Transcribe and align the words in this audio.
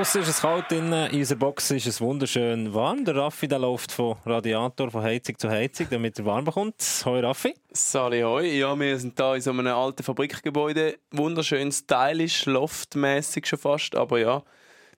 Draussen 0.00 0.22
ist 0.22 0.28
es 0.28 0.40
kalt, 0.40 0.72
innen. 0.72 1.10
in 1.10 1.18
unserer 1.18 1.38
Box 1.38 1.70
ist 1.72 1.86
es 1.86 2.00
wunderschön 2.00 2.72
warm. 2.72 3.04
Der 3.04 3.16
Raffi 3.16 3.46
der 3.46 3.58
läuft 3.58 3.92
von 3.92 4.16
Radiator, 4.24 4.90
von 4.90 5.02
Heizung 5.02 5.38
zu 5.38 5.50
Heizung, 5.50 5.88
damit 5.90 6.18
er 6.18 6.24
warm 6.24 6.46
bekommt. 6.46 6.76
Hoi 7.04 7.20
Raffi. 7.20 7.54
Sali 7.70 8.22
hoi. 8.22 8.46
Ja, 8.46 8.80
wir 8.80 8.98
sind 8.98 9.20
hier 9.20 9.34
in 9.34 9.42
so 9.42 9.50
einem 9.50 9.66
alten 9.66 10.02
Fabrikgebäude. 10.02 10.96
Wunderschön 11.10 11.70
stylisch, 11.70 12.46
loftmäßig 12.46 13.44
schon 13.44 13.58
fast. 13.58 13.94
Aber 13.94 14.18
ja, 14.18 14.42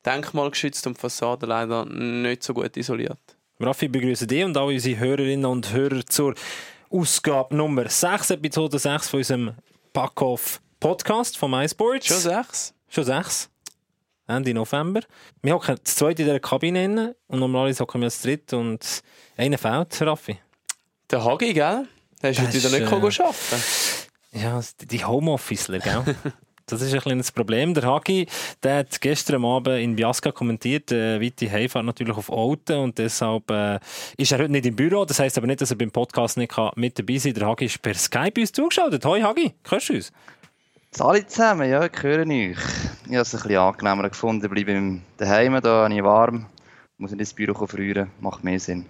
denkmalgeschützt 0.06 0.86
und 0.86 0.96
Fassade 0.96 1.46
leider 1.46 1.84
nicht 1.84 2.44
so 2.44 2.54
gut 2.54 2.76
isoliert. 2.76 3.18
Raffi, 3.58 3.88
begrüße 3.88 4.28
dich 4.28 4.44
und 4.44 4.56
alle 4.56 4.66
unsere 4.74 5.00
Hörerinnen 5.00 5.46
und 5.46 5.72
Hörer 5.72 6.06
zur 6.06 6.36
Ausgabe 6.90 7.56
Nummer 7.56 7.88
6, 7.88 8.30
Episode 8.30 8.78
6 8.78 9.08
von 9.08 9.18
unserem 9.18 9.54
Packoff 9.92 10.60
Podcast 10.78 11.36
von 11.36 11.50
MySports. 11.50 12.06
Schon 12.06 12.18
sechs? 12.18 12.72
Schon 12.88 13.04
sechs. 13.04 13.51
Ende 14.36 14.54
November. 14.54 15.00
Wir 15.42 15.54
hocken 15.54 15.78
das 15.82 15.94
zweite 15.96 16.22
in 16.22 16.28
dieser 16.28 16.40
Kabine 16.40 17.14
und 17.28 17.40
normalerweise 17.40 17.80
hocken 17.82 18.00
wir 18.00 18.06
das 18.06 18.22
dritte 18.22 18.56
und 18.56 19.02
einer 19.36 19.58
fehlt, 19.58 20.00
Raffi. 20.02 20.38
Der 21.10 21.24
Hagi, 21.24 21.52
gell? 21.52 21.86
Der 22.22 22.30
ist 22.30 22.40
heute 22.40 22.54
wieder 22.54 22.70
nicht 22.70 23.18
äh, 23.18 23.22
arbeiten. 23.22 23.62
Ja, 24.32 24.60
die 24.80 25.04
Homeofficer, 25.04 25.78
gell? 25.78 26.16
Das 26.66 26.80
ist 26.80 26.94
ein 26.94 27.00
kleines 27.00 27.32
Problem. 27.32 27.74
Der 27.74 27.82
Hagi, 27.82 28.26
der 28.62 28.78
hat 28.78 29.00
gestern 29.00 29.44
Abend 29.44 29.80
in 29.80 29.96
Biasca 29.96 30.30
kommentiert, 30.32 30.92
äh, 30.92 31.20
weite 31.20 31.50
Heimfahrt 31.50 31.84
natürlich 31.84 32.16
auf 32.16 32.32
Alten 32.32 32.78
und 32.78 32.98
deshalb 32.98 33.50
äh, 33.50 33.78
ist 34.16 34.32
er 34.32 34.38
heute 34.38 34.52
nicht 34.52 34.66
im 34.66 34.76
Büro. 34.76 35.04
Das 35.04 35.18
heisst 35.18 35.36
aber 35.36 35.48
nicht, 35.48 35.60
dass 35.60 35.70
er 35.70 35.76
beim 35.76 35.90
Podcast 35.90 36.38
nicht 36.38 36.54
mit 36.76 36.98
dabei 36.98 37.18
sein 37.18 37.34
kann. 37.34 37.40
Der 37.40 37.48
Hagi 37.48 37.64
ist 37.66 37.82
per 37.82 37.94
Skype 37.94 38.40
uns 38.40 38.52
zugeschaltet. 38.52 39.04
Hoi 39.04 39.20
Hagi, 39.20 39.52
hörst 39.68 39.88
du 39.88 39.94
uns? 39.94 40.12
Alle 40.98 41.26
zusammen, 41.26 41.70
ja, 41.70 41.86
ich 41.86 42.02
höre 42.02 42.26
euch. 42.26 42.28
Ich 42.28 42.58
habe 43.06 43.22
es 43.22 43.34
ein 43.34 43.40
bisschen 43.40 43.56
angenehmer 43.56 44.10
gefunden, 44.10 44.48
bleibe 44.50 45.00
daheim, 45.16 45.58
da 45.62 45.84
habe 45.84 45.94
ich 45.94 46.02
warm, 46.02 46.46
muss 46.98 47.12
nicht 47.12 47.20
ins 47.20 47.32
Büro 47.32 47.66
frieren, 47.66 48.10
macht 48.20 48.44
mehr 48.44 48.60
Sinn. 48.60 48.84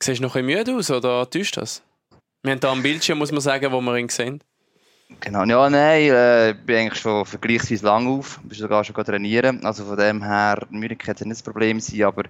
Siehst 0.00 0.20
du 0.20 0.22
noch 0.22 0.36
ein 0.36 0.46
müde 0.46 0.74
aus 0.76 0.92
oder 0.92 1.28
täuscht 1.28 1.56
das? 1.56 1.82
Wir 2.42 2.52
haben 2.52 2.60
hier 2.60 2.70
am 2.70 2.82
Bildschirm, 2.82 3.18
muss 3.18 3.32
man 3.32 3.40
sagen, 3.40 3.72
wo 3.72 3.80
wir 3.80 3.96
ihn 3.96 4.08
sehen. 4.08 4.40
Genau, 5.20 5.44
ja, 5.44 5.70
nein, 5.70 6.10
äh, 6.10 6.50
ich 6.50 6.56
bin 6.58 6.76
eigentlich 6.76 7.00
schon 7.00 7.24
vergleichsweise 7.24 7.86
lang 7.86 8.06
auf, 8.06 8.40
bin 8.42 8.58
sogar 8.58 8.84
schon 8.84 8.94
trainieren, 9.04 9.64
also 9.64 9.84
von 9.84 9.96
dem 9.96 10.22
her, 10.22 10.66
Müdigkeit 10.70 11.18
wird 11.20 11.28
nicht 11.28 11.40
das 11.40 11.42
Problem 11.42 11.80
sein, 11.80 12.02
aber 12.02 12.24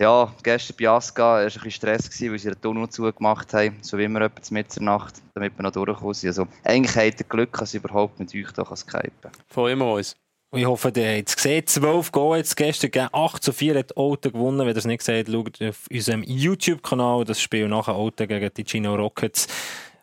ja, 0.00 0.32
gestern 0.42 0.76
bei 0.78 0.88
Aska 0.88 1.22
war 1.22 1.40
es 1.42 1.54
ein 1.54 1.62
bisschen 1.62 1.70
Stress, 1.70 2.10
gewesen, 2.10 2.32
weil 2.32 2.38
sie 2.38 2.48
den 2.50 2.60
Tunnel 2.60 2.88
zugemacht 2.88 3.54
haben, 3.54 3.78
so 3.82 3.96
wie 3.98 4.04
immer 4.04 4.22
etwa 4.22 4.42
Mitternacht, 4.50 5.14
damit 5.34 5.56
wir 5.56 5.62
noch 5.62 5.72
durchkommen. 5.72 6.16
Also 6.24 6.46
eigentlich 6.64 6.96
hat 6.96 7.20
er 7.20 7.26
Glück, 7.28 7.56
dass 7.58 7.74
ich 7.74 7.82
überhaupt 7.82 8.18
mit 8.18 8.34
euch 8.34 8.46
hier 8.54 8.76
skypen 8.76 9.12
kann. 9.22 9.32
Von 9.48 9.70
immer 9.70 9.92
uns. 9.92 10.16
Ich 10.54 10.66
hoffe, 10.66 10.92
ihr 10.94 11.16
habt 11.16 11.28
es 11.28 11.36
gesehen. 11.36 11.66
12 11.66 12.12
Go 12.12 12.36
jetzt 12.36 12.56
gestern 12.56 12.90
gegeben. 12.90 13.08
8 13.12 13.42
zu 13.42 13.52
4 13.52 13.78
hat 13.78 13.96
Auto 13.96 14.30
gewonnen. 14.30 14.58
Wenn 14.58 14.68
ihr 14.68 14.76
es 14.76 14.84
nicht 14.84 14.98
gesehen 14.98 15.20
habt, 15.20 15.30
schaut 15.30 15.62
auf 15.62 15.86
unserem 15.90 16.22
YouTube-Kanal 16.24 17.24
das 17.24 17.40
Spiel 17.40 17.68
nachher 17.68 17.94
Auto 17.94 18.26
gegen 18.26 18.50
die 18.54 18.64
Chino 18.64 18.94
Rockets 18.94 19.48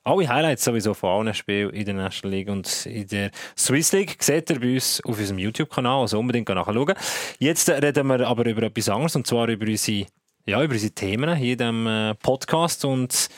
alle 0.09 0.27
Highlights 0.27 0.63
sowieso 0.63 0.93
von 0.93 1.27
allen 1.27 1.33
Spielen 1.33 1.69
in 1.71 1.85
der 1.85 1.95
National 1.95 2.37
League 2.37 2.49
und 2.49 2.85
in 2.85 3.07
der 3.07 3.31
Swiss 3.57 3.91
League 3.91 4.17
seht 4.21 4.49
ihr 4.49 4.59
bei 4.59 4.73
uns 4.73 5.01
auf 5.05 5.17
unserem 5.17 5.39
YouTube-Kanal, 5.39 6.01
also 6.01 6.19
unbedingt 6.19 6.49
nachschauen. 6.49 6.93
Jetzt 7.37 7.69
reden 7.69 8.07
wir 8.07 8.27
aber 8.27 8.45
über 8.45 8.63
etwas 8.63 8.89
anderes 8.89 9.15
und 9.15 9.27
zwar 9.27 9.47
über 9.47 9.65
unsere, 9.65 10.07
ja, 10.45 10.63
über 10.63 10.73
unsere 10.73 10.91
Themen 10.91 11.35
hier 11.35 11.53
in 11.53 11.57
diesem 11.57 11.87
äh, 11.87 12.15
Podcast 12.15 12.85
und 12.85 13.29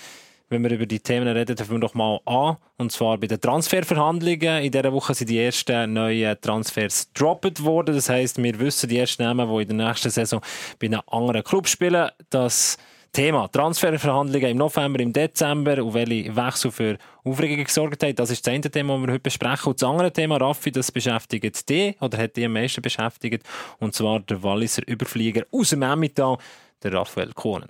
wenn 0.52 0.64
wir 0.64 0.72
über 0.72 0.86
die 0.86 1.00
Themen 1.00 1.30
reden, 1.30 1.56
fangen 1.56 1.72
wir 1.72 1.80
doch 1.80 1.94
mal 1.94 2.20
an. 2.26 2.58
Und 2.78 2.92
zwar 2.92 3.18
bei 3.18 3.28
den 3.28 3.40
Transferverhandlungen. 3.40 4.64
In 4.64 4.70
dieser 4.70 4.92
Woche 4.92 5.14
sind 5.14 5.30
die 5.30 5.40
ersten 5.40 5.94
neuen 5.94 6.36
Transfers 6.42 7.10
dropped 7.14 7.64
worden. 7.64 7.96
Das 7.96 8.10
heisst, 8.10 8.38
wir 8.44 8.60
wissen 8.60 8.90
die 8.90 8.98
ersten 8.98 9.24
Namen, 9.24 9.48
die 9.48 9.62
in 9.62 9.78
der 9.78 9.88
nächsten 9.88 10.10
Saison 10.10 10.42
bei 10.78 10.88
einem 10.88 11.00
anderen 11.08 11.42
Club 11.46 11.70
spielen. 11.70 12.10
Das 12.30 12.78
Thema 13.14 13.50
Transferverhandlungen 13.50 14.52
im 14.52 14.58
November, 14.58 15.02
im 15.02 15.12
Dezember 15.12 15.84
und 15.84 15.94
welche 15.94 16.34
Wechsel 16.34 16.72
für 16.72 16.98
Aufregung 17.26 17.66
gesorgt 17.66 18.02
haben. 18.04 18.16
Das 18.16 18.30
ist 18.30 18.48
das 18.48 18.54
eine 18.54 18.72
Thema, 18.72 18.94
das 18.98 19.06
wir 19.06 19.14
heute 19.14 19.20
besprechen. 19.20 19.68
Und 19.68 19.82
das 19.82 19.90
andere 19.90 20.14
Thema, 20.14 20.38
Raffi, 20.38 20.72
das 20.72 20.92
beschäftigt 20.92 21.70
dich 21.70 22.02
oder 22.02 22.18
hat 22.18 22.38
dich 22.38 22.46
am 22.46 22.54
meisten 22.54 22.82
beschäftigt. 22.82 23.44
Und 23.80 23.94
zwar 23.94 24.22
der 24.22 24.42
Walliser 24.44 24.88
Überflieger 24.88 25.46
aus 25.52 25.72
dem 25.72 25.82
Emmental, 25.82 26.38
der 26.84 26.94
Raphael 26.94 27.34
Kohnen. 27.34 27.70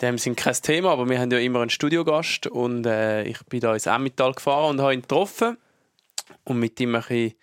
Dem 0.00 0.18
sind 0.18 0.36
kein 0.36 0.54
Thema, 0.54 0.90
aber 0.92 1.08
wir 1.08 1.20
haben 1.20 1.30
ja 1.30 1.38
immer 1.38 1.60
einen 1.60 1.70
Studiogast 1.70 2.48
und 2.48 2.86
äh, 2.86 3.22
ich 3.24 3.38
bin 3.44 3.60
da 3.60 3.74
ins 3.74 3.86
Emmental 3.86 4.32
gefahren 4.32 4.70
und 4.70 4.80
habe 4.80 4.94
ihn 4.94 5.02
getroffen 5.02 5.58
und 6.42 6.58
mit 6.58 6.80
ihm 6.80 6.96
ein 6.96 7.02
bisschen 7.02 7.34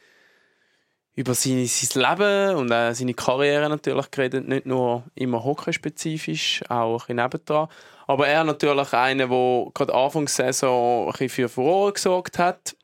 über 1.18 1.34
sein, 1.34 1.66
sein 1.66 2.02
Leben 2.04 2.56
und 2.58 2.72
auch 2.72 2.94
seine 2.94 3.16
Karriere 3.16 3.68
natürlich 3.70 4.12
geredet, 4.12 4.48
nicht 4.48 4.68
nur 4.68 5.04
immer 5.16 5.44
hockeyspezifisch, 5.44 6.64
auch 6.70 7.10
ein 7.10 7.16
nebendran. 7.16 7.70
Aber 8.06 8.28
er 8.28 8.44
natürlich 8.44 8.94
einer, 8.94 9.28
der 9.28 9.72
gerade 9.74 9.94
Anfangssaison 9.96 11.08
ein 11.08 11.12
bisschen 11.12 11.30
für 11.30 11.50
Furore 11.50 11.94
gesorgt 11.94 12.38
hat 12.38 12.76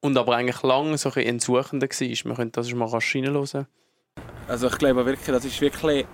und 0.00 0.16
aber 0.16 0.34
eigentlich 0.34 0.62
lange 0.62 0.96
so 0.96 1.10
ein 1.10 1.14
bisschen 1.14 1.28
Entsuchender 1.28 1.86
war. 1.86 2.00
Wir 2.00 2.34
können 2.34 2.52
das 2.52 2.72
mal 2.72 2.88
rasch 2.88 3.14
reinhören. 3.14 3.66
Also 4.48 4.68
ich 4.68 4.78
glaube 4.78 5.04
wirklich, 5.04 5.26
das 5.26 5.44
ist 5.44 5.60
wirklich 5.60 6.06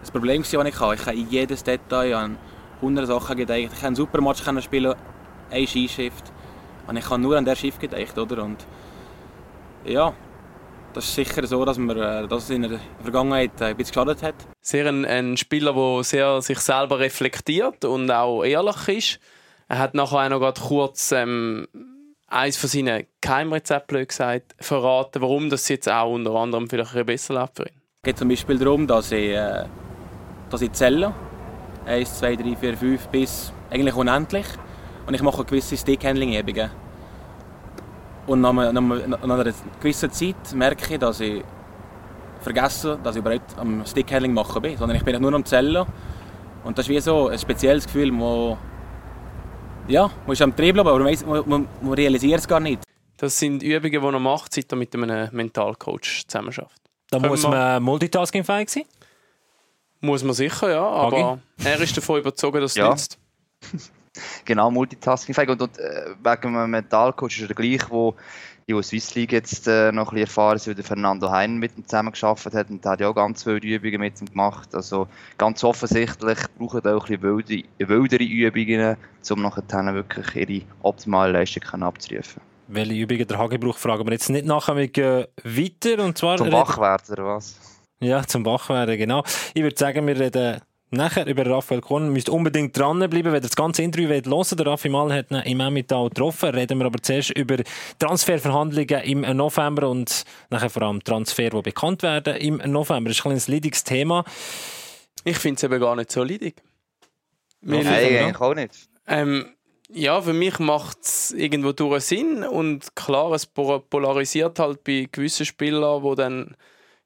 das 0.00 0.10
Problem, 0.10 0.40
das 0.42 0.52
ich 0.54 0.58
hatte. 0.80 0.94
Ich 0.94 1.06
habe 1.06 1.16
in 1.16 1.28
jedes 1.28 1.64
Detail 1.64 2.14
an 2.14 2.38
100 2.76 3.06
Sachen 3.06 3.36
gedacht. 3.36 3.58
Ich 3.58 3.68
kann 3.74 3.88
einen 3.88 3.96
super 3.96 4.22
Match 4.22 4.42
spielen, 4.64 4.94
ein 5.50 5.66
Skishift. 5.66 6.32
Und 6.86 6.96
ich 6.96 7.04
kann 7.04 7.20
nur 7.20 7.36
an 7.36 7.44
der 7.44 7.56
Schiff 7.56 7.78
gedacht, 7.78 8.16
oder? 8.16 8.42
Und 8.42 8.64
ja, 9.84 10.14
das 10.96 11.04
ist 11.04 11.14
sicher 11.14 11.46
so, 11.46 11.62
dass 11.64 11.76
man 11.76 11.96
äh, 11.98 12.26
das 12.26 12.48
in 12.48 12.62
der 12.62 12.80
Vergangenheit 13.02 13.60
äh, 13.60 13.66
ein 13.66 13.76
bisschen 13.76 13.92
geschadet 13.92 14.22
hat. 14.22 14.34
Sehr 14.62 14.86
ein, 14.86 15.04
ein 15.04 15.36
Spieler, 15.36 15.74
der 15.74 16.02
sehr 16.02 16.40
sich 16.40 16.58
selber 16.58 16.98
reflektiert 16.98 17.84
und 17.84 18.10
auch 18.10 18.42
ehrlich 18.42 18.88
ist. 18.88 19.20
Er 19.68 19.78
hat 19.78 19.94
nachher 19.94 20.24
auch 20.24 20.28
noch 20.30 20.40
gerade 20.40 20.60
kurz 20.60 21.12
ähm, 21.12 21.68
eines 22.28 22.56
von 22.56 22.70
seinen 22.70 23.06
Geheimrezepten 23.20 24.06
gesagt, 24.06 24.54
verraten, 24.58 25.20
warum 25.20 25.50
das 25.50 25.68
jetzt 25.68 25.88
auch 25.88 26.12
unter 26.14 26.34
anderem 26.34 26.68
vielleicht 26.68 27.04
besser 27.04 27.34
läuft 27.34 27.56
für 27.56 27.64
ihn. 27.64 27.76
Es 28.02 28.02
geht 28.04 28.18
zum 28.18 28.28
Beispiel 28.28 28.58
darum, 28.58 28.86
dass 28.86 29.12
ich, 29.12 29.30
äh, 29.30 29.64
dass 30.48 30.62
ich 30.62 30.72
zähle. 30.72 31.14
1, 31.84 32.18
2, 32.18 32.36
3, 32.36 32.56
4, 32.56 32.76
5 32.76 33.08
bis 33.08 33.52
eigentlich 33.68 33.94
unendlich. 33.94 34.46
Und 35.06 35.12
ich 35.12 35.22
mache 35.22 35.44
gewisse 35.44 35.76
Stickhandling-Übungen. 35.76 36.70
Und 38.26 38.40
nach, 38.40 38.52
nach, 38.52 38.72
nach 38.72 39.22
einer 39.22 39.52
gewissen 39.80 40.10
Zeit 40.10 40.52
merke 40.54 40.94
ich, 40.94 40.98
dass 40.98 41.20
ich 41.20 41.44
vergesse, 42.40 42.98
dass 43.02 43.16
ich 43.16 43.20
überhaupt 43.20 43.56
am 43.58 43.84
Stickhandling 43.86 44.32
machen 44.32 44.62
bin, 44.62 44.76
sondern 44.76 44.96
ich 44.96 45.04
bin 45.04 45.20
nur 45.20 45.32
am 45.32 45.44
Zellen. 45.44 45.86
Und 46.64 46.76
das 46.76 46.86
ist 46.86 46.90
wie 46.90 47.00
so 47.00 47.28
ein 47.28 47.38
spezielles 47.38 47.86
Gefühl, 47.86 48.12
wo 48.18 48.58
ja, 49.88 50.10
man 50.26 50.32
ist 50.32 50.42
am 50.42 50.54
Trieb, 50.54 50.76
aber 50.78 50.98
man, 50.98 51.16
man, 51.46 51.68
man 51.80 51.92
realisiert 51.92 52.40
es 52.40 52.48
gar 52.48 52.60
nicht. 52.60 52.82
Das 53.16 53.38
sind 53.38 53.62
Übungen, 53.62 53.92
die 53.92 53.98
man 53.98 54.22
macht, 54.22 54.52
seit 54.52 54.70
er 54.72 54.76
mit 54.76 54.94
einem 54.94 55.28
Mentalcoach 55.32 56.24
zusammenarbeitet. 56.26 56.72
Da 57.10 57.20
muss 57.20 57.42
man 57.44 57.82
multitaskingfähig 57.82 58.68
sein? 58.68 58.84
Muss 60.00 60.22
man 60.22 60.34
sicher, 60.34 60.70
ja. 60.70 60.86
Aber 60.86 61.16
Hagi? 61.16 61.40
er 61.64 61.80
ist 61.80 61.96
davon 61.96 62.20
überzeugt, 62.20 62.56
dass 62.56 62.72
es 62.72 62.76
ja. 62.76 62.90
nützt. 62.90 63.18
genau, 64.44 64.70
multitaskingfähig. 64.70 65.50
Und, 65.50 65.62
und 65.62 65.78
äh, 65.78 66.14
wegen 66.22 66.56
einem 66.56 66.70
Mentalcoach 66.70 67.40
ist 67.40 67.48
er 67.48 67.54
gleich, 67.54 67.88
wo 67.90 68.14
die 68.68 68.74
aus 68.74 68.88
Swiss 68.88 69.14
League 69.14 69.32
jetzt 69.32 69.68
äh, 69.68 69.92
noch 69.92 70.08
ein 70.08 70.14
bisschen 70.16 70.26
erfahren 70.26 70.58
sind, 70.58 70.76
weil 70.76 70.84
Fernando 70.84 71.30
Hein 71.30 71.58
mit 71.58 71.76
ihm 71.76 71.84
zusammengearbeitet 71.84 72.54
hat 72.54 72.70
und 72.70 72.84
der 72.84 72.92
hat 72.92 73.00
ja 73.00 73.08
auch 73.08 73.14
ganz 73.14 73.46
wilde 73.46 73.68
Übungen 73.68 74.00
mit 74.00 74.20
ihm 74.20 74.26
gemacht. 74.26 74.74
Also 74.74 75.06
ganz 75.38 75.62
offensichtlich 75.62 76.38
brauchen 76.58 76.80
die 76.82 76.88
auch 76.88 77.08
ein 77.08 77.18
bisschen 77.18 77.22
wilde, 77.22 77.62
wildere 77.78 78.24
Übungen, 78.24 78.96
um 79.30 79.42
nachher 79.42 79.94
wirklich 79.94 80.34
ihre 80.34 80.64
optimale 80.82 81.32
Leistung 81.32 81.82
abzurufen. 81.82 82.42
Welche 82.68 82.94
Übungen 82.94 83.26
der 83.28 83.38
Hagi 83.38 83.58
braucht, 83.58 83.78
fragen 83.78 84.04
wir 84.04 84.12
jetzt 84.12 84.28
nicht 84.28 84.44
nachher. 84.44 84.76
Wir 84.76 84.88
gehen 84.88 85.26
weiter. 85.44 86.04
Und 86.04 86.18
zwar 86.18 86.36
zum 86.36 86.50
Wachwerden, 86.50 87.12
oder 87.12 87.26
was? 87.26 87.60
Ja, 88.00 88.26
zum 88.26 88.44
Wachwerden, 88.44 88.98
genau. 88.98 89.22
Ich 89.54 89.62
würde 89.62 89.76
sagen, 89.76 90.04
wir 90.06 90.18
reden 90.18 90.60
nachher 90.96 91.26
über 91.26 91.46
Raphael 91.46 91.80
Korn 91.80 92.12
müsst 92.12 92.28
unbedingt 92.28 92.76
dranbleiben, 92.76 93.24
wenn 93.26 93.34
ihr 93.34 93.40
das 93.40 93.56
ganze 93.56 93.82
Interview 93.82 94.08
wollt 94.08 94.26
hören 94.26 94.56
Der 94.56 94.66
Raffi 94.66 94.88
Mal 94.88 95.12
hat 95.12 95.30
ihn 95.30 95.38
im 95.38 95.60
Emmental 95.60 96.08
getroffen. 96.08 96.50
Reden 96.50 96.78
wir 96.78 96.86
aber 96.86 97.00
zuerst 97.00 97.30
über 97.30 97.58
Transferverhandlungen 97.98 99.02
im 99.02 99.20
November 99.36 99.88
und 99.88 100.24
nachher 100.50 100.70
vor 100.70 100.82
allem 100.82 101.02
Transfer, 101.02 101.50
die 101.50 101.62
bekannt 101.62 102.02
werden 102.02 102.36
im 102.36 102.56
November. 102.56 103.10
Das 103.10 103.18
ist 103.18 103.20
ein 103.20 103.28
kleines 103.28 103.48
leidiges 103.48 103.84
Thema. 103.84 104.24
Ich 105.24 105.38
finde 105.38 105.56
es 105.56 105.62
eben 105.64 105.80
gar 105.80 105.96
nicht 105.96 106.10
so 106.10 106.22
leidig. 106.22 106.62
Nein, 107.60 107.86
eigentlich 107.86 108.40
auch 108.40 108.54
nicht. 108.54 108.88
Ähm, 109.06 109.46
ja, 109.88 110.20
für 110.20 110.32
mich 110.32 110.58
macht 110.58 110.98
es 111.02 111.32
irgendwo 111.32 111.72
durch 111.72 112.04
Sinn 112.04 112.42
und 112.44 112.94
klar, 112.96 113.32
es 113.32 113.46
polarisiert 113.46 114.58
halt 114.58 114.82
bei 114.84 115.08
gewissen 115.10 115.46
Spielern, 115.46 116.02
die 116.02 116.14
dann 116.16 116.56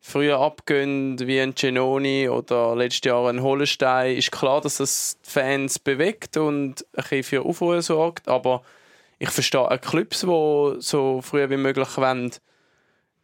früher 0.00 0.38
abgehen, 0.38 1.18
wie 1.20 1.40
ein 1.40 1.54
Genoni 1.54 2.28
oder 2.28 2.74
letztes 2.74 3.06
Jahr 3.06 3.28
ein 3.28 3.42
Hollenstein, 3.42 4.16
ist 4.16 4.32
klar, 4.32 4.60
dass 4.60 4.78
das 4.78 5.18
die 5.24 5.30
Fans 5.30 5.78
bewegt 5.78 6.36
und 6.36 6.86
ein 6.96 7.02
bisschen 7.02 7.22
für 7.22 7.42
Aufruhr 7.44 7.82
sorgt. 7.82 8.28
Aber 8.28 8.62
ich 9.18 9.30
verstehe 9.30 9.60
auch 9.60 9.80
Clubs, 9.80 10.20
die 10.20 10.76
so 10.80 11.20
früh 11.20 11.48
wie 11.50 11.56
möglich 11.56 11.96
wollen, 11.96 12.32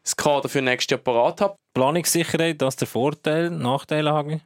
das 0.02 0.16
Kader 0.16 0.48
für 0.48 0.62
nächstes 0.62 0.92
Jahr 0.92 1.00
parat 1.00 1.40
habe. 1.40 1.56
Planungssicherheit, 1.74 2.62
das 2.62 2.74
ist 2.74 2.82
der 2.82 2.88
Vorteil, 2.88 3.50
Nachteile, 3.50 4.12
Hagi? 4.12 4.40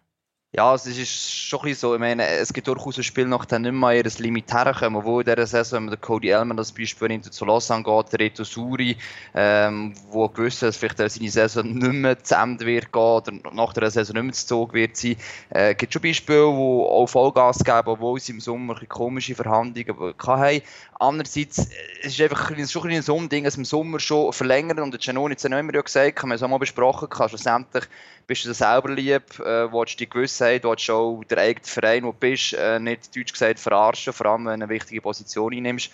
Ja, 0.52 0.74
es 0.74 0.84
ist 0.84 1.30
schon 1.32 1.60
ein 1.64 1.74
so. 1.74 1.94
Ich 1.94 2.00
meine, 2.00 2.26
es 2.26 2.52
gibt 2.52 2.66
durchaus 2.66 2.96
ein 2.96 3.04
Spiel 3.04 3.26
nach 3.26 3.44
dem 3.44 3.62
nicht 3.62 3.70
mehr 3.70 3.92
ihr 3.92 4.10
Limit 4.18 4.52
herkommen, 4.52 5.04
wo 5.04 5.20
in 5.20 5.24
dieser 5.24 5.46
Saison, 5.46 5.76
wenn 5.76 5.84
man 5.84 5.94
den 5.94 6.00
Cody 6.00 6.30
Elman 6.30 6.56
das 6.56 6.72
Beispiel 6.72 7.06
nimmt, 7.06 7.32
zu 7.32 7.44
Lausanne 7.44 7.84
geht, 7.84 8.12
der 8.12 8.18
Reto 8.18 8.42
Suri, 8.42 8.96
ähm, 9.32 9.94
wo 10.10 10.28
gewusst 10.28 10.64
dass 10.64 10.76
vielleicht 10.76 10.98
seine 10.98 11.30
Saison 11.30 11.72
nicht 11.72 11.92
mehr 11.92 12.20
zu 12.20 12.34
Ende 12.34 12.66
wird 12.66 12.92
gehen 12.92 13.00
oder 13.00 13.32
nach 13.52 13.72
der 13.74 13.92
Saison 13.92 14.16
nicht 14.16 14.24
mehr 14.24 14.32
zu 14.32 14.46
Zug 14.48 14.74
wird 14.74 14.96
sein. 14.96 15.14
Es 15.50 15.60
äh, 15.60 15.74
gibt 15.76 15.92
schon 15.92 16.02
Beispiele, 16.02 16.38
die 16.38 16.42
auch 16.42 17.06
Vollgas 17.06 17.62
geben, 17.62 17.86
obwohl 17.86 18.18
sie 18.18 18.32
im 18.32 18.40
Sommer 18.40 18.76
ein 18.76 18.88
komische 18.88 19.36
Verhandlungen 19.36 20.14
hatten. 20.18 20.62
Andererseits 20.98 21.58
äh, 21.58 21.74
es 22.02 22.18
ist 22.18 22.20
einfach 22.20 22.50
ein, 22.50 22.66
schon 22.66 22.90
ein 22.90 23.04
Umding, 23.04 23.44
dass 23.44 23.56
im 23.56 23.64
Sommer 23.64 24.00
schon 24.00 24.32
verlängern 24.32 24.80
und 24.80 24.90
der 24.90 24.98
Giannone 24.98 25.30
hat 25.30 25.38
es 25.38 25.48
ja 25.48 25.56
immer 25.56 25.72
gesagt, 25.80 26.20
haben 26.20 26.30
wir 26.30 26.34
es 26.34 26.42
auch 26.42 26.48
mal 26.48 26.58
besprochen, 26.58 27.08
schlussendlich 27.28 27.84
bist 28.30 28.44
du 28.44 28.54
selber 28.54 28.90
lieb, 28.90 29.40
äh, 29.40 29.72
willst 29.72 29.98
die 29.98 30.08
Gewissheit, 30.08 30.39
willst 30.40 30.88
du 30.88 30.92
auch 30.92 31.24
der 31.24 31.38
eigene 31.38 31.66
Verein, 31.66 32.04
wo 32.04 32.12
du 32.12 32.18
bist, 32.18 32.54
äh, 32.54 32.78
nicht 32.78 33.14
deutsch 33.16 33.32
gesagt 33.32 33.58
verarschen, 33.58 34.12
vor 34.12 34.26
allem 34.26 34.46
wenn 34.46 34.60
du 34.60 34.64
eine 34.64 34.68
wichtige 34.68 35.00
Position 35.00 35.54
einnimmst. 35.54 35.90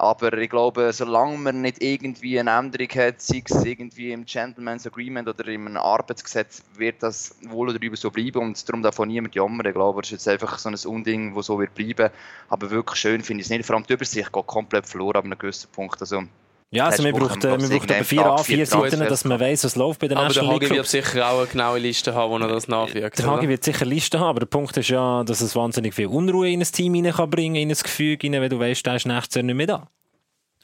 Aber 0.00 0.32
ich 0.34 0.48
glaube, 0.48 0.92
solange 0.92 1.36
man 1.38 1.60
nicht 1.60 1.82
irgendwie 1.82 2.38
eine 2.38 2.52
Änderung 2.52 2.88
hat, 2.90 3.20
sei 3.20 3.42
es 3.44 3.64
irgendwie 3.64 4.12
im 4.12 4.24
Gentleman's 4.24 4.86
Agreement 4.86 5.28
oder 5.28 5.44
einem 5.44 5.76
Arbeitsgesetz, 5.76 6.62
wird 6.76 7.02
das 7.02 7.34
wohl 7.42 7.70
oder 7.70 7.82
übel 7.82 7.96
so 7.96 8.08
bleiben 8.08 8.38
und 8.38 8.68
darum 8.68 8.80
darf 8.80 9.00
auch 9.00 9.06
niemand 9.06 9.34
jammern. 9.34 9.66
Ich 9.66 9.74
glaube, 9.74 10.00
es 10.02 10.06
ist 10.06 10.12
jetzt 10.12 10.28
einfach 10.28 10.56
so 10.60 10.68
ein 10.68 10.76
Unding, 10.94 11.34
das 11.34 11.46
so 11.46 11.58
wird 11.58 11.74
bleiben. 11.74 12.10
Aber 12.48 12.70
wirklich 12.70 13.00
schön 13.00 13.22
finde 13.22 13.40
ich 13.40 13.46
es 13.46 13.50
nicht. 13.50 13.66
Vor 13.66 13.74
allem 13.74 13.86
die 13.86 13.94
Übersicht 13.94 14.32
geht 14.32 14.46
komplett 14.46 14.86
verloren 14.86 15.16
ab 15.16 15.24
einem 15.24 15.36
gewissen 15.36 15.68
Punkt. 15.72 16.00
Also, 16.00 16.22
ja, 16.70 16.84
also 16.86 17.02
man 17.02 17.12
braucht, 17.12 17.44
äh, 17.44 17.56
man 17.56 17.68
braucht 17.68 17.90
aber 17.90 18.04
vier 18.04 18.26
A4 18.26 18.66
Seiten, 18.66 19.00
dass 19.00 19.24
man 19.24 19.40
weiss, 19.40 19.64
was 19.64 19.74
läuft 19.74 20.00
bei 20.00 20.08
den 20.08 20.18
Aber 20.18 20.32
der 20.32 20.46
Hagi 20.46 20.68
wird 20.68 20.86
sicher 20.86 21.26
auch 21.26 21.38
eine 21.38 21.46
genaue 21.46 21.78
Liste 21.78 22.14
haben, 22.14 22.30
wo 22.30 22.38
er 22.38 22.48
das 22.48 22.68
nachwirkt. 22.68 23.18
Der 23.18 23.26
Hagi 23.26 23.48
wird 23.48 23.64
sicher 23.64 23.86
Liste 23.86 24.20
haben, 24.20 24.28
aber 24.28 24.40
der 24.40 24.46
Punkt 24.46 24.76
ist 24.76 24.88
ja, 24.88 25.24
dass 25.24 25.40
es 25.40 25.56
wahnsinnig 25.56 25.94
viel 25.94 26.08
Unruhe 26.08 26.50
in 26.50 26.60
ein 26.60 26.66
Team 26.66 26.94
hinein 26.94 27.14
kann 27.14 27.30
bringen, 27.30 27.56
in 27.56 27.70
ein 27.70 27.76
Gefüge 27.76 28.26
hinein, 28.26 28.42
wenn 28.42 28.50
du 28.50 28.58
weißt, 28.58 28.84
der 28.84 28.96
ist 28.96 29.06
nächstes 29.06 29.36
Jahr 29.36 29.44
nicht 29.44 29.54
mehr 29.54 29.66
da. 29.66 29.88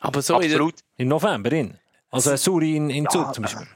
Aber 0.00 0.20
so 0.20 0.36
Absolut. 0.36 0.74
Im 0.98 1.08
November, 1.08 1.50
in. 1.52 1.78
Also 2.10 2.36
Suri 2.36 2.76
in, 2.76 2.90
in 2.90 3.04
ja, 3.04 3.10
Zug 3.10 3.34
zum 3.34 3.42
Beispiel. 3.42 3.66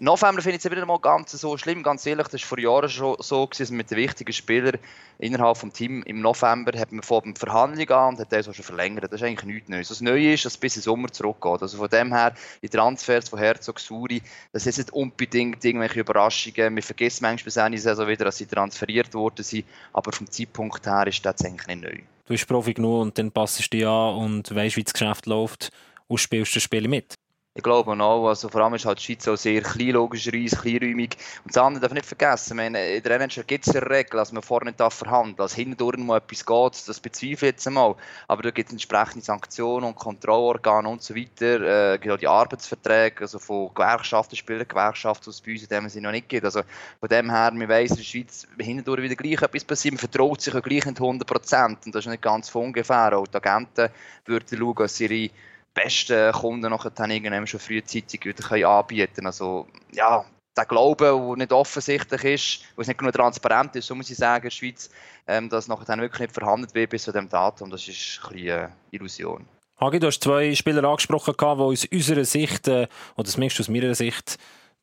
November 0.00 0.42
finde 0.42 0.56
ich 0.56 0.64
es 0.64 0.70
wieder 0.70 0.84
mal 0.86 0.98
ganz 0.98 1.30
so 1.32 1.56
schlimm, 1.56 1.82
ganz 1.82 2.04
ehrlich. 2.06 2.26
Das 2.28 2.40
war 2.42 2.48
vor 2.48 2.58
Jahren 2.58 2.88
schon 2.88 3.16
so 3.20 3.46
gewesen, 3.46 3.76
mit 3.76 3.90
den 3.90 3.98
wichtigen 3.98 4.32
Spielern 4.32 4.78
innerhalb 5.18 5.60
des 5.60 5.72
Teams. 5.72 6.04
Im 6.06 6.20
November 6.20 6.76
hat 6.78 6.90
man 6.90 7.02
vor 7.02 7.22
der 7.22 7.34
Verhandlung 7.36 7.88
an 7.90 8.14
und 8.14 8.20
hat 8.20 8.32
das 8.32 8.48
auch 8.48 8.54
schon 8.54 8.64
verlängert. 8.64 9.04
Das 9.04 9.20
ist 9.20 9.22
eigentlich 9.22 9.44
nichts 9.44 9.68
Neues. 9.68 9.88
Das 9.88 10.00
Neue 10.00 10.34
ist, 10.34 10.44
dass 10.44 10.54
es 10.54 10.58
bis 10.58 10.76
in 10.76 10.82
Sommer 10.82 11.12
zurückgeht. 11.12 11.62
Also 11.62 11.78
von 11.78 11.88
dem 11.88 12.12
her, 12.12 12.34
die 12.62 12.68
Transfers 12.68 13.28
von 13.28 13.38
Herzog 13.38 13.78
Suri, 13.78 14.20
das 14.52 14.66
ist 14.66 14.78
nicht 14.78 14.92
unbedingt 14.92 15.64
irgendwelche 15.64 16.00
Überraschungen. 16.00 16.74
Man 16.74 16.82
vergisst 16.82 17.22
manchmal 17.22 17.44
bis 17.44 17.56
Ende 17.56 17.78
Saison 17.78 18.08
wieder, 18.08 18.24
dass 18.24 18.38
sie 18.38 18.46
transferiert 18.46 19.14
worden 19.14 19.44
sind. 19.44 19.64
Aber 19.92 20.10
vom 20.12 20.28
Zeitpunkt 20.28 20.84
her 20.86 21.06
ist 21.06 21.24
das 21.24 21.44
eigentlich 21.44 21.66
nicht 21.68 21.82
neu. 21.82 21.98
Du 22.26 22.32
bist 22.32 22.48
Profi 22.48 22.74
genug 22.74 23.02
und 23.02 23.18
dann 23.18 23.30
passest 23.30 23.72
du 23.72 23.76
dich 23.76 23.86
an 23.86 24.16
und 24.16 24.54
weißt, 24.54 24.76
wie 24.76 24.84
das 24.84 24.92
Geschäft 24.92 25.26
läuft 25.26 25.70
und 26.08 26.18
spielst 26.18 26.56
das 26.56 26.62
Spiel 26.62 26.88
mit. 26.88 27.14
Ich 27.56 27.62
glaube 27.62 27.92
auch, 27.92 28.28
also 28.28 28.48
vor 28.48 28.62
allem 28.62 28.74
ist 28.74 28.84
halt 28.84 28.98
die 28.98 29.04
Schweiz 29.04 29.28
auch 29.28 29.36
sehr 29.36 29.62
klein, 29.62 29.90
logischerweise, 29.90 30.56
kleinräumig. 30.56 31.16
Und 31.44 31.54
das 31.54 31.62
andere 31.62 31.82
darf 31.82 31.92
nicht 31.92 32.04
vergessen, 32.04 32.56
meine, 32.56 32.96
in 32.96 33.02
der 33.04 33.20
NHL 33.20 33.44
gibt 33.44 33.68
es 33.68 33.76
eine 33.76 33.88
Regel, 33.88 34.16
dass 34.16 34.32
man 34.32 34.42
vorne 34.42 34.72
nicht 34.72 34.78
verhandeln 34.78 35.36
darf. 35.36 35.52
Dass 35.52 35.54
hindurch 35.54 35.96
mal 35.98 36.16
etwas 36.16 36.44
geht, 36.44 36.88
das 36.88 36.98
bezweifle 36.98 37.32
ich 37.32 37.40
jetzt 37.42 37.68
einmal. 37.68 37.94
Aber 38.26 38.42
da 38.42 38.50
gibt 38.50 38.70
es 38.70 38.72
entsprechende 38.72 39.24
Sanktionen 39.24 39.86
und 39.86 39.94
Kontrollorgane 39.94 40.88
und 40.88 41.04
so 41.04 41.14
weiter. 41.14 41.92
Äh, 41.92 41.98
gibt 41.98 42.12
auch 42.12 42.18
die 42.18 42.26
Arbeitsverträge, 42.26 43.20
also 43.20 43.38
von 43.38 43.72
Gewerkschaften, 43.72 44.40
was 44.40 45.36
es 45.36 45.40
bei 45.40 45.52
uns 45.52 45.62
in 45.62 45.68
dem 45.68 45.88
Sinne 45.88 46.08
noch 46.08 46.12
nicht 46.12 46.28
gibt. 46.28 46.44
Also 46.44 46.62
von 46.98 47.08
dem 47.08 47.30
her, 47.30 47.52
man 47.52 47.68
weiss, 47.68 47.92
in 47.92 47.98
der 47.98 48.02
Schweiz 48.02 48.48
hindurch 48.58 49.00
wieder 49.00 49.14
gleich 49.14 49.40
etwas 49.40 49.64
passiert. 49.64 49.94
Man 49.94 50.00
vertraut 50.00 50.40
sich 50.40 50.56
auch 50.56 50.62
gleich 50.62 50.86
nicht 50.86 51.00
100 51.00 51.24
Prozent. 51.24 51.86
Und 51.86 51.94
das 51.94 52.04
ist 52.04 52.10
nicht 52.10 52.20
ganz 52.20 52.48
von 52.48 52.64
ungefähr. 52.64 53.16
Auch 53.16 53.28
die 53.28 53.36
Agenten 53.36 53.90
würden 54.26 54.58
schauen, 54.58 54.74
dass 54.74 54.98
ihre 54.98 55.30
besten 55.74 56.32
Kunden 56.32 56.70
nachher 56.70 56.92
irgendwann 57.08 57.46
schon 57.46 57.60
frühzeitig 57.60 58.24
wieder 58.24 58.68
anbieten 58.68 59.14
können. 59.14 59.26
Also, 59.26 59.66
ja, 59.92 60.24
der 60.56 60.66
Glaube, 60.66 61.04
der 61.04 61.36
nicht 61.36 61.52
offensichtlich 61.52 62.24
ist, 62.24 62.60
wo 62.76 62.82
es 62.82 62.88
nicht 62.88 62.98
genug 62.98 63.12
transparent 63.12 63.74
ist, 63.76 63.86
so 63.86 63.94
muss 63.94 64.10
ich 64.10 64.16
sagen, 64.16 64.44
in 64.44 64.48
der 64.48 64.50
Schweiz, 64.50 64.90
ähm, 65.26 65.48
dass 65.48 65.68
nachher 65.68 65.84
dann 65.84 66.00
wirklich 66.00 66.20
nicht 66.20 66.34
verhandelt 66.34 66.74
wird 66.74 66.90
bis 66.90 67.02
zu 67.02 67.12
dem 67.12 67.28
Datum, 67.28 67.70
das 67.70 67.88
ist 67.88 68.20
ein 68.24 68.32
bisschen 68.32 68.58
eine 68.58 68.72
Illusion. 68.90 69.44
Hagi, 69.80 69.98
du 69.98 70.06
hast 70.06 70.22
zwei 70.22 70.54
Spieler 70.54 70.84
angesprochen, 70.84 71.34
die 71.36 71.44
aus 71.44 71.84
unserer 71.86 72.24
Sicht, 72.24 72.68
äh, 72.68 72.86
oder 73.16 73.28
zumindest 73.28 73.60
aus 73.60 73.68
meiner 73.68 73.94
Sicht, 73.94 74.38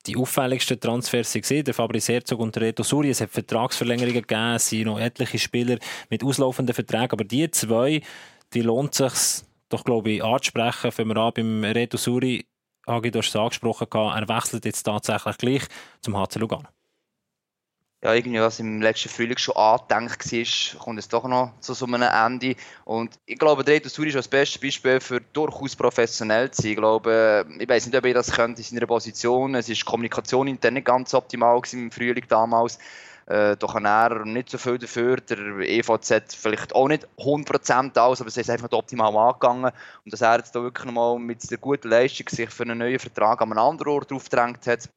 die 0.08 0.18
auffälligsten 0.18 0.80
Transfers 0.80 1.36
waren, 1.36 1.64
der 1.64 1.74
Fabrice 1.74 2.14
Herzog 2.14 2.40
und 2.40 2.56
der 2.56 2.64
Reto 2.64 2.84
Suri. 2.84 3.12
Es 3.12 3.22
hat 3.22 3.30
Vertragsverlängerungen 3.30 4.22
gegeben, 4.22 4.56
es 4.56 4.68
sind 4.68 4.86
noch 4.86 5.00
etliche 5.00 5.40
Spieler 5.40 5.78
mit 6.10 6.24
auslaufenden 6.24 6.74
Verträgen, 6.74 7.12
aber 7.12 7.24
die 7.24 7.50
zwei, 7.52 8.02
die 8.54 8.62
lohnt 8.62 8.96
sich 8.96 9.14
doch, 9.74 9.84
glaube 9.84 10.12
ich, 10.12 10.24
anzusprechen. 10.24 10.92
Fangen 10.92 11.10
wir 11.10 11.18
an 11.18 11.34
beim 11.34 11.64
Reto 11.64 11.98
Suri. 11.98 12.46
Agi, 12.86 13.12
du 13.12 13.20
hast 13.20 13.30
es 13.30 13.36
angesprochen, 13.36 13.88
er 13.92 14.28
wechselt 14.28 14.66
jetzt 14.66 14.84
tatsächlich 14.84 15.38
gleich 15.38 15.68
zum 16.02 16.18
HC 16.18 16.40
Lugano. 16.40 16.68
Ja, 18.04 18.16
irgendwie 18.16 18.40
was 18.40 18.60
im 18.60 18.82
letzten 18.82 19.10
Frühling 19.10 19.38
schon 19.38 19.56
angedenkt 19.56 20.32
war, 20.32 20.80
kommt 20.80 20.98
es 20.98 21.08
doch 21.08 21.28
noch 21.28 21.54
zu 21.60 21.76
so 21.76 21.86
einem 21.86 22.02
Ende. 22.02 22.56
Und 22.84 23.20
ich 23.28 23.38
glaube, 23.38 23.64
der 23.64 23.76
Reto 23.76 23.90
Suri 23.90 24.08
ist 24.08 24.16
das 24.16 24.28
beste 24.28 24.60
Beispiel 24.60 25.00
für 25.00 25.22
durchaus 25.22 25.76
professionell 25.76 26.50
zu 26.50 26.64
sein. 26.64 26.72
Ich 26.72 26.78
glaube, 26.78 27.46
ich 27.60 27.70
weiß 27.70 27.86
nicht, 27.86 27.96
ob 27.96 28.04
er 28.04 28.16
das 28.16 28.32
könnte 28.32 28.60
in 28.60 28.66
seiner 28.66 28.88
Position. 28.88 29.54
Es 29.54 29.70
ist 29.70 29.86
Kommunikation 29.86 30.48
intern 30.48 30.74
nicht 30.74 30.88
ganz 30.88 31.14
optimal 31.14 31.62
im 31.72 31.92
Frühling 31.92 32.26
damals. 32.28 32.80
Äh, 33.28 33.56
kann 33.56 33.86
er 33.86 34.26
nicht 34.26 34.50
so 34.50 34.58
viel 34.58 34.78
dafür. 34.78 35.18
Der 35.18 35.38
EVZ 35.38 36.36
vielleicht 36.36 36.74
auch 36.74 36.88
nicht 36.88 37.08
100% 37.18 37.98
aus, 37.98 38.22
aber 38.22 38.28
es 38.28 38.38
ist 38.38 38.50
einfach 38.50 38.72
optimal 38.72 39.16
angegangen. 39.16 39.72
Und 40.06 40.14
dass 40.14 40.22
er 40.22 40.38
jetzt 40.38 40.56
da 40.56 40.62
wirklich 40.62 40.86
nochmal 40.86 41.20
mit 41.20 41.50
der 41.50 41.58
guten 41.58 41.90
Leistung 41.90 42.28
sich 42.30 42.50
für 42.50 42.64
einen 42.64 42.80
neuen 42.80 43.00
Vertrag 43.00 43.42
an 43.42 43.52
einem 43.52 43.60
anderen 43.60 43.94
Ort 43.94 44.12
aufgedrängt 44.12 44.66
hat, 44.68 44.90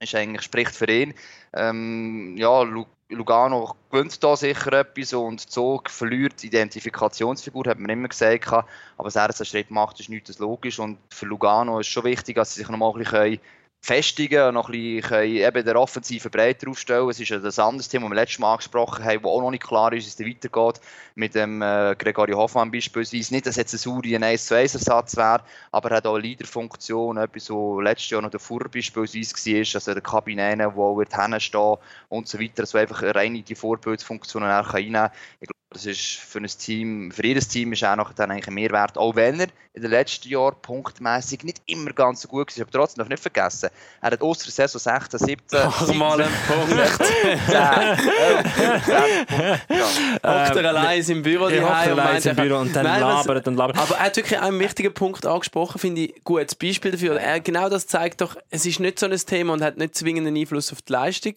ist 0.00 0.14
eigentlich, 0.14 0.42
spricht 0.42 0.74
für 0.74 0.90
ihn. 0.90 1.14
Ähm, 1.54 2.36
ja, 2.36 2.62
Lugano 3.08 3.76
gewinnt 3.90 4.22
da 4.22 4.36
sicher 4.36 4.72
etwas 4.72 5.12
und 5.12 5.40
Zog 5.40 5.90
verliert 5.90 6.42
die 6.42 6.48
Identifikationsfigur, 6.48 7.64
hat 7.66 7.78
man 7.78 7.90
immer 7.90 8.08
gesagt. 8.08 8.48
Aber 8.48 8.66
was 8.96 9.16
er 9.16 9.28
jetzt 9.28 9.40
einen 9.40 9.46
Schritt 9.46 9.70
macht, 9.70 10.00
ist 10.00 10.08
nichts 10.08 10.38
logisch. 10.38 10.78
Und 10.78 10.98
für 11.10 11.26
Lugano 11.26 11.78
ist 11.78 11.86
es 11.86 11.92
schon 11.92 12.04
wichtig, 12.04 12.36
dass 12.36 12.54
sie 12.54 12.60
sich 12.60 12.68
noch 12.68 12.78
mal 12.78 12.90
ein 12.90 12.98
bisschen 12.98 13.38
festigen 13.86 14.48
und 14.48 14.54
noch 14.54 14.68
ein 14.68 15.00
bisschen 15.00 15.24
eben 15.24 15.64
der 15.64 15.80
offensive 15.80 16.28
breiter 16.28 16.68
aufstellen. 16.68 17.08
Es 17.08 17.20
ist 17.20 17.28
ja 17.28 17.38
das 17.38 17.58
andere 17.60 17.86
Thema, 17.86 18.06
das 18.06 18.10
wir 18.10 18.20
letztes 18.20 18.38
Mal 18.40 18.52
angesprochen 18.52 19.04
haben, 19.04 19.22
wo 19.22 19.30
auch 19.30 19.40
noch 19.40 19.52
nicht 19.52 19.62
klar 19.62 19.92
ist, 19.92 20.18
wie 20.18 20.24
es 20.24 20.34
weitergeht. 20.34 20.80
Mit 21.14 21.36
dem 21.36 21.62
äh, 21.62 21.94
Gregorio 21.96 22.36
Hoffmann 22.36 22.72
beispielsweise. 22.72 23.32
Nicht, 23.32 23.46
dass 23.46 23.54
jetzt 23.54 23.72
ein 23.74 23.78
Suri 23.78 24.16
ein 24.16 24.24
1 24.24 24.46
zu 24.46 24.56
1 24.56 24.74
Ersatz 24.74 25.16
wäre, 25.16 25.40
aber 25.70 25.90
er 25.92 25.98
hat 25.98 26.06
auch 26.06 26.14
eine 26.14 26.22
Leaderfunktion, 26.22 27.16
etwas, 27.16 27.48
was 27.48 27.84
letztes 27.84 28.10
Jahr 28.10 28.22
noch 28.22 28.30
davor 28.30 28.64
beispielsweise 28.68 29.54
war, 29.54 29.74
also 29.74 29.92
der 29.92 30.02
Kabine, 30.02 30.72
wo 30.74 31.00
er 31.00 31.30
hinstehen 31.30 31.76
und 32.08 32.26
so 32.26 32.40
weiter, 32.40 32.66
so 32.66 32.78
einfach 32.78 33.02
eine 33.02 33.14
reine 33.14 33.42
die 33.42 33.54
Vorbildsfunktion 33.54 34.42
reinnehmen 34.42 34.94
kann. 34.94 35.10
Ich 35.40 35.48
das 35.70 35.84
ist 35.84 36.00
für 36.00 36.38
ein 36.38 36.46
Team, 36.46 37.10
für 37.10 37.26
jedes 37.26 37.48
Team 37.48 37.72
ist 37.72 37.82
auch 37.82 37.96
noch 37.96 38.12
dann 38.12 38.30
eigentlich 38.30 38.46
ein 38.46 38.54
Mehrwert, 38.54 38.96
auch 38.96 39.16
wenn 39.16 39.40
er 39.40 39.48
in 39.74 39.82
den 39.82 39.90
letzten 39.90 40.28
Jahren 40.28 40.54
punktmäßig 40.62 41.42
nicht 41.42 41.60
immer 41.66 41.92
ganz 41.92 42.22
so 42.22 42.28
gut 42.28 42.56
war. 42.56 42.62
Aber 42.62 42.70
trotzdem 42.70 43.00
darf 43.00 43.08
nicht 43.08 43.20
vergessen, 43.20 43.70
er 44.00 44.10
hat 44.12 44.22
aus 44.22 44.38
der 44.38 44.52
Saison 44.52 44.78
16, 44.80 45.18
17, 45.18 45.60
Ach, 45.64 45.94
mal 45.94 46.20
einen 46.22 46.32
Punkt. 46.46 46.70
10, 46.70 47.30
11, 47.30 48.84
10 48.84 49.26
Punkte. 49.26 49.60
Hockt 50.24 50.56
er 50.56 50.64
allein 50.68 51.02
im 51.02 51.22
Büro 51.22 51.48
die 51.48 51.58
allein 51.58 52.22
im 52.22 52.36
Büro 52.36 52.58
und 52.58 52.74
dann 52.74 52.84
Nein, 52.84 53.00
labert 53.00 53.48
und 53.48 53.56
labert. 53.56 53.76
Aber 53.76 53.96
er 53.96 54.04
hat 54.04 54.16
wirklich 54.16 54.40
einen 54.40 54.60
wichtigen 54.60 54.94
Punkt 54.94 55.26
angesprochen, 55.26 55.80
finde 55.80 56.02
ich, 56.02 56.24
gutes 56.24 56.54
Beispiel 56.54 56.92
dafür. 56.92 57.20
Er, 57.20 57.40
genau 57.40 57.68
das 57.68 57.88
zeigt 57.88 58.20
doch, 58.20 58.36
es 58.50 58.64
ist 58.66 58.78
nicht 58.78 59.00
so 59.00 59.06
ein 59.06 59.16
Thema 59.16 59.52
und 59.52 59.62
hat 59.62 59.78
nicht 59.78 59.96
zwingenden 59.96 60.36
Einfluss 60.36 60.72
auf 60.72 60.80
die 60.82 60.92
Leistung 60.92 61.34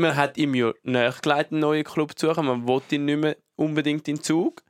man 0.00 0.16
hat 0.16 0.36
ihm 0.36 0.54
ja 0.54 0.72
nachgelegt, 0.82 1.52
einen 1.52 1.60
neuen 1.60 1.84
Club 1.84 2.18
zu 2.18 2.28
suchen. 2.28 2.46
Man 2.46 2.66
wollte 2.66 2.96
ihn 2.96 3.04
nicht 3.04 3.18
mehr 3.18 3.36
unbedingt 3.60 4.08
in 4.08 4.20
Zug. 4.22 4.62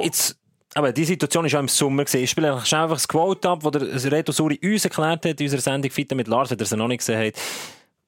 Jetzt, 0.00 0.36
aber 0.74 0.92
die 0.92 1.04
Situation 1.04 1.44
war 1.44 1.58
auch 1.58 1.62
im 1.62 1.68
Sommer. 1.68 2.04
Gewesen. 2.04 2.22
Ich 2.22 2.30
spiele 2.30 2.52
einfach 2.52 2.88
das 2.88 3.08
Quote 3.08 3.48
ab, 3.48 3.60
das 3.72 4.02
der 4.02 4.12
Reto 4.12 4.32
Suri 4.32 4.58
uns 4.62 4.84
erklärt 4.84 5.24
hat 5.24 5.40
in 5.40 5.46
unserer 5.46 5.60
Sendung 5.60 5.90
Fitte 5.90 6.14
mit 6.14 6.28
Lars, 6.28 6.50
wenn 6.50 6.58
er 6.58 6.62
es 6.62 6.70
noch 6.72 6.88
nicht 6.88 6.98
gesehen 6.98 7.26
hat. 7.26 7.34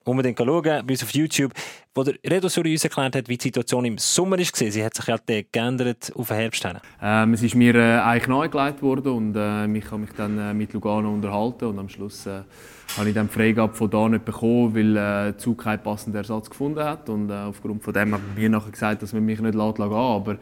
Unbedingt 0.05 0.37
schauen, 0.37 0.63
bei 0.63 0.81
uns 0.81 1.03
auf 1.03 1.11
YouTube. 1.11 1.53
wo 1.95 2.03
der 2.03 2.15
Redo 2.29 2.49
Suri 2.49 2.73
uns 2.73 2.85
erklärt 2.85 3.15
hat, 3.17 3.29
wie 3.29 3.37
die 3.37 3.43
Situation 3.43 3.85
im 3.85 3.99
Sommer 3.99 4.39
war. 4.39 4.45
Sie 4.45 4.85
hat 4.85 4.95
sich 4.95 5.07
ja 5.07 5.17
geändert 5.53 6.13
auf 6.15 6.29
den 6.29 6.37
Herbst 6.37 6.67
hin. 6.67 6.79
Ähm, 7.03 7.35
es 7.35 7.43
ist 7.43 7.55
mir 7.55 7.75
äh, 7.75 7.99
eigentlich 8.01 8.29
neu 8.29 8.49
gelegt 8.49 8.83
worden 8.83 9.13
und 9.13 9.37
äh, 9.37 9.67
ich 9.79 9.85
habe 9.87 9.99
mich 9.99 10.11
dann 10.17 10.39
äh, 10.39 10.55
mit 10.55 10.73
Lugano 10.73 11.13
unterhalten 11.13 11.67
und 11.67 11.79
am 11.79 11.89
Schluss 11.89 12.27
äh, 12.27 12.43
habe 12.97 13.09
ich 13.09 13.15
dann 13.15 13.29
die 13.29 13.33
Freigabe 13.33 13.75
von 13.75 13.91
da 13.91 14.09
nicht 14.09 14.25
bekommen, 14.25 14.75
weil 14.75 14.97
äh, 14.97 15.37
Zug 15.37 15.65
keinen 15.65 15.83
passenden 15.83 16.19
Ersatz 16.19 16.51
gefunden 16.51 16.85
hat. 16.85 17.09
Und 17.09 17.31
äh, 17.31 17.35
aufgrund 17.35 17.83
von 17.83 17.93
dem 17.95 18.15
hat 18.15 18.21
mir 18.37 18.49
nachher 18.49 18.71
gesagt, 18.71 19.03
dass 19.03 19.13
man 19.13 19.25
mich 19.25 19.41
nicht 19.41 19.55
lässt, 19.55 19.77
gehen. 19.77 19.93
Aber 19.93 20.37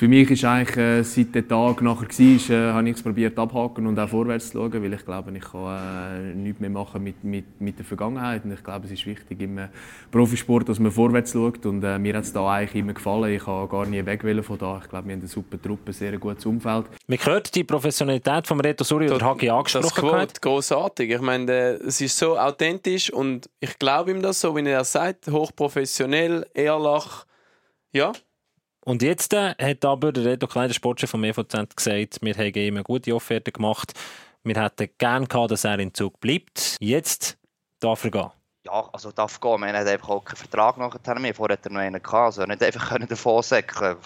für 0.00 0.08
mich 0.08 0.30
ist 0.30 0.46
eigentlich, 0.46 0.78
äh, 0.78 1.02
seit 1.02 1.34
der 1.34 1.46
Tag 1.46 1.82
nachher 1.82 2.08
war, 2.08 2.56
äh, 2.56 2.72
habe 2.72 2.88
ich 2.88 2.96
es 2.96 3.02
probiert 3.02 3.38
abhaken 3.38 3.86
und 3.86 3.98
auch 3.98 4.08
vorwärts 4.08 4.48
zu 4.48 4.56
schauen, 4.56 4.82
weil 4.82 4.94
ich 4.94 5.04
glaube, 5.04 5.30
ich 5.36 5.44
kann 5.44 6.32
äh, 6.32 6.34
nichts 6.34 6.58
mehr 6.58 6.70
machen 6.70 7.04
mit, 7.04 7.22
mit, 7.22 7.60
mit 7.60 7.78
der 7.78 7.84
Vergangenheit 7.84 8.46
und 8.46 8.52
ich 8.52 8.64
glaube, 8.64 8.86
es 8.86 8.92
ist 8.92 9.04
wichtig 9.04 9.42
im 9.42 9.58
äh, 9.58 9.68
Profisport, 10.10 10.70
dass 10.70 10.78
man 10.78 10.90
vorwärts 10.90 11.32
schaut 11.32 11.66
und 11.66 11.84
äh, 11.84 11.98
mir 11.98 12.16
hat 12.16 12.24
es 12.24 12.32
da 12.32 12.50
eigentlich 12.50 12.76
immer 12.76 12.94
gefallen. 12.94 13.34
Ich 13.34 13.46
habe 13.46 13.68
gar 13.68 13.84
nie 13.84 14.02
weg 14.06 14.22
von 14.42 14.56
da. 14.56 14.80
Ich 14.82 14.88
glaube, 14.88 15.06
wir 15.06 15.12
haben 15.12 15.20
eine 15.20 15.28
super 15.28 15.60
Truppe, 15.60 15.92
sehr 15.92 16.16
gutes 16.16 16.46
Umfeld. 16.46 16.86
Man 17.06 17.18
hört 17.18 17.54
die 17.54 17.64
Professionalität 17.64 18.46
von 18.46 18.58
Reto 18.58 18.84
Suri 18.84 19.10
oder 19.10 19.26
Hagi 19.26 19.50
angesprochen. 19.50 20.12
Das 20.12 20.24
ist 20.28 20.40
großartig. 20.40 21.10
Ich 21.10 21.20
meine, 21.20 21.52
es 21.52 22.00
ist 22.00 22.16
so 22.16 22.38
authentisch 22.38 23.12
und 23.12 23.50
ich 23.60 23.78
glaube 23.78 24.12
ihm 24.12 24.22
das 24.22 24.40
so, 24.40 24.56
wie 24.56 24.66
er 24.66 24.82
sagt, 24.84 25.28
hochprofessionell, 25.28 26.46
ehrlich. 26.54 27.04
Ja, 27.92 28.12
und 28.84 29.02
jetzt 29.02 29.32
äh, 29.34 29.54
hat 29.60 29.84
aber 29.84 30.12
der 30.12 30.24
Reto 30.24 30.46
Kleiner, 30.46 30.74
Sportchef 30.74 31.10
vom 31.10 31.24
EVZ, 31.24 31.76
gesagt, 31.76 32.18
wir 32.22 32.34
haben 32.34 32.54
ihm 32.54 32.76
eine 32.76 32.84
gute 32.84 33.14
Offerte 33.14 33.52
gemacht. 33.52 33.92
Wir 34.42 34.60
hätten 34.62 34.88
gerne 34.96 35.26
gehabt, 35.26 35.50
dass 35.50 35.64
er 35.64 35.78
in 35.78 35.92
Zug 35.92 36.18
bleibt. 36.20 36.76
Jetzt 36.80 37.36
darf 37.78 38.04
er 38.04 38.10
gehen. 38.10 38.30
Ja, 38.64 38.88
also 38.92 39.12
darf 39.12 39.40
gehen. 39.40 39.60
Wir 39.60 39.68
haben 39.68 39.86
einfach 39.86 40.08
auch 40.08 40.24
keinen 40.24 40.36
Vertrag 40.36 40.78
nachher 40.78 41.18
mehr. 41.18 41.34
Vorher 41.34 41.56
hat 41.56 41.66
er 41.66 41.72
noch 41.72 41.80
einen 41.80 42.02
gehabt. 42.02 42.14
Also 42.14 42.44
nicht 42.44 42.62
einfach 42.62 42.98
davon 43.06 43.42
sagen 43.42 43.96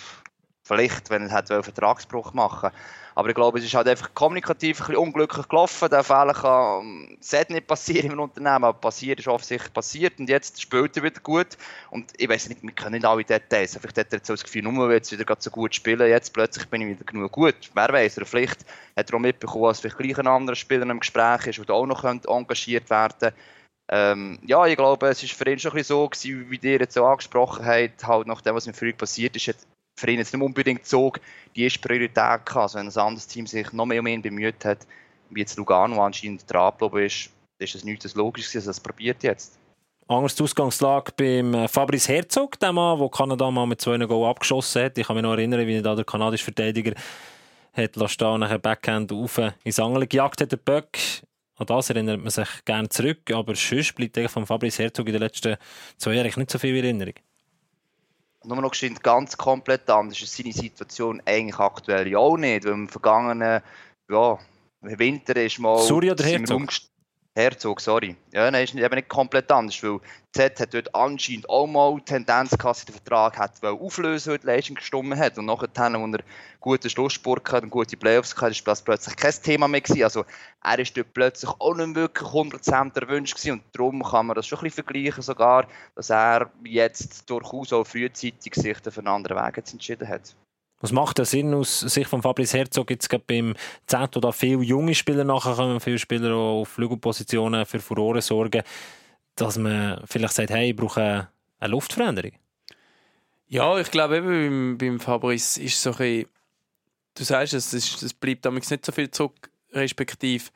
Vielleicht, 0.66 1.10
wenn 1.10 1.28
er 1.28 1.50
einen 1.50 1.62
Vertragsbruch 1.62 2.32
machen 2.32 2.70
aber 3.14 3.28
ich 3.28 3.34
glaube, 3.34 3.58
es 3.58 3.64
ist 3.64 3.74
halt 3.74 3.86
einfach 3.86 4.12
kommunikativ 4.14 4.80
ein 4.80 4.86
bisschen 4.86 4.96
unglücklich 4.96 5.48
gelaufen. 5.48 5.88
Der 5.88 6.02
Fehler 6.02 6.34
kann, 6.34 7.16
sollte 7.20 7.52
nicht 7.52 7.66
passieren 7.66 8.10
im 8.10 8.20
Unternehmen, 8.20 8.64
aber 8.64 8.78
passiert 8.78 9.20
ist 9.20 9.28
offensichtlich 9.28 9.72
passiert. 9.72 10.18
Und 10.18 10.28
jetzt 10.28 10.60
spielt 10.60 10.96
er 10.96 11.04
wieder 11.04 11.20
gut. 11.20 11.56
Und 11.90 12.12
ich 12.16 12.28
weiß 12.28 12.48
nicht, 12.48 12.62
wir 12.62 12.72
können 12.72 12.94
nicht 12.94 13.04
alle 13.04 13.24
Details. 13.24 13.76
Vielleicht 13.78 13.98
hat 13.98 14.12
er 14.12 14.18
jetzt 14.18 14.26
so 14.26 14.32
das 14.32 14.42
Gefühl, 14.42 14.62
nur 14.62 14.92
jetzt 14.92 15.12
wieder 15.12 15.36
so 15.38 15.50
gut 15.50 15.74
spielen, 15.74 16.08
jetzt 16.08 16.32
plötzlich 16.32 16.66
bin 16.68 16.82
ich 16.82 16.88
wieder 16.88 17.04
genug 17.04 17.30
gut. 17.32 17.70
Wer 17.74 17.88
weiß, 17.88 18.18
oder 18.18 18.26
vielleicht 18.26 18.64
hat 18.96 19.10
er 19.10 19.16
auch 19.16 19.20
mitbekommen, 19.20 19.64
dass 19.64 19.80
vielleicht 19.80 19.98
gleich 19.98 20.18
ein 20.18 20.26
anderer 20.26 20.56
Spieler 20.56 20.88
im 20.90 21.00
Gespräch 21.00 21.46
ist, 21.46 21.68
der 21.68 21.74
auch 21.74 21.86
noch 21.86 22.04
engagiert 22.04 22.90
werden 22.90 23.14
könnte. 23.20 23.34
Ähm, 23.90 24.38
ja, 24.46 24.66
ich 24.66 24.76
glaube, 24.76 25.06
es 25.08 25.22
war 25.22 25.28
für 25.28 25.50
ihn 25.50 25.58
schon 25.58 25.72
ein 25.72 25.76
bisschen 25.76 25.96
so, 25.96 26.08
gewesen, 26.08 26.50
wie 26.50 26.58
ihr 26.62 26.80
jetzt 26.80 26.94
so 26.94 27.04
angesprochen 27.04 27.66
habt, 27.66 28.06
halt 28.06 28.26
nach 28.26 28.40
dem, 28.40 28.54
was 28.54 28.66
im 28.66 28.74
Frühling 28.74 28.96
passiert 28.96 29.36
ist, 29.36 29.66
für 29.96 30.10
ihn 30.10 30.18
jetzt 30.18 30.32
nicht 30.32 30.42
unbedingt 30.42 30.86
Zug 30.86 31.20
die 31.54 31.64
erste 31.64 31.80
Priorität 31.80 32.16
gehabt. 32.46 32.56
Also 32.56 32.78
wenn 32.78 32.88
ein 32.88 32.96
anderes 32.96 33.26
Team 33.26 33.46
sich 33.46 33.72
noch 33.72 33.86
mehr 33.86 34.00
um 34.00 34.06
ihn 34.06 34.22
bemüht 34.22 34.64
hat, 34.64 34.86
wie 35.30 35.40
jetzt 35.40 35.56
Lugano 35.56 36.04
anscheinend 36.04 36.50
dran 36.50 36.72
geblieben 36.78 37.06
ist, 37.06 37.30
ist 37.58 37.74
das 37.74 37.84
nichts 37.84 38.14
Logisches, 38.14 38.56
als 38.56 38.66
er 38.66 38.70
es 38.70 38.80
probiert 38.80 39.22
jetzt. 39.22 39.58
Anders 40.06 40.38
Ausgangslage 40.38 41.12
beim 41.16 41.54
äh, 41.54 41.68
Fabrice 41.68 42.08
Herzog, 42.08 42.58
dem 42.60 42.74
Mann, 42.74 42.98
der 42.98 43.08
Kanada 43.08 43.50
mal 43.50 43.66
mit 43.66 43.80
zwei 43.80 43.96
Goal 43.98 44.28
abgeschossen 44.28 44.84
hat. 44.84 44.98
Ich 44.98 45.06
kann 45.06 45.16
mich 45.16 45.22
noch 45.22 45.32
erinnern, 45.32 45.66
wie 45.66 45.80
da 45.80 45.94
der 45.94 46.04
kanadische 46.04 46.44
Verteidiger 46.44 46.92
hat 47.72 48.10
stehen, 48.10 48.40
nachher 48.40 48.58
Backhand 48.58 49.12
auf 49.12 49.40
ins 49.64 49.80
Angel 49.80 50.06
gejagt 50.06 50.42
hat, 50.42 50.52
der 50.52 50.58
Böck. 50.58 50.98
An 51.56 51.66
das 51.66 51.88
erinnert 51.88 52.20
man 52.20 52.30
sich 52.30 52.48
gerne 52.64 52.88
zurück, 52.88 53.30
aber 53.32 53.54
sonst 53.54 53.94
bleibt 53.94 54.30
von 54.30 54.44
Fabrice 54.44 54.82
Herzog 54.82 55.06
in 55.06 55.12
den 55.12 55.22
letzten 55.22 55.56
zwei 55.96 56.14
Jahren 56.14 56.32
nicht 56.36 56.50
so 56.50 56.58
viel 56.58 56.76
in 56.76 56.84
Erinnerung 56.84 57.14
nur 58.44 58.60
noch 58.60 58.74
ganz 59.02 59.36
komplett 59.36 59.88
anders 59.90 60.20
ist 60.22 60.36
seine 60.36 60.52
Situation 60.52 61.22
eigentlich 61.24 61.58
aktuell 61.58 62.08
ja 62.08 62.18
auch 62.18 62.36
nicht, 62.36 62.64
weil 62.64 62.72
im 62.72 62.88
vergangenen 62.88 63.62
ja, 64.10 64.38
Winter 64.80 65.36
ist 65.36 65.58
mal... 65.58 65.78
Surya 65.78 66.12
oder 66.12 66.24
Herzog? 66.24 66.72
Herzog, 67.36 67.80
sorry. 67.80 68.14
Ja, 68.32 68.48
nein, 68.48 68.62
ist 68.62 68.76
eben 68.76 68.94
nicht 68.94 69.08
komplett 69.08 69.50
anders, 69.50 69.82
weil 69.82 69.98
Z 70.30 70.60
hat 70.60 70.72
dort 70.72 70.94
anscheinend 70.94 71.48
auch 71.50 71.66
mal 71.66 72.00
Tendenz 72.00 72.50
gehabt, 72.50 72.64
dass 72.64 72.84
der 72.84 72.94
Vertrag 72.94 73.36
hat 73.36 73.60
auflösen 73.64 74.30
weil 74.30 74.38
die 74.38 74.46
Leistung 74.46 74.76
gestimmt 74.76 75.16
hat. 75.16 75.36
Und 75.36 75.46
nachher, 75.46 75.68
als 75.76 75.94
er 75.94 76.20
guten 76.60 76.88
Schlusssport 76.88 77.50
hatte 77.50 77.64
und 77.64 77.70
gute 77.70 77.96
Playoffs 77.96 78.36
hatte, 78.36 78.54
war 78.54 78.72
das 78.72 78.82
plötzlich 78.82 79.16
kein 79.16 79.32
Thema 79.42 79.66
mehr. 79.66 79.80
Gewesen. 79.80 80.04
Also 80.04 80.24
er 80.62 80.78
ist 80.78 80.96
dort 80.96 81.12
plötzlich 81.12 81.50
auch 81.50 81.74
nicht 81.74 81.96
wirklich 81.96 82.28
100% 82.28 83.00
erwünscht 83.00 83.34
gewesen. 83.34 83.52
und 83.54 83.64
darum 83.72 84.04
kann 84.04 84.26
man 84.26 84.36
das 84.36 84.46
schon 84.46 84.60
ein 84.60 84.62
bisschen 84.62 84.84
vergleichen 84.84 85.22
sogar, 85.22 85.66
dass 85.96 86.10
er 86.10 86.52
jetzt 86.62 87.28
durchaus 87.28 87.72
auch 87.72 87.84
frühzeitig 87.84 88.54
sich 88.54 88.76
für 88.78 88.98
einen 88.98 89.08
anderen 89.08 89.44
Weg 89.44 89.58
entschieden 89.58 90.06
hat. 90.06 90.36
Was 90.84 90.92
macht 90.92 91.16
der 91.16 91.24
Sinn 91.24 91.54
aus 91.54 91.80
Sicht 91.80 92.10
von 92.10 92.20
Fabrice 92.20 92.58
Herzog 92.58 92.90
jetzt 92.90 93.08
gerade 93.08 93.24
beim 93.26 93.54
Z, 93.86 94.16
wo 94.16 94.20
da 94.20 94.32
viele 94.32 94.62
junge 94.62 94.94
Spieler 94.94 95.24
nachkommen, 95.24 95.80
viele 95.80 95.98
Spieler 95.98 96.34
auf 96.34 96.68
Flügelpositionen 96.68 97.64
für 97.64 97.80
Furore 97.80 98.20
sorgen, 98.20 98.62
dass 99.34 99.56
man 99.56 100.02
vielleicht 100.04 100.34
sagt, 100.34 100.50
hey, 100.50 100.72
ich 100.72 100.76
brauche 100.76 101.28
eine 101.58 101.70
Luftveränderung? 101.70 102.32
Ja, 103.46 103.78
ich 103.78 103.90
glaube 103.90 104.18
eben 104.18 104.26
beim, 104.26 104.76
beim 104.76 105.00
Fabrice 105.00 105.56
ist 105.56 105.80
so 105.80 105.92
ein 105.92 105.96
bisschen, 105.96 106.28
du 107.14 107.24
sagst 107.24 107.54
es, 107.54 107.72
es 107.72 108.12
bleibt 108.12 108.44
damals 108.44 108.68
nicht 108.68 108.84
so 108.84 108.92
viel 108.92 109.10
zurück, 109.10 109.48
respektive 109.72 110.50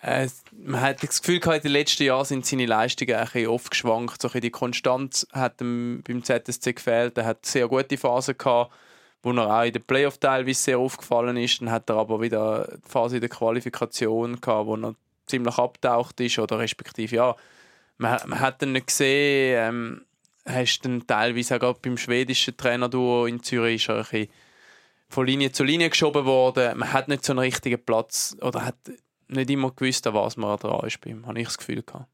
äh, 0.00 0.26
man 0.52 0.80
hat 0.80 1.02
das 1.02 1.20
Gefühl 1.20 1.38
gehabt, 1.40 1.58
in 1.58 1.62
den 1.64 1.72
letzten 1.72 2.04
Jahren 2.04 2.24
sind 2.24 2.46
seine 2.46 2.64
Leistungen 2.64 3.14
ein 3.14 3.46
oft 3.46 3.70
geschwankt. 3.70 4.22
So 4.22 4.30
ein 4.30 4.40
die 4.40 4.50
Konstanz 4.50 5.26
hat 5.32 5.60
ihm 5.60 6.02
beim 6.02 6.24
ZSC 6.24 6.72
gefehlt. 6.72 7.18
Er 7.18 7.26
hat 7.26 7.44
sehr 7.44 7.68
gute 7.68 7.98
Phasen 7.98 8.38
gehabt 8.38 8.72
wo 9.26 9.32
er 9.32 9.58
auch 9.58 9.64
in 9.64 9.72
den 9.72 9.82
Playoff 9.82 10.18
teilweise 10.18 10.62
sehr 10.62 10.78
aufgefallen 10.78 11.36
ist. 11.36 11.60
Dann 11.60 11.70
hat 11.70 11.90
er 11.90 11.96
aber 11.96 12.20
wieder 12.20 12.68
die 12.76 12.88
Phase 12.88 13.16
in 13.16 13.20
der 13.20 13.28
Qualifikation 13.28 14.40
gehabt, 14.40 14.66
wo 14.68 14.76
er 14.76 14.94
ziemlich 15.26 15.58
abtaucht 15.58 16.20
ist 16.20 16.38
oder 16.38 16.60
respektive 16.60 17.16
ja, 17.16 17.36
man, 17.98 18.20
man 18.26 18.38
hat 18.38 18.62
ihn 18.62 18.72
nicht 18.72 18.86
gesehen. 18.86 19.58
Ähm, 19.58 20.04
hast 20.48 20.82
dann 20.82 21.04
teilweise 21.08 21.60
auch 21.60 21.78
beim 21.78 21.98
schwedischen 21.98 22.56
Trainerduo 22.56 23.26
in 23.26 23.42
Zürich 23.42 23.82
ist 23.82 23.88
er 23.88 23.96
ein 23.96 24.02
bisschen 24.02 24.28
von 25.08 25.26
Linie 25.26 25.50
zu 25.50 25.64
Linie 25.64 25.90
geschoben 25.90 26.24
worden. 26.24 26.78
Man 26.78 26.92
hat 26.92 27.08
nicht 27.08 27.24
so 27.24 27.32
einen 27.32 27.40
richtigen 27.40 27.84
Platz 27.84 28.36
oder 28.40 28.64
hat 28.64 28.76
nicht 29.26 29.50
immer 29.50 29.72
gewusst, 29.72 30.06
an 30.06 30.14
was 30.14 30.36
man 30.36 30.56
dran 30.56 30.86
ist. 30.86 31.00
Habe 31.04 31.40
ich 31.40 31.46
das 31.46 31.58
Gefühl 31.58 31.82
gehabt. 31.82 32.06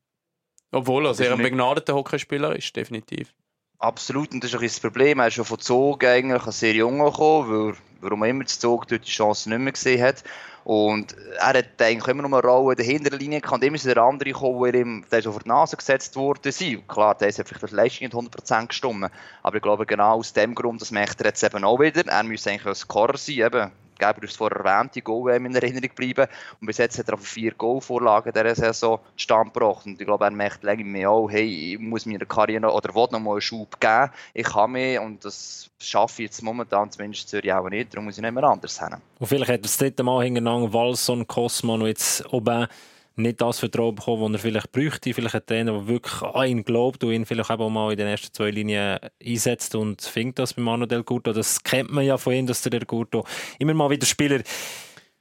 Obwohl 0.71 1.05
er 1.05 1.13
sehr 1.13 1.31
ein 1.31 1.43
begnadeter 1.43 1.95
Hockeyspieler 1.95 2.57
ist, 2.57 2.75
definitiv. 2.75 3.35
Absolut, 3.83 4.33
und 4.33 4.45
das 4.45 4.53
ist 4.53 4.61
ein 4.61 4.63
das 4.63 4.79
Problem. 4.79 5.19
Er 5.19 5.27
ist 5.27 5.35
schon 5.35 5.45
von 5.45 5.59
Zug 5.59 6.05
eigentlich 6.05 6.45
sehr 6.55 6.73
jung 6.73 7.01
gekommen, 7.01 7.51
weil, 7.51 7.75
warum 8.01 8.23
immer 8.23 8.45
der 8.45 8.47
Zug 8.47 8.87
dort 8.87 9.05
die 9.05 9.11
Chance 9.11 9.49
nicht 9.49 9.59
mehr 9.59 9.73
gesehen 9.73 10.01
hat. 10.01 10.23
Und 10.63 11.17
er 11.41 11.59
hat 11.59 11.83
eigentlich 11.83 12.07
immer 12.07 12.23
noch 12.23 12.39
eine 12.39 12.47
Rolle 12.47 12.75
in 12.75 12.77
der 12.77 12.87
hinteren 12.87 13.19
Linie 13.19 13.41
gehabt. 13.41 13.65
Immer 13.65 13.79
der 13.79 13.97
andere 13.97 14.31
gekommen, 14.31 14.63
der 14.71 14.81
ihm 14.81 15.05
der 15.11 15.23
so 15.23 15.33
vor 15.33 15.41
die 15.41 15.49
Nase 15.49 15.77
gesetzt 15.77 16.15
wurde. 16.15 16.53
Klar, 16.87 17.17
der 17.17 17.27
ist 17.31 17.43
vielleicht 17.45 17.73
die 17.73 17.75
Leistung 17.75 18.07
nicht 18.07 18.15
100% 18.15 18.69
gestimmt. 18.69 19.11
Aber 19.43 19.57
ich 19.57 19.63
glaube, 19.63 19.85
genau 19.85 20.19
aus 20.19 20.33
dem 20.33 20.55
Grund, 20.55 20.81
das 20.81 20.93
merkt 20.93 21.21
er 21.21 21.27
jetzt 21.27 21.43
eben 21.43 21.65
auch 21.65 21.81
wieder. 21.81 22.07
Er 22.07 22.23
müsste 22.23 22.51
eigentlich 22.51 22.67
ein 22.67 22.75
Scorer 22.77 23.19
sein, 23.19 23.35
eben 23.35 23.73
Geber 23.99 24.23
ist 24.23 24.37
vorher 24.37 24.59
erwähnt, 24.59 24.95
die 24.95 25.03
Goal 25.03 25.35
in 25.35 25.55
Erinnerung 25.55 25.91
bleiben. 25.95 26.27
Und 26.61 26.67
bis 26.67 26.79
jetzt 26.79 26.99
hat 26.99 27.09
er 27.09 27.15
auf 27.15 27.27
vier 27.27 27.53
Goal-Vorlagen 27.53 28.33
dieser 28.33 28.55
Saison 28.55 29.01
Stand 29.17 29.55
gebracht. 29.55 29.87
Und 29.87 30.01
ich 30.01 30.07
glaube, 30.07 30.25
er 30.25 30.31
merkt 30.31 30.63
mehr 30.63 31.11
auch, 31.11 31.29
hey, 31.29 31.75
ich 31.75 31.79
muss 31.79 32.07
meiner 32.07 32.27
Karriere 32.27 32.73
oder 32.73 32.95
will 32.95 33.09
noch 33.11 33.21
mal 33.21 33.33
einen 33.33 33.41
Schub 33.41 33.81
geben. 33.81 34.11
Ich 34.35 34.47
kann 34.47 34.73
mehr 34.73 35.03
und 35.03 35.25
das 35.25 35.71
schaffe 35.79 36.23
ich 36.23 36.29
jetzt 36.29 36.43
momentan 36.43 36.91
zumindest 36.91 37.25
in 37.25 37.29
Zürich 37.29 37.53
auch 37.53 37.69
nicht. 37.69 37.93
Darum 37.93 38.07
muss 38.07 38.17
ich 38.17 38.23
nicht 38.23 38.33
mehr 38.33 38.45
anders 38.45 38.79
hin. 38.79 38.97
Und 39.19 39.27
vielleicht 39.27 39.51
hat 39.51 39.65
das 39.65 39.77
dritte 39.77 40.03
Mal 40.03 40.25
hintereinander 40.25 40.73
Walson, 40.73 41.27
Cosmo 41.27 41.75
und 41.75 41.87
jetzt 41.87 42.33
oben 42.33 42.67
nicht 43.17 43.41
das 43.41 43.59
Vertrauen 43.59 43.95
bekommen, 43.95 44.33
das 44.33 44.41
er 44.41 44.51
vielleicht 44.51 44.73
bräuchte. 44.73 45.15
Vielleicht 45.15 45.35
ein 45.35 45.47
Trainer, 45.47 45.73
der 45.73 45.87
wirklich 45.87 46.23
an 46.23 46.49
ihn 46.49 46.65
glaubt 46.65 47.05
und 47.05 47.13
ihn 47.13 47.27
vielleicht 47.27 47.51
auch 47.51 47.71
mal 47.71 47.93
in 47.93 47.99
den 47.99 48.09
ersten 48.09 48.33
zwei 48.33 48.51
Linien 48.51 48.99
einsetzt 49.25 49.75
und 49.75 50.03
findet 50.03 50.39
das 50.39 50.55
bei 50.55 50.63
Manu 50.63 50.87
Del 50.87 51.05
Curto. 51.05 51.33
Das 51.33 51.63
kennt 51.63 51.91
man 51.91 52.05
ja 52.05 52.17
von 52.17 52.33
ihm, 52.33 52.47
dass 52.47 52.63
der 52.63 52.71
Del 52.71 52.87
Curto 52.87 53.25
immer 53.59 53.75
mal 53.75 53.91
wieder 53.91 54.07
Spieler... 54.07 54.43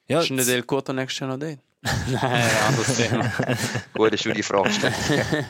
Ja, 0.07 0.19
ist 0.19 0.29
der 0.29 0.45
Del 0.45 0.63
Curto 0.63 0.91
nächstes 0.93 1.19
Jahr 1.19 1.29
noch 1.29 1.39
dort? 1.39 1.60
Nein, 2.12 2.50
anderes 2.67 2.98
Thema. 2.98 3.31
Gut, 3.93 4.13
dass 4.13 4.21
du 4.21 4.31
die 4.33 4.43
Frage 4.43 4.69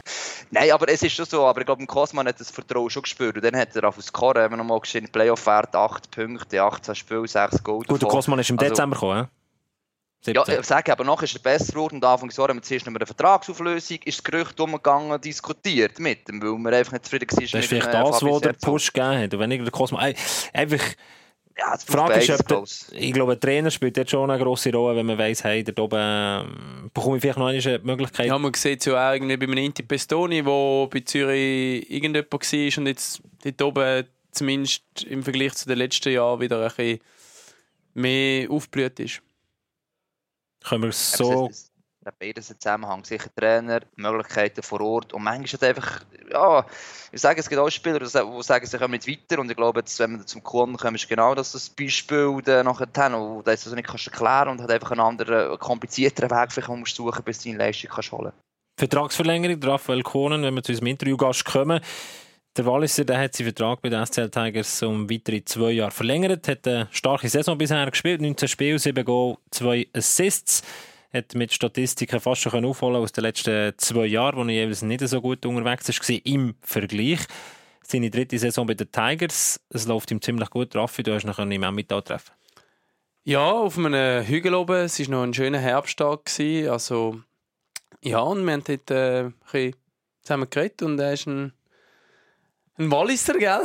Nein, 0.51 0.71
aber 0.71 0.87
es 0.87 1.03
ist 1.03 1.13
schon 1.13 1.25
so. 1.25 1.45
Aber 1.45 1.59
ich 1.59 1.65
glaube, 1.65 1.85
Kosman 1.85 2.25
hat 2.25 2.39
das 2.39 2.49
Vertrauen 2.49 2.89
schon 2.89 3.03
gespürt. 3.03 3.35
Und 3.35 3.43
dann 3.43 3.55
hat 3.57 3.75
er 3.75 3.83
auf 3.83 3.97
das 3.97 4.05
Score 4.05 4.45
eben 4.45 4.55
nochmal 4.55 4.79
geschehen, 4.79 5.09
Playoff-Wert 5.11 5.75
8 5.75 6.09
Punkte, 6.09 6.61
18 6.61 6.95
Spiele, 6.95 7.27
6 7.27 7.63
Gold. 7.63 7.87
Gut, 7.89 8.01
der 8.01 8.07
Kosman 8.07 8.39
ist 8.39 8.49
im 8.49 8.57
also, 8.57 8.69
Dezember 8.69 8.95
gekommen, 8.95 9.27
17. 10.21 10.35
Ja, 10.35 10.59
ich 10.59 10.65
sage 10.65 10.91
aber 10.91 11.03
nachher 11.03 11.23
ist 11.23 11.35
er 11.35 11.41
besser 11.41 11.73
geworden 11.73 11.95
und 11.95 12.05
Anfang 12.05 12.29
des 12.29 12.37
Jahres 12.37 12.49
haben 12.49 12.57
wir 12.57 12.63
zuerst 12.63 12.85
noch 12.85 12.93
eine 12.93 13.05
Vertragsauflösung, 13.05 13.99
ist 14.05 14.19
das 14.19 14.23
Gerücht 14.23 14.59
umgegangen, 14.59 15.19
diskutiert 15.19 15.99
mit 15.99 16.29
ihm, 16.29 16.41
weil 16.41 16.71
wir 16.71 16.77
einfach 16.77 16.93
nicht 16.93 17.05
zufrieden 17.05 17.29
waren. 17.31 17.41
Das 17.51 17.53
ist 17.53 17.67
vielleicht 17.67 17.93
das, 17.93 18.21
was 18.21 18.41
der 18.41 18.53
Push 18.53 18.93
gegeben 18.93 19.23
hat. 19.23 19.33
Und 19.33 19.39
wenn 19.39 19.51
ich 19.51 19.61
der 19.61 19.71
Cosmo 19.71 19.97
einfach 19.97 20.95
Ja, 21.57 21.73
es 21.73 21.85
Die 21.85 21.91
Frage 21.91 22.13
ist, 22.19 22.29
ob 22.29 22.47
der, 22.47 22.63
ich 22.99 23.13
glaube, 23.13 23.33
ein 23.33 23.39
Trainer 23.39 23.71
spielt 23.71 23.97
dort 23.97 24.09
schon 24.09 24.29
eine 24.29 24.41
grosse 24.41 24.71
Rolle, 24.71 24.97
wenn 24.97 25.07
man 25.07 25.17
weiss, 25.17 25.43
hey, 25.43 25.63
dort 25.63 25.79
oben 25.79 25.99
ähm, 25.99 26.91
bekomme 26.93 27.17
ich 27.17 27.21
vielleicht 27.21 27.39
noch 27.39 27.47
eine 27.47 27.79
Möglichkeit. 27.83 28.27
Ja, 28.27 28.37
man 28.37 28.53
sieht 28.53 28.79
es 28.79 28.85
ja 28.85 29.09
auch 29.09 29.13
irgendwie 29.13 29.37
bei 29.37 29.45
einem 29.45 29.57
Inti 29.57 29.83
Pestoni, 29.83 30.43
der 30.43 30.87
bei 30.87 30.99
Zürich 31.01 31.89
irgendjemand 31.89 32.31
war 32.31 32.77
und 32.77 32.87
jetzt 32.87 33.21
dort 33.43 33.61
oben 33.63 34.07
zumindest 34.31 34.83
im 35.07 35.23
Vergleich 35.23 35.53
zu 35.53 35.67
den 35.67 35.77
letzten 35.77 36.13
Jahren 36.13 36.39
wieder 36.39 36.61
ein 36.61 36.67
bisschen 36.67 36.99
mehr 37.93 38.49
aufgeblüht 38.49 38.99
ist. 38.99 39.21
Können 40.63 40.83
wir 40.83 40.91
so... 40.91 41.47
es- 41.49 41.63
es- 41.63 41.71
beides 42.19 42.49
im 42.49 42.59
Zusammenhang. 42.59 43.03
Sicher 43.03 43.29
Trainer, 43.35 43.81
Möglichkeiten 43.95 44.63
vor 44.63 44.81
Ort. 44.81 45.13
Und 45.13 45.23
manchmal 45.23 45.45
ist 45.45 45.63
einfach, 45.63 46.01
ja, 46.31 46.65
ich 47.11 47.21
sage, 47.21 47.39
es 47.39 47.47
gibt 47.47 47.61
auch 47.61 47.69
Spieler, 47.69 47.99
die 47.99 48.07
sa- 48.07 48.23
die 48.23 48.41
sagen, 48.43 48.65
sie 48.65 48.77
kommen 48.79 48.93
nicht 48.93 49.07
weiter. 49.07 49.39
Und 49.39 49.51
ich 49.51 49.55
glaube, 49.55 49.81
jetzt, 49.81 49.99
wenn 49.99 50.17
wir 50.17 50.25
zum 50.25 50.41
Kunden 50.43 50.77
kommen, 50.77 50.95
ist 50.95 51.07
genau 51.07 51.35
das 51.35 51.51
das 51.51 51.69
Beispiel 51.69 52.41
dann 52.43 52.65
nachher 52.65 52.87
haben, 52.97 53.13
wo 53.13 53.37
du 53.37 53.43
das 53.43 53.65
also 53.65 53.75
nicht 53.75 53.87
kannst 53.87 54.07
erklären 54.07 54.49
und 54.49 54.61
hat 54.61 54.71
einfach 54.71 54.89
einen 54.91 55.01
anderen, 55.01 55.59
komplizierteren 55.59 56.31
Weg 56.31 56.51
vielleicht 56.51 56.69
musst 56.69 56.95
suchen, 56.95 57.23
bis 57.23 57.37
du 57.43 57.49
deine 57.49 57.59
Leistung 57.59 57.91
kannst 57.93 58.11
holen 58.11 58.31
Vertragsverlängerung, 58.79 59.61
Raphael 59.61 60.01
Kohnen, 60.01 60.41
wenn 60.41 60.55
wir 60.55 60.63
zu 60.63 60.71
unserem 60.71 60.87
Interviewgast 60.87 61.45
kommen. 61.45 61.81
Der 62.57 62.65
Walliser 62.65 63.05
der 63.05 63.17
hat 63.17 63.33
seinen 63.33 63.45
Vertrag 63.45 63.81
bei 63.81 63.87
den 63.87 64.05
SCL 64.05 64.29
Tigers 64.29 64.83
um 64.83 65.09
weitere 65.09 65.43
zwei 65.45 65.71
Jahre 65.71 65.91
verlängert, 65.91 66.49
hat 66.49 66.67
eine 66.67 66.89
starke 66.91 67.29
Saison 67.29 67.57
bisher 67.57 67.89
gespielt, 67.89 68.19
19 68.19 68.49
Spiele, 68.49 68.77
7 68.77 69.05
Goal, 69.05 69.37
2 69.51 69.87
Assists. 69.93 70.61
Hat 71.13 71.33
mit 71.35 71.53
Statistiken 71.53 72.19
fast 72.19 72.41
schon 72.41 72.63
aufholen 72.65 73.01
aus 73.01 73.11
den 73.11 73.23
letzten 73.23 73.73
zwei 73.77 74.05
Jahren, 74.05 74.37
wo 74.37 74.43
er 74.43 74.49
jeweils 74.49 74.81
nicht 74.81 75.05
so 75.07 75.19
gut 75.19 75.45
unterwegs 75.45 75.87
war, 75.89 76.19
im 76.25 76.55
Vergleich. 76.61 77.19
Seine 77.83 78.09
dritte 78.09 78.39
Saison 78.39 78.65
bei 78.65 78.73
den 78.73 78.91
Tigers, 78.91 79.59
es 79.69 79.87
läuft 79.87 80.11
ihm 80.11 80.21
ziemlich 80.21 80.49
gut. 80.49 80.73
Raffi, 80.75 81.03
du 81.03 81.13
hast 81.13 81.25
ihn 81.25 81.51
im 81.51 81.63
Emmental 81.63 82.01
treffen. 82.01 82.31
Ja, 83.23 83.51
auf 83.51 83.77
einem 83.77 84.25
Hügel 84.25 84.55
oben. 84.55 84.85
Es 84.85 84.99
war 84.99 85.09
noch 85.09 85.23
ein 85.23 85.33
schöner 85.33 85.59
Herbsttag. 85.59 86.31
Also, 86.39 87.21
ja, 88.01 88.19
und 88.19 88.45
wir 88.45 88.53
haben 88.53 88.63
dort 88.63 88.91
äh, 88.91 89.71
zusammen 90.21 90.49
geredet 90.49 90.81
und 90.81 90.99
er 90.99 91.13
ist 91.13 91.27
ein, 91.27 91.53
ein 92.81 92.91
Walliser, 92.91 93.33
gell? 93.37 93.61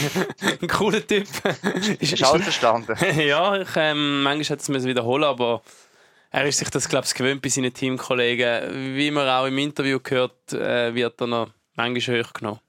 ein 0.62 0.68
cooler 0.68 1.06
Typ. 1.06 1.26
ist, 2.00 2.22
alles 2.22 2.42
verstanden. 2.42 2.96
ja, 3.20 3.56
ich, 3.56 3.68
ähm, 3.76 4.22
manchmal 4.22 4.58
hätte 4.58 4.72
es 4.72 4.82
es 4.82 4.84
wiederholen, 4.84 5.24
aber 5.24 5.62
er 6.30 6.44
ist 6.44 6.58
sich 6.58 6.70
das, 6.70 6.88
glaube 6.88 7.06
ich, 7.06 7.14
gewöhnt 7.14 7.42
bei 7.42 7.48
seinen 7.48 7.72
Teamkollegen. 7.72 8.96
Wie 8.96 9.10
man 9.10 9.28
auch 9.28 9.46
im 9.46 9.58
Interview 9.58 10.00
gehört, 10.02 10.52
äh, 10.52 10.94
wird 10.94 11.20
er 11.20 11.26
noch 11.26 11.48
manchmal 11.76 12.22
hochgenommen. 12.22 12.60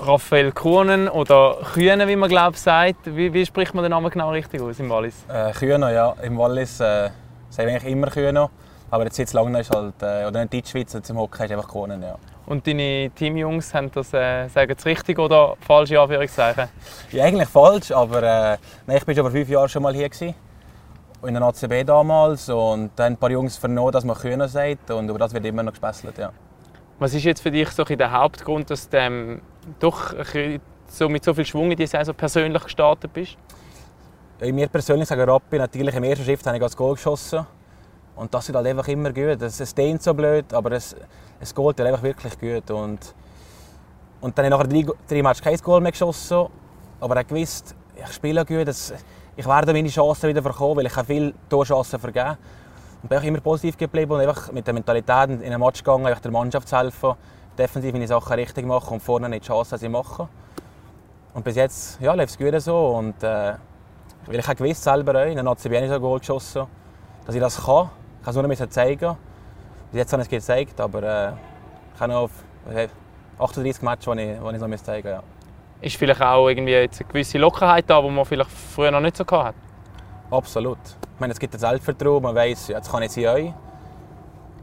Raphael 0.00 0.52
Kuhnen 0.52 1.08
oder 1.08 1.58
Kühne, 1.74 2.08
wie 2.08 2.16
man 2.16 2.28
glaubt 2.28 2.58
sagt. 2.58 3.04
Wie, 3.04 3.32
wie 3.32 3.46
spricht 3.46 3.74
man 3.74 3.84
den 3.84 3.90
Namen 3.90 4.10
genau 4.10 4.30
richtig 4.30 4.60
aus 4.60 4.78
im 4.80 4.90
Wallis? 4.90 5.14
Äh, 5.28 5.52
Kühner, 5.52 5.92
ja. 5.92 6.16
Im 6.22 6.38
Wallis 6.38 6.80
äh, 6.80 7.10
sagen 7.50 7.68
wir 7.68 7.74
eigentlich 7.74 7.92
immer 7.92 8.08
Kühner. 8.08 8.50
Aber 8.90 9.04
jetzt 9.04 9.16
seit 9.16 9.32
langem 9.32 9.54
ist 9.56 9.70
halt, 9.70 9.94
äh, 10.02 10.26
oder 10.26 10.42
in 10.42 10.48
der 10.48 10.60
Deutschschweiz 10.60 10.96
zum 11.02 11.18
Hockey 11.18 11.44
ist 11.44 11.52
einfach 11.52 11.68
Kuhnen, 11.68 12.02
ja. 12.02 12.16
Und 12.46 12.66
deine 12.66 13.10
Teamjungs 13.14 13.72
haben 13.72 13.90
das, 13.92 14.12
äh, 14.12 14.48
sagen 14.48 14.74
es 14.76 14.84
richtig 14.84 15.18
oder 15.18 15.56
falsche 15.60 16.00
Anführungszeichen? 16.00 16.68
Ja, 17.12 17.24
eigentlich 17.24 17.48
falsch, 17.48 17.90
aber 17.92 18.22
äh, 18.22 18.58
nein, 18.86 18.96
ich 18.96 19.06
war 19.06 19.14
schon 19.14 19.24
vor 19.24 19.30
fünf 19.30 19.48
Jahren 19.48 19.68
schon 19.68 19.82
mal 19.82 19.94
hier. 19.94 20.08
Gewesen, 20.08 20.34
in 21.26 21.34
der 21.34 21.42
ACB 21.42 21.84
damals. 21.86 22.48
Und 22.48 22.90
dann 22.96 23.04
haben 23.04 23.12
ein 23.14 23.16
paar 23.16 23.30
Jungs 23.30 23.56
vernommen, 23.56 23.92
dass 23.92 24.04
man 24.04 24.16
Kühner 24.16 24.48
sagt. 24.48 24.90
Und 24.90 25.08
über 25.08 25.18
das 25.18 25.32
wird 25.32 25.44
immer 25.44 25.62
noch 25.62 25.72
gespesselt, 25.72 26.18
ja. 26.18 26.32
Was 26.98 27.14
ist 27.14 27.24
jetzt 27.24 27.42
für 27.42 27.50
dich 27.50 27.68
so 27.70 27.84
der 27.84 28.12
Hauptgrund, 28.12 28.70
dass 28.70 28.88
du 28.88 28.96
ähm, 28.96 29.40
doch 29.80 30.14
so 30.86 31.08
mit 31.08 31.24
so 31.24 31.34
viel 31.34 31.46
Schwung 31.46 31.70
in 31.70 31.76
die 31.76 31.86
Saison 31.86 32.14
persönlich 32.14 32.62
gestartet 32.62 33.12
bist? 33.12 33.36
Ja, 34.40 34.52
mir 34.52 34.68
persönlich 34.68 35.08
sagen 35.08 35.22
Rappi, 35.22 35.58
natürlich 35.58 35.94
im 35.94 36.04
ersten 36.04 36.24
Schritt 36.24 36.44
habe 36.46 36.56
ich 36.56 36.62
das 36.62 36.76
Goal 36.76 36.94
geschossen. 36.94 37.46
Und 38.16 38.32
das 38.34 38.48
ist 38.48 38.54
halt 38.54 38.66
einfach 38.66 38.88
immer 38.88 39.12
gut. 39.12 39.40
Es, 39.40 39.60
es 39.60 39.74
klingt 39.74 40.02
so 40.02 40.14
blöd, 40.14 40.52
aber 40.52 40.72
es, 40.72 40.94
es 41.40 41.54
geht 41.54 41.64
halt 41.64 41.80
einfach 41.80 42.02
wirklich 42.02 42.38
gut. 42.38 42.70
Und, 42.70 43.14
und 44.20 44.38
dann 44.38 44.52
habe 44.52 44.74
ich 44.74 44.84
nach 44.84 44.92
drei, 44.92 44.96
drei 45.08 45.22
Matches 45.22 45.42
kein 45.42 45.56
Goal 45.58 45.80
mehr 45.80 45.92
geschossen. 45.92 46.46
Aber 47.00 47.20
ich 47.20 47.26
gewusst, 47.26 47.74
ich 47.96 48.12
spiele 48.12 48.44
gut. 48.44 48.68
Es, 48.68 48.92
ich 49.34 49.46
werde 49.46 49.72
meine 49.72 49.88
Chancen 49.88 50.28
wieder 50.28 50.42
bekommen, 50.42 50.76
weil 50.76 50.86
ich 50.86 50.96
habe 50.96 51.06
viele 51.06 51.32
Torchancen 51.48 51.98
vergeben. 51.98 52.36
Und 53.02 53.08
bin 53.08 53.18
auch 53.18 53.22
immer 53.22 53.40
positiv 53.40 53.76
geblieben 53.76 54.12
und 54.12 54.20
einfach 54.20 54.52
mit 54.52 54.66
der 54.66 54.74
Mentalität 54.74 55.30
in 55.30 55.42
einen 55.42 55.58
Match 55.60 55.82
gegangen, 55.82 56.06
einfach 56.06 56.20
der 56.20 56.30
Mannschaft 56.30 56.68
zu 56.68 56.76
helfen, 56.76 57.14
defensiv 57.58 57.92
meine 57.92 58.06
Sachen 58.06 58.32
richtig 58.34 58.64
machen 58.64 58.94
und 58.94 59.00
vorne 59.00 59.28
nicht 59.28 59.42
die 59.42 59.48
Chancen 59.48 59.72
dass 59.72 59.82
ich 59.82 59.88
mache. 59.88 60.28
Und 61.34 61.44
bis 61.44 61.56
jetzt 61.56 62.00
ja, 62.00 62.14
läuft 62.14 62.30
es 62.30 62.38
gut 62.38 62.60
so. 62.60 62.90
Und, 62.90 63.22
äh, 63.22 63.54
weil 64.26 64.38
ich 64.38 64.46
habe 64.46 64.56
gewusst 64.56 64.84
selber 64.84 65.20
auch, 65.20 65.26
in 65.26 65.34
der 65.34 65.46
ACB 65.46 65.76
habe 65.76 65.88
so 65.88 65.94
ein 65.94 66.00
Goal 66.00 66.18
geschossen, 66.20 66.66
dass 67.26 67.34
ich 67.34 67.40
das 67.40 67.64
kann. 67.64 67.90
Ich 68.22 68.24
kann 68.24 68.36
es 68.36 68.36
nur 68.36 68.46
noch 68.46 68.70
zeigen. 68.70 69.16
Bis 69.90 69.98
jetzt 69.98 70.12
habe 70.12 70.22
ich 70.22 70.28
es 70.28 70.30
gezeigt, 70.30 70.80
aber 70.80 71.02
äh, 71.02 71.32
ich 71.92 72.00
habe 72.00 72.12
noch 72.12 72.20
auf, 72.20 72.30
äh, 72.72 72.86
38 73.36 73.82
Matches, 73.82 74.04
die 74.04 74.20
ich, 74.20 74.38
die 74.38 74.54
ich 74.54 74.60
noch 74.60 74.82
zeigen 74.84 75.08
ja. 75.08 75.22
Ist 75.80 75.96
vielleicht 75.96 76.22
auch 76.22 76.48
irgendwie 76.48 76.70
jetzt 76.70 77.00
eine 77.00 77.08
gewisse 77.08 77.38
Lockerheit 77.38 77.90
da, 77.90 78.00
die 78.00 78.08
man 78.08 78.24
vielleicht 78.24 78.48
früher 78.48 78.92
noch 78.92 79.00
nicht 79.00 79.16
so 79.16 79.24
hatte? 79.26 79.56
Absolut. 80.30 80.78
Ich 80.84 81.20
meine, 81.20 81.32
es 81.32 81.40
gibt 81.40 81.52
ein 81.52 81.58
Selbstvertrauen, 81.58 82.22
man 82.22 82.32
weiß, 82.32 82.68
jetzt 82.68 82.92
kann 82.92 83.02
ich 83.02 83.10
sie 83.10 83.26
euch. 83.26 83.52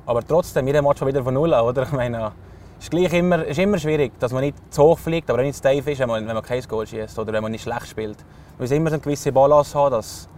Aber 0.06 0.26
trotzdem, 0.26 0.66
jeder 0.66 0.82
Match 0.82 1.06
wieder 1.06 1.22
von 1.22 1.34
Null 1.34 1.54
an, 1.54 1.66
oder? 1.66 1.84
Ich 1.88 1.92
meine, 1.92 2.32
es 2.78 2.86
ist, 2.86 2.92
gleich 2.92 3.12
immer, 3.12 3.44
ist 3.44 3.60
immer 3.60 3.78
schwierig, 3.78 4.18
dass 4.22 4.32
man 4.32 4.42
nicht 4.42 4.56
zu 4.74 4.84
hoch 4.84 5.00
fliegt, 5.00 5.30
aber 5.30 5.40
auch 5.40 5.44
nicht 5.44 5.62
zu 5.62 5.70
tief 5.70 5.86
ist, 5.86 6.00
wenn 6.00 6.08
man, 6.08 6.26
wenn 6.26 6.34
man 6.34 6.44
kein 6.44 6.62
Goal 6.62 6.88
schießt 6.88 7.20
oder 7.20 7.34
wenn 7.34 7.44
man 7.44 7.52
nicht 7.52 7.64
schlecht 7.64 7.88
spielt. 7.88 8.20
Man 8.58 8.60
muss 8.60 8.72
immer 8.72 8.90
so 8.90 8.94
eine 8.94 9.02
gewisse 9.02 9.34
Balance 9.34 9.78
haben, 9.78 9.92
dass, 9.92 10.30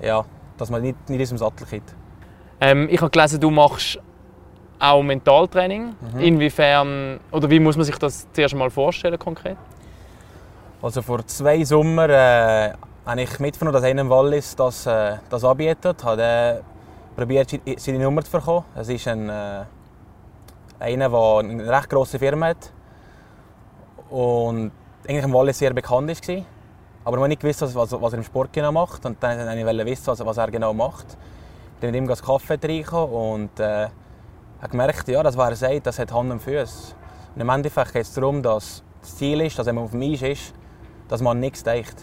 ja, 0.00 0.24
dass 0.56 0.70
man 0.70 0.80
nicht, 0.80 1.10
nicht 1.10 1.22
aus 1.22 1.30
dem 1.30 1.38
Sattel 1.38 1.66
kommt. 1.66 2.05
Ähm, 2.60 2.88
ich 2.90 3.00
habe 3.00 3.10
gelesen, 3.10 3.40
du 3.40 3.50
machst 3.50 3.98
auch 4.78 5.02
Mentaltraining. 5.02 5.94
Mhm. 6.14 6.20
Inwiefern, 6.20 7.20
oder 7.30 7.50
wie 7.50 7.60
muss 7.60 7.76
man 7.76 7.84
sich 7.84 7.98
das 7.98 8.26
zuerst 8.32 8.54
mal 8.54 8.70
vorstellen 8.70 9.18
konkret? 9.18 9.56
Also 10.82 11.02
vor 11.02 11.26
zwei 11.26 11.64
Sommern 11.64 12.10
äh, 12.10 12.72
habe 13.04 13.22
ich 13.22 13.38
mitgenommen, 13.38 13.72
dass 13.72 13.84
einer 13.84 14.02
im 14.02 14.10
Wallis 14.10 14.54
das, 14.56 14.86
äh, 14.86 15.16
das 15.30 15.44
anbietet. 15.44 16.04
Habe 16.04 16.16
dann 16.16 16.58
probiert, 17.16 17.58
seine 17.76 17.98
Nummer 17.98 18.22
zu 18.22 18.30
bekommen. 18.30 18.64
Es 18.74 18.88
ist 18.88 19.08
ein, 19.08 19.28
äh, 19.28 19.64
einer, 20.78 21.08
der 21.08 21.38
eine 21.38 21.68
recht 21.68 21.88
grosse 21.88 22.18
Firma 22.18 22.48
hat 22.48 22.70
und 24.10 24.70
eigentlich 25.08 25.24
im 25.24 25.32
Wallis 25.32 25.58
sehr 25.58 25.72
bekannt 25.72 26.08
war. 26.28 26.44
Aber 27.04 27.18
man 27.18 27.28
nicht 27.28 27.40
gewusst, 27.40 27.62
was, 27.62 27.74
was, 27.74 27.92
was 27.92 28.12
er 28.12 28.18
im 28.18 28.24
Sport 28.24 28.52
genau 28.52 28.72
macht. 28.72 29.06
Und 29.06 29.22
dann 29.22 29.38
wollte 29.38 29.82
ich 29.82 29.86
wissen, 29.86 30.08
was, 30.08 30.24
was 30.24 30.36
er 30.36 30.50
genau 30.50 30.74
macht. 30.74 31.16
Bin 31.80 31.90
mit 31.90 31.96
ihm 31.96 32.08
einen 32.08 32.16
Kaffee 32.16 32.58
trinken 32.58 32.96
und 32.96 33.60
äh, 33.60 33.88
habe 34.60 34.70
gemerkt, 34.70 35.08
ja, 35.08 35.22
das, 35.22 35.36
was 35.36 35.50
er 35.50 35.68
sagt, 35.68 35.86
das 35.86 35.98
hat 35.98 36.12
Hand 36.12 36.30
und 36.30 36.40
Füße. 36.40 36.94
Und 37.34 37.40
im 37.40 37.48
Endeffekt 37.48 37.92
geht 37.92 38.02
es 38.02 38.14
darum, 38.14 38.42
dass 38.42 38.82
das 39.02 39.16
Ziel 39.16 39.40
ist, 39.42 39.58
dass 39.58 39.66
wenn 39.66 39.74
man 39.74 39.84
auf 39.84 39.94
Eis 39.94 40.22
ist, 40.22 40.54
dass 41.08 41.20
man 41.20 41.32
an 41.32 41.40
nichts 41.40 41.62
denkt. 41.62 41.96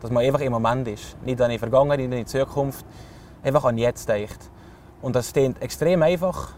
Dass 0.00 0.10
man 0.10 0.24
einfach 0.24 0.40
im 0.40 0.52
Moment 0.52 0.88
ist. 0.88 1.16
Nicht 1.24 1.40
an 1.40 1.50
die 1.50 1.58
Vergangenheit, 1.58 1.98
nicht 1.98 2.12
an 2.12 2.18
die 2.18 2.24
Zukunft. 2.24 2.84
Einfach 3.42 3.64
an 3.64 3.78
jetzt 3.78 4.08
denkt. 4.08 4.50
Und 5.02 5.14
das 5.14 5.32
klingt 5.32 5.60
extrem 5.62 6.02
einfach. 6.02 6.52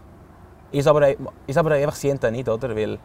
Ist 0.71 0.87
aber, 0.87 1.09
ist 1.47 1.57
aber 1.57 1.71
einfach 1.71 1.97
das 1.99 2.31
nicht, 2.31 2.47
oder? 2.47 2.75
Weil, 2.75 2.97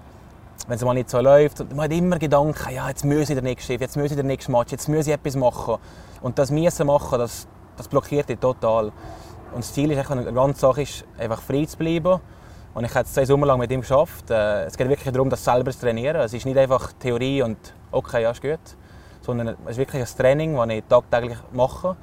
wenn 0.69 0.77
es 0.77 0.85
mal 0.85 0.95
nicht 0.95 1.11
so 1.11 1.21
läuft, 1.21 1.69
man 1.75 1.85
hat 1.85 1.93
immer 1.93 2.19
Gedanken, 2.19 2.75
ja, 2.75 2.89
jetzt 2.89 3.05
muss 3.05 3.29
ich 3.29 3.35
der 3.35 3.43
nächste 3.43 3.73
Schiff, 3.73 3.81
jetzt 3.81 3.97
muss 3.97 4.11
ich 4.11 4.15
der 4.15 4.25
nächste 4.25 4.53
Match, 4.53 4.73
jetzt 4.73 4.89
muss 4.89 5.07
ich 5.07 5.13
etwas 5.13 5.37
machen. 5.37 5.77
Und 6.23 6.39
das 6.39 6.51
müssen 6.51 6.87
machen, 6.87 7.19
das, 7.19 7.49
das 7.77 7.89
blockiert 7.89 8.29
dich 8.29 8.39
total. 8.39 8.93
Und 9.57 9.65
das 9.65 9.73
Ziel 9.73 9.91
ist, 9.91 9.97
einfach, 9.97 10.11
eine 10.11 10.31
ganze 10.35 10.61
Sache 10.61 10.83
ist, 10.83 11.03
einfach 11.17 11.41
frei 11.41 11.65
zu 11.65 11.79
bleiben. 11.79 12.21
Und 12.75 12.85
ich 12.85 12.95
habe 12.95 13.07
es 13.07 13.15
zwei 13.15 13.25
Sommer 13.25 13.47
lang 13.47 13.59
mit 13.59 13.73
ihm 13.73 13.81
geschafft. 13.81 14.31
Äh, 14.31 14.67
Es 14.67 14.77
geht 14.77 14.87
wirklich 14.87 15.11
darum, 15.11 15.31
das 15.31 15.43
selber 15.43 15.73
zu 15.73 15.81
trainieren. 15.81 16.21
Es 16.21 16.35
ist 16.35 16.45
nicht 16.45 16.59
einfach 16.59 16.93
Theorie 16.93 17.41
und 17.41 17.57
okay, 17.91 18.23
ja, 18.23 18.33
ist 18.33 18.43
gut. 18.43 18.59
Sondern 19.23 19.57
es 19.65 19.71
ist 19.71 19.77
wirklich 19.79 20.03
ein 20.03 20.19
Training, 20.19 20.57
das 20.57 20.69
ich 20.69 20.85
tagtäglich 20.85 21.39
mache. 21.55 21.97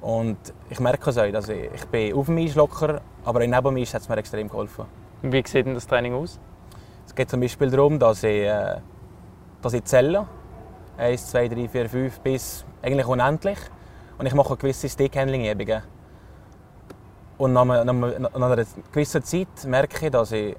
Und 0.00 0.38
ich 0.70 0.80
merke 0.80 1.10
es 1.10 1.18
auch, 1.18 1.30
dass 1.30 1.50
ich, 1.50 1.70
ich 1.74 1.84
bin 1.88 2.14
auf 2.14 2.24
dem 2.24 2.38
Eis 2.38 2.54
locker, 2.54 3.02
aber 3.22 3.40
neben 3.40 3.64
dem 3.64 3.76
Eis 3.76 3.92
hat 3.92 4.00
es 4.00 4.08
mir 4.08 4.16
extrem 4.16 4.48
geholfen. 4.48 4.86
Wie 5.20 5.44
sieht 5.46 5.66
denn 5.66 5.74
das 5.74 5.86
Training 5.86 6.14
aus? 6.14 6.40
Es 7.06 7.14
geht 7.14 7.28
zum 7.28 7.40
Beispiel 7.40 7.70
darum, 7.70 7.98
dass 7.98 8.22
ich, 8.22 8.46
äh, 8.46 8.76
dass 9.60 9.74
ich 9.74 9.84
zähle. 9.84 10.26
1, 10.96 11.32
2, 11.32 11.48
3, 11.48 11.68
4, 11.68 11.88
5 11.90 12.20
bis 12.20 12.64
eigentlich 12.80 13.06
unendlich. 13.06 13.58
Und 14.16 14.24
ich 14.24 14.32
mache 14.32 14.56
gewisse 14.56 14.88
Stickhandling-Übungen. 14.88 15.82
Und 17.38 17.52
nach, 17.52 17.62
einer- 17.62 17.84
nach, 17.84 18.56
gewissen 18.92 19.22
Zeit 19.22 19.48
merke 19.64 20.06
ich, 20.06 20.12
dass 20.12 20.32
ich 20.32 20.56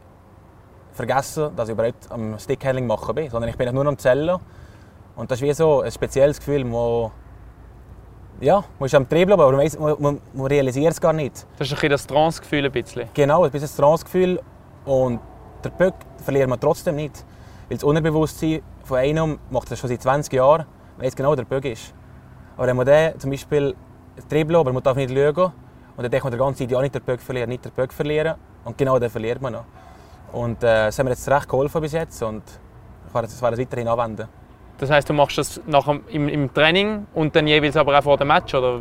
vergesse, 0.94 1.52
dass 1.56 1.70
ich 1.70 1.74
überhaupt 1.74 2.10
am 2.10 2.40
Stickhandling 2.40 2.88
machen 2.88 3.14
bin. 3.16 3.30
Sondern 3.30 3.50
ich 3.50 3.58
bin 3.58 3.74
nur 3.74 3.86
am 3.86 3.98
Zählen. 3.98 4.40
Und 5.16 5.30
das 5.30 5.42
ist 5.42 5.48
wie 5.48 5.54
so 5.54 5.82
ein 5.82 5.92
spezielles 5.92 6.40
Gefühl, 6.40 6.70
wo 6.72 7.12
ja, 8.42 8.64
man 8.80 8.86
ist 8.86 8.96
am 8.96 9.08
Dribbeln, 9.08 9.38
aber 9.40 9.52
man, 9.52 9.68
man, 10.00 10.22
man, 10.34 10.46
realisiert 10.46 10.94
es 10.94 11.02
gar 11.02 11.12
nicht. 11.12 11.46
Das 11.58 11.68
ist 11.68 11.74
ein 11.74 11.76
bisschen 11.76 11.90
das 11.90 12.08
Trance-Gefühl 12.08 12.66
ein 12.66 12.72
bisschen. 12.72 13.10
Genau, 13.14 13.44
ein 13.44 13.52
bisschen 13.52 13.68
das 13.68 13.76
Trance-Gefühl. 13.76 14.40
Und 14.86 15.20
der 15.64 15.70
Böck 15.72 15.94
verliert 16.24 16.48
man 16.48 16.60
trotzdem 16.60 16.96
nicht. 16.96 17.26
Weil 17.68 17.78
das 17.78 17.84
Unterbewusstsein 17.84 18.62
von 18.86 18.98
einem 18.98 19.40
macht 19.50 19.70
das 19.70 19.80
schon 19.80 19.90
seit 19.90 20.02
20 20.02 20.32
Jahren, 20.34 20.66
weiß 20.98 21.16
genau, 21.16 21.36
der 21.36 21.44
Böck 21.44 21.66
ist. 21.66 21.94
Aber 22.56 22.68
wenn 22.68 22.78
man 22.78 22.86
den 22.86 23.20
zum 23.20 23.30
Beispiel 23.30 23.76
dribbelt, 24.30 24.58
aber 24.58 24.72
man 24.74 24.84
darf 24.84 24.96
nicht 24.96 25.12
schauen, 25.14 25.52
und 26.00 26.04
dann 26.04 26.12
denkt 26.12 26.24
man 26.24 26.32
die 26.32 26.40
ganze 26.40 26.60
Zeit, 26.60 26.72
ja, 26.72 26.82
nicht 26.82 26.96
der 26.96 27.02
Böck 27.02 27.20
verlieren, 27.20 27.50
nicht 27.50 27.66
der 27.66 27.72
Böck 27.72 27.92
verlieren. 27.92 28.36
Und 28.64 28.78
genau 28.78 28.98
den 29.00 29.10
verliert 29.10 29.42
man 29.42 29.52
noch. 29.52 29.66
Und 30.32 30.64
äh, 30.64 30.86
das 30.86 30.98
hat 30.98 31.04
mir 31.04 31.10
jetzt 31.12 31.28
recht 31.28 31.50
geholfen 31.50 31.82
bis 31.82 31.92
jetzt 31.92 32.24
und 32.24 32.42
ich 33.06 33.14
werde 33.14 33.28
das, 33.28 33.38
das 33.38 33.60
weiterhin 33.60 33.90
anwenden. 33.90 34.30
Das 34.78 34.90
heißt, 34.90 35.10
du 35.10 35.14
machst 35.14 35.38
das 35.38 35.60
nachher 35.68 36.00
im, 36.08 36.30
im 36.30 36.54
Training 36.54 37.06
und 37.14 37.36
dann 37.36 37.48
jeweils 37.48 37.76
aber 37.76 38.00
auch 38.00 38.04
vor 38.04 38.16
dem 38.16 38.30
Match? 38.30 38.56
Oder? 38.56 38.80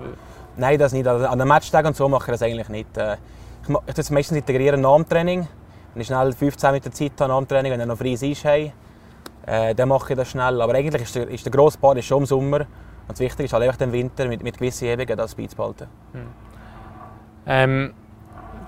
Nein, 0.57 0.79
das 0.79 0.93
nicht. 0.93 1.09
Also 1.09 1.27
an 1.27 1.37
den 1.41 1.49
Matchtagen 1.49 1.89
und 1.89 1.97
so 1.97 2.09
mache 2.09 2.31
ich 2.31 2.39
das 2.39 2.43
eigentlich 2.43 2.69
nicht. 2.69 2.97
Äh, 2.97 3.17
Ich, 3.65 3.69
ich 3.69 3.95
tue 3.95 4.01
es 4.01 4.11
meistens 4.11 4.39
integrieren 4.39 4.81
nach 4.81 4.95
dem 4.95 5.09
Training. 5.09 5.49
Wenn 5.95 6.01
ich 6.01 6.07
schnell 6.07 6.33
15 6.33 6.71
Minuten 6.71 6.93
Zeit 6.93 7.13
habe 7.19 7.33
nach 7.33 7.39
dem 7.39 7.49
Training, 7.49 7.73
wenn 7.73 7.81
ich 7.81 7.87
noch 7.87 7.99
freies 7.99 8.23
Eis 8.23 8.45
habe, 8.45 8.71
äh, 9.45 9.75
dann 9.75 9.89
mache 9.89 10.13
ich 10.13 10.17
das 10.17 10.31
schnell. 10.31 10.63
Aber 10.63 10.73
eigentlich 10.73 11.03
ist 11.03 11.17
der, 11.17 11.29
ist 11.29 11.45
der 11.45 11.51
grosse 11.51 11.79
Part 11.79 11.99
ist 11.99 12.05
schon 12.05 12.19
im 12.19 12.27
Sommer. 12.27 12.61
Und 12.61 12.67
das 13.09 13.19
Wichtige 13.19 13.43
ist 13.47 13.53
halt 13.53 13.65
einfach 13.65 13.81
im 13.81 13.91
Winter 13.91 14.29
mit, 14.29 14.41
mit 14.45 14.57
gewissen 14.57 14.87
Hebungen 14.87 15.17
das 15.17 15.35
beizubehalten. 15.35 15.89
Ähm, 17.49 17.95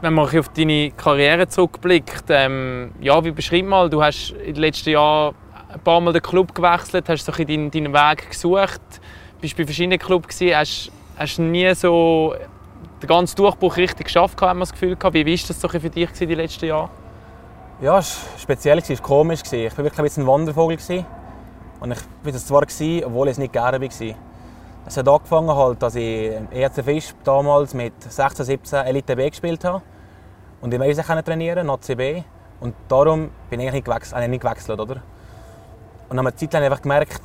wenn 0.00 0.14
man 0.14 0.24
auf 0.26 0.48
deine 0.48 0.90
Karriere 0.92 1.46
zurückblickt, 1.46 2.24
ähm, 2.30 2.92
ja, 3.00 3.22
wie 3.22 3.30
beschreib 3.30 3.66
mal, 3.66 3.90
du 3.90 4.02
hast 4.02 4.30
in 4.30 4.54
den 4.54 4.62
letzten 4.62 4.90
Jahren 4.90 5.34
ein 5.68 5.80
paar 5.80 6.00
Mal 6.00 6.14
den 6.14 6.22
Club 6.22 6.54
gewechselt, 6.54 7.08
hast 7.08 7.26
so 7.26 7.32
deinen, 7.32 7.70
deinen 7.70 7.92
Weg 7.92 8.30
gesucht, 8.30 8.80
bist 9.40 9.56
bei 9.56 9.64
verschiedenen 9.64 9.98
Clubs 9.98 10.28
gewesen, 10.28 10.56
hast, 10.56 10.92
hast 11.18 11.38
nie 11.38 11.72
so 11.74 12.34
den 13.02 13.06
ganzen 13.06 13.36
Durchbruch 13.36 13.76
richtig 13.76 14.06
geschafft, 14.06 14.40
hat 14.40 14.48
man 14.48 14.60
das 14.60 14.72
Gefühl 14.72 14.96
gehabt. 14.96 15.14
Wie 15.14 15.26
war 15.26 15.32
das 15.32 15.60
so 15.60 15.68
für 15.68 15.78
dich 15.78 16.06
gewesen, 16.06 16.28
die 16.28 16.34
letzten 16.34 16.66
Jahre? 16.66 16.88
Ja, 17.82 17.98
es 17.98 18.18
war 18.32 18.38
speziell, 18.38 18.78
es 18.78 18.90
war 18.90 18.96
komisch. 18.96 19.40
Ich 19.52 19.76
war 19.76 19.84
wirklich 19.84 20.16
ein 20.16 20.22
ein 20.22 20.26
Wandervogel. 20.26 20.78
Und 21.80 21.92
ich 21.92 21.98
war 22.22 22.32
das 22.32 22.46
zwar, 22.46 22.62
obwohl 22.62 23.28
ich 23.28 23.32
es 23.32 23.38
nicht 23.38 23.52
gerne 23.52 23.80
war. 23.80 24.14
Es 24.86 24.96
hat 24.96 25.08
angefangen, 25.08 25.54
halt, 25.54 25.82
dass 25.82 25.94
ich 25.94 26.32
ERC 26.50 26.84
Fisch 26.84 27.14
damals 27.22 27.74
mit 27.74 27.92
16, 28.02 28.44
17 28.44 28.86
Elite 28.86 29.14
B 29.14 29.28
gespielt 29.28 29.64
habe. 29.64 29.82
Und 30.60 30.72
wollte 30.80 31.00
auch 31.00 31.22
trainieren, 31.22 31.70
ACB. 31.70 32.24
Und 32.60 32.74
darum 32.88 33.30
bin 33.48 33.60
ich 33.60 33.66
eigentlich 33.66 33.72
nicht 33.74 33.84
gewechselt. 33.84 34.28
Nicht 34.28 34.42
gewechselt 34.42 34.80
oder? 34.80 34.96
Und 36.08 36.16
dann 36.16 36.26
habe 36.26 36.34
ich 36.38 36.54
eine 36.54 36.66
einfach 36.66 36.82
gemerkt, 36.82 37.20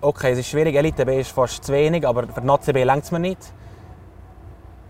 okay, 0.00 0.32
es 0.32 0.38
ist 0.38 0.48
schwierig, 0.48 0.74
Elite 0.74 1.06
B 1.06 1.20
ist 1.20 1.30
fast 1.30 1.64
zu 1.64 1.72
wenig, 1.72 2.06
aber 2.06 2.26
für 2.26 2.40
den 2.40 2.50
ACB 2.50 2.84
längt 2.84 3.04
es 3.04 3.12
mir 3.12 3.20
nicht. 3.20 3.52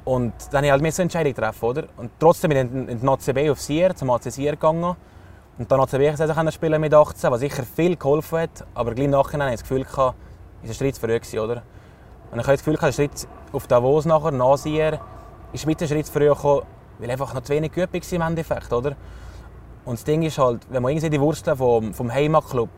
Und 0.04 0.32
dann 0.52 0.64
musste 0.64 0.66
ich 0.66 0.70
halt 0.72 0.82
eine 0.82 1.02
Entscheidung 1.02 1.34
treffen, 1.34 1.64
oder? 1.64 1.84
Und 1.96 2.10
trotzdem 2.18 2.48
bin 2.50 2.58
ich 2.58 2.72
in 2.72 2.88
in 2.88 3.00
den 3.00 3.08
ACB 3.08 3.50
auf 3.50 3.60
Sier, 3.60 3.94
zum 3.94 4.10
AC 4.10 4.32
Sier 4.32 4.52
gegangen. 4.52 4.96
Und 5.58 5.70
dann 5.70 5.80
ACB 5.80 6.16
Saison 6.16 6.50
spielen 6.50 6.80
mit 6.80 6.94
18, 6.94 7.30
was 7.30 7.40
sicher 7.40 7.62
viel 7.62 7.96
geholfen 7.96 8.38
hat. 8.38 8.66
Aber 8.74 8.94
gleich 8.94 9.04
im 9.04 9.10
Nachhinein 9.10 9.48
hatte 9.48 9.54
ich 9.56 9.60
das 9.60 9.68
Gefühl, 9.68 9.84
gehabt, 9.84 10.16
ist 10.62 10.80
ein 10.80 10.94
zu 10.94 11.00
früh 11.00 11.18
gewesen, 11.18 11.38
oder? 11.38 11.62
Und 12.30 12.38
ich 12.38 12.44
habe 12.46 12.56
das 12.56 12.64
Gefühl, 12.64 12.76
der 12.76 12.92
Schritt 12.92 13.26
auf 13.52 13.66
Davos 13.66 14.04
nachher, 14.04 14.30
nach 14.30 14.56
Sier, 14.56 15.00
ist 15.52 15.66
mit 15.66 15.80
ein 15.82 15.88
Schritt 15.88 16.06
zu 16.06 16.12
früh 16.12 16.28
gekommen, 16.28 16.62
weil 16.98 17.10
einfach 17.10 17.34
noch 17.34 17.42
zu 17.42 17.52
wenig 17.52 17.72
geübt 17.72 17.92
war 17.92 18.12
im 18.12 18.22
Endeffekt, 18.22 18.72
oder? 18.72 18.94
Und 19.84 19.98
das 19.98 20.04
Ding 20.04 20.22
ist 20.22 20.38
halt, 20.38 20.66
wenn 20.70 20.82
man 20.82 20.92
irgendwie 20.92 21.10
die 21.10 21.20
Wurzeln 21.20 21.56
vom, 21.56 21.92
vom 21.92 22.12
Heimatclub, 22.12 22.68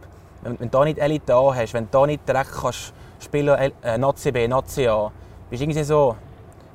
wenn, 0.42 0.58
wenn 0.58 0.70
du 0.70 0.78
da 0.78 0.84
nicht 0.84 0.98
Elite 0.98 1.34
A 1.34 1.54
hast, 1.54 1.74
wenn 1.74 1.84
du 1.84 1.90
da 1.90 2.06
nicht 2.06 2.26
direkt 2.26 2.52
kannst 2.52 2.94
spielen 3.20 3.72
äh, 3.82 3.98
Nazi 3.98 4.32
B, 4.32 4.48
Nazi 4.48 4.88
A, 4.88 5.10
bist 5.50 5.60
du 5.60 5.64
irgendwie 5.64 5.84
so, 5.84 6.16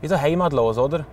wie 0.01 0.07
so 0.07 0.19
heimatlos, 0.19 0.77
oder? 0.77 1.05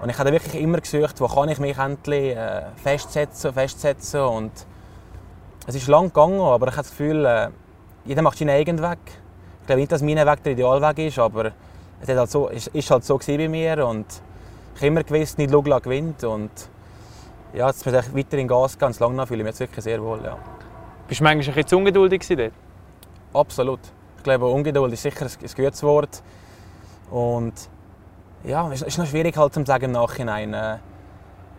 Und 0.00 0.10
ich 0.10 0.18
habe 0.18 0.30
wirklich 0.30 0.62
immer 0.62 0.80
gesucht, 0.80 1.20
wo 1.20 1.26
kann 1.26 1.48
ich 1.48 1.58
mich 1.58 1.76
endlich 1.76 2.36
äh, 2.36 2.66
festsetzen, 2.76 3.52
festsetzen 3.52 4.20
und 4.20 4.52
es 5.66 5.74
ist 5.74 5.88
lang 5.88 6.06
gegangen, 6.06 6.40
aber 6.40 6.68
ich 6.68 6.72
habe 6.74 6.82
das 6.82 6.90
Gefühl, 6.90 7.24
äh, 7.26 7.48
jeder 8.04 8.22
macht 8.22 8.38
seinen 8.38 8.50
eigenen 8.50 8.80
Weg. 8.80 8.98
Ich 9.68 9.70
glaube 9.70 9.80
nicht, 9.80 9.92
dass 9.92 10.00
mein 10.00 10.16
Weg 10.16 10.42
der 10.42 10.52
Idealweg 10.52 10.98
ist, 11.08 11.18
aber 11.18 11.52
es 12.00 12.08
halt 12.08 12.30
so, 12.30 12.48
ist, 12.48 12.68
ist 12.68 12.90
halt 12.90 13.04
so 13.04 13.18
bei 13.18 13.48
mir 13.50 13.86
und 13.86 14.06
ich 14.74 14.80
habe 14.80 14.86
immer 14.86 15.02
gewusst, 15.02 15.36
nicht 15.36 15.50
Lugla 15.50 15.78
gewinnt 15.78 16.24
und 16.24 16.50
ja, 17.52 17.66
jetzt 17.66 17.84
muss 17.84 17.94
ich 17.94 18.16
weiter 18.16 18.38
in 18.38 18.48
Gas 18.48 18.78
und 18.80 18.98
lange 18.98 19.26
fühle 19.26 19.40
ich 19.40 19.44
mich 19.44 19.50
jetzt 19.50 19.60
wirklich 19.60 19.84
sehr 19.84 20.02
wohl, 20.02 20.20
ja. 20.24 20.38
Bist 21.06 21.20
du 21.20 21.24
manchmal 21.24 21.54
ein 21.54 21.62
bisschen 21.62 21.78
ungeduldig 21.80 22.26
dort? 22.28 22.52
Absolut. 23.34 23.80
Ich 24.16 24.22
glaube, 24.22 24.46
Ungeduld 24.46 24.90
ist 24.94 25.02
sicher 25.02 25.26
ein 25.26 25.50
gutes 25.54 25.82
Wort. 25.82 26.22
Und 27.10 27.52
ja, 28.44 28.72
es 28.72 28.80
ist 28.80 28.96
noch 28.96 29.06
schwierig 29.06 29.36
halt 29.36 29.52
zu 29.52 29.66
sagen 29.66 29.84
im 29.84 29.92
Nachhinein. 29.92 30.54
Äh, 30.54 30.78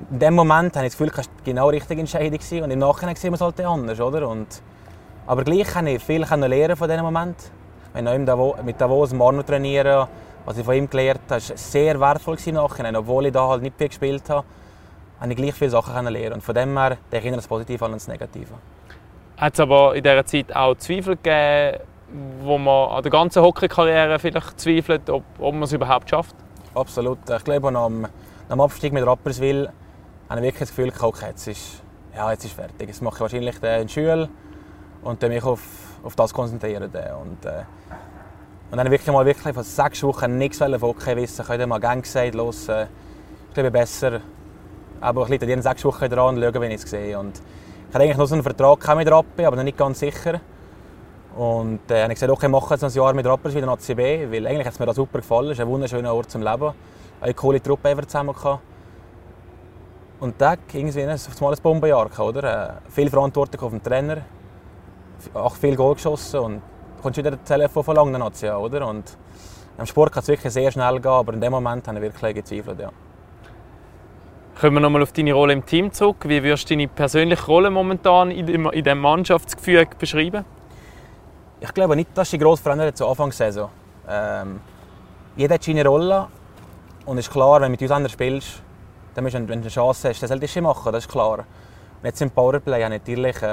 In 0.09 0.17
dem 0.17 0.33
Moment 0.33 0.75
habe 0.75 0.87
ich 0.87 0.93
das 0.93 0.97
Gefühl, 0.97 1.13
es 1.15 1.29
genau 1.45 1.69
die 1.69 1.77
richtige 1.77 1.99
Entscheidung 1.99 2.39
gewesen. 2.39 2.63
und 2.63 2.71
im 2.71 2.79
Nachhinein 2.79 3.15
sehen 3.17 3.29
wir 3.29 3.35
es 3.35 3.41
halt 3.41 3.59
anders, 3.61 3.99
oder? 3.99 4.27
Und, 4.27 4.47
aber 5.27 5.43
gleich 5.43 5.67
kann 5.67 5.85
ich 5.85 6.03
viel 6.03 6.21
lernen 6.23 6.75
von 6.75 6.89
diesem 6.89 7.03
Moment. 7.03 7.35
Wenn 7.93 8.07
ich 8.07 8.25
Davo, 8.25 8.55
mit 8.63 8.79
Davos 8.79 9.13
Marno 9.13 9.43
trainieren, 9.43 10.07
was 10.45 10.57
ich 10.57 10.65
von 10.65 10.75
ihm 10.75 10.89
gelernt 10.89 11.21
habe, 11.29 11.41
war 11.41 11.57
sehr 11.57 11.99
wertvoll 11.99 12.37
Nachhinein. 12.51 12.95
Obwohl 12.95 13.25
ich 13.25 13.33
da 13.33 13.47
halt 13.47 13.61
nicht 13.61 13.77
viel 13.77 13.87
gespielt 13.87 14.29
habe, 14.29 14.45
habe 15.19 15.31
ich 15.31 15.37
gleich 15.37 15.53
viele 15.53 15.71
Sachen 15.71 16.07
lernen. 16.07 16.33
Und 16.35 16.43
von 16.43 16.55
dem 16.55 16.77
her 16.77 16.97
denke 17.11 17.29
ich 17.29 17.35
das 17.35 17.47
Positive 17.47 17.85
als 17.85 17.93
das 17.93 18.07
Negative. 18.07 18.53
Hat 19.37 19.53
es 19.53 19.59
aber 19.59 19.95
in 19.95 20.03
dieser 20.03 20.25
Zeit 20.25 20.55
auch 20.55 20.75
Zweifel 20.75 21.15
gegeben, 21.15 21.79
wo 22.41 22.57
man 22.57 22.89
an 22.89 23.03
der 23.03 23.11
ganzen 23.11 23.41
Hockeykarriere 23.43 24.19
vielleicht 24.19 24.59
zweifelt, 24.59 25.09
ob, 25.09 25.23
ob 25.39 25.53
man 25.53 25.63
es 25.63 25.73
überhaupt 25.73 26.09
schafft? 26.09 26.35
Absolut. 26.73 27.19
Ich 27.29 27.43
glaube, 27.43 27.71
nach 27.71 27.87
dem, 27.87 28.61
Abstieg 28.61 28.93
mit 28.93 29.05
Rapperswil 29.05 29.69
habe 30.29 30.39
ich 30.39 30.45
wirklich 30.45 30.59
das 30.59 30.75
Gefühl, 30.75 30.91
okay, 30.99 31.27
jetzt 31.29 31.47
ist, 31.47 31.81
ja, 32.15 32.31
jetzt 32.31 32.45
ist 32.45 32.53
fertig. 32.53 32.87
Jetzt 32.87 33.01
mache 33.01 33.15
ich 33.15 33.21
wahrscheinlich 33.21 33.61
in 33.61 33.87
die 33.87 33.93
Schule 33.93 34.29
und 35.03 35.21
dann 35.21 35.29
mich 35.29 35.43
auf, 35.43 35.61
auf 36.03 36.15
das 36.15 36.33
konzentrieren. 36.33 36.83
Und, 36.83 37.45
äh, 37.45 37.63
und 38.71 38.77
dann 38.77 38.91
wirklich 38.91 39.11
mal 39.13 39.25
wirklich 39.25 39.53
vor 39.53 39.63
sechs 39.63 40.03
Wochen 40.03 40.37
nichts 40.37 40.59
von 40.59 40.81
Hockey 40.81 41.15
wissen. 41.15 41.41
Ich 41.41 41.49
habe 41.49 41.67
mal 41.67 41.79
gerne 41.79 42.01
gesagt, 42.01 42.35
los, 42.35 42.67
äh, 42.67 42.87
ich 43.47 43.53
glaube 43.53 43.71
besser, 43.71 44.21
aber 45.01 45.23
ich 45.23 45.29
liege 45.29 45.45
in 45.45 45.49
diesen 45.49 45.63
sechs 45.63 45.83
Wochen 45.85 46.09
dran 46.09 46.35
und 46.35 46.43
schaue, 46.43 46.61
wenn 46.61 46.71
ich 46.71 46.83
es 46.83 46.89
sehe. 46.89 47.17
Und 47.17 47.41
ich 47.89 47.95
hatte 47.95 48.03
eigentlich 48.03 48.17
noch 48.17 48.27
so 48.27 48.35
einen 48.35 48.43
Vertrag 48.43 48.95
mit 48.95 49.09
Rappe, 49.09 49.47
aber 49.47 49.55
noch 49.55 49.63
nicht 49.63 49.77
ganz 49.77 49.99
sicher. 49.99 50.39
Und 51.35 51.79
äh, 51.89 52.03
habe 52.03 52.13
ich 52.13 52.19
gesagt, 52.19 52.31
okay, 52.31 52.47
mache 52.47 52.73
jetzt 52.73 52.81
noch 52.81 52.89
ein 52.89 52.95
Jahr 52.95 53.13
mit 53.13 53.25
Rappers 53.25 53.55
wieder 53.55 53.67
ACB, 53.69 54.31
weil 54.31 54.45
eigentlich 54.45 54.65
hat 54.65 54.73
es 54.73 54.79
mir 54.79 54.85
da 54.85 54.93
super 54.93 55.19
gefallen. 55.19 55.47
Es 55.47 55.57
ist 55.57 55.61
ein 55.61 55.67
wunderschöner 55.67 56.13
Ort 56.13 56.29
zum 56.29 56.43
Leben. 56.43 56.73
Eine 57.21 57.33
coole 57.33 57.61
Truppe 57.61 57.89
einfach 57.89 58.05
zusammen 58.05 58.33
gehabt. 58.33 58.61
Und 60.19 60.35
dann 60.39 60.57
irgendwie 60.73 61.01
ein, 61.01 61.11
auf 61.11 61.41
ein 61.41 61.55
Bombenjahr 61.63 62.09
oder? 62.19 62.81
Äh, 62.87 62.91
viel 62.91 63.09
Verantwortung 63.09 63.61
auf 63.61 63.71
dem 63.71 63.81
Trainer, 63.81 64.17
auch 65.33 65.55
viel 65.55 65.75
Goal 65.75 65.95
geschossen 65.95 66.39
und 66.39 66.61
kommst 67.01 67.17
wieder 67.17 67.31
das 67.31 67.43
Telefon 67.43 67.83
von 67.83 67.95
langen 67.95 68.19
Nazi 68.19 68.47
an, 68.47 68.57
oder? 68.57 68.87
Und 68.87 69.17
im 69.77 69.85
Sport 69.85 70.11
kann 70.11 70.21
es 70.21 70.27
wirklich 70.27 70.51
sehr 70.53 70.71
schnell 70.71 70.99
gehen, 70.99 71.11
aber 71.11 71.33
in 71.33 71.41
dem 71.41 71.51
Moment 71.51 71.87
habe 71.87 71.97
ich 71.97 72.03
wirklich 72.03 72.35
gezweifelt, 72.35 72.79
ja. 72.79 72.91
Kommen 74.59 74.75
wir 74.75 74.81
nochmal 74.81 75.03
auf 75.03 75.13
deine 75.13 75.31
Rolle 75.31 75.53
im 75.53 75.65
Team 75.65 75.91
zurück. 75.93 76.17
Wie 76.27 76.43
würdest 76.43 76.69
du 76.69 76.75
deine 76.75 76.89
persönliche 76.89 77.45
Rolle 77.45 77.69
momentan 77.69 78.29
in 78.29 78.45
dem, 78.45 78.69
in 78.71 78.83
dem 78.83 78.99
Mannschaftsgefüge 78.99 79.95
beschreiben? 79.97 80.43
Ich 81.61 81.73
glaube 81.73 81.95
nicht, 81.95 82.09
dass 82.13 82.29
sich 82.29 82.39
gross 82.41 82.59
verändert 82.59 82.97
zu 82.97 83.07
Anfang 83.07 83.29
der 83.29 83.37
Saison. 83.37 83.69
Ähm, 84.07 84.59
jeder 85.37 85.55
hat 85.55 85.63
seine 85.63 85.85
Rolle 85.85 86.27
und 87.05 87.17
es 87.17 87.27
ist 87.27 87.31
klar, 87.31 87.61
wenn 87.61 87.67
du 87.67 87.71
mit 87.71 87.81
uns 87.81 87.91
anders 87.91 88.11
spielst, 88.11 88.61
dann 89.15 89.23
musst 89.23 89.35
du, 89.35 89.39
wenn 89.39 89.47
du 89.47 89.53
eine 89.53 89.69
Chance 89.69 90.09
hast, 90.09 90.21
dann 90.21 90.27
solltest 90.27 90.55
du 90.55 90.59
sie 90.59 90.61
machen, 90.61 90.91
das 90.91 91.05
ist 91.05 91.11
klar. 91.11 91.45
Jetzt 92.01 92.21
im 92.21 92.31
Powerplay 92.31 92.81
habe 92.83 92.95
ich 92.95 93.01
natürlich, 93.01 93.41
äh, 93.41 93.47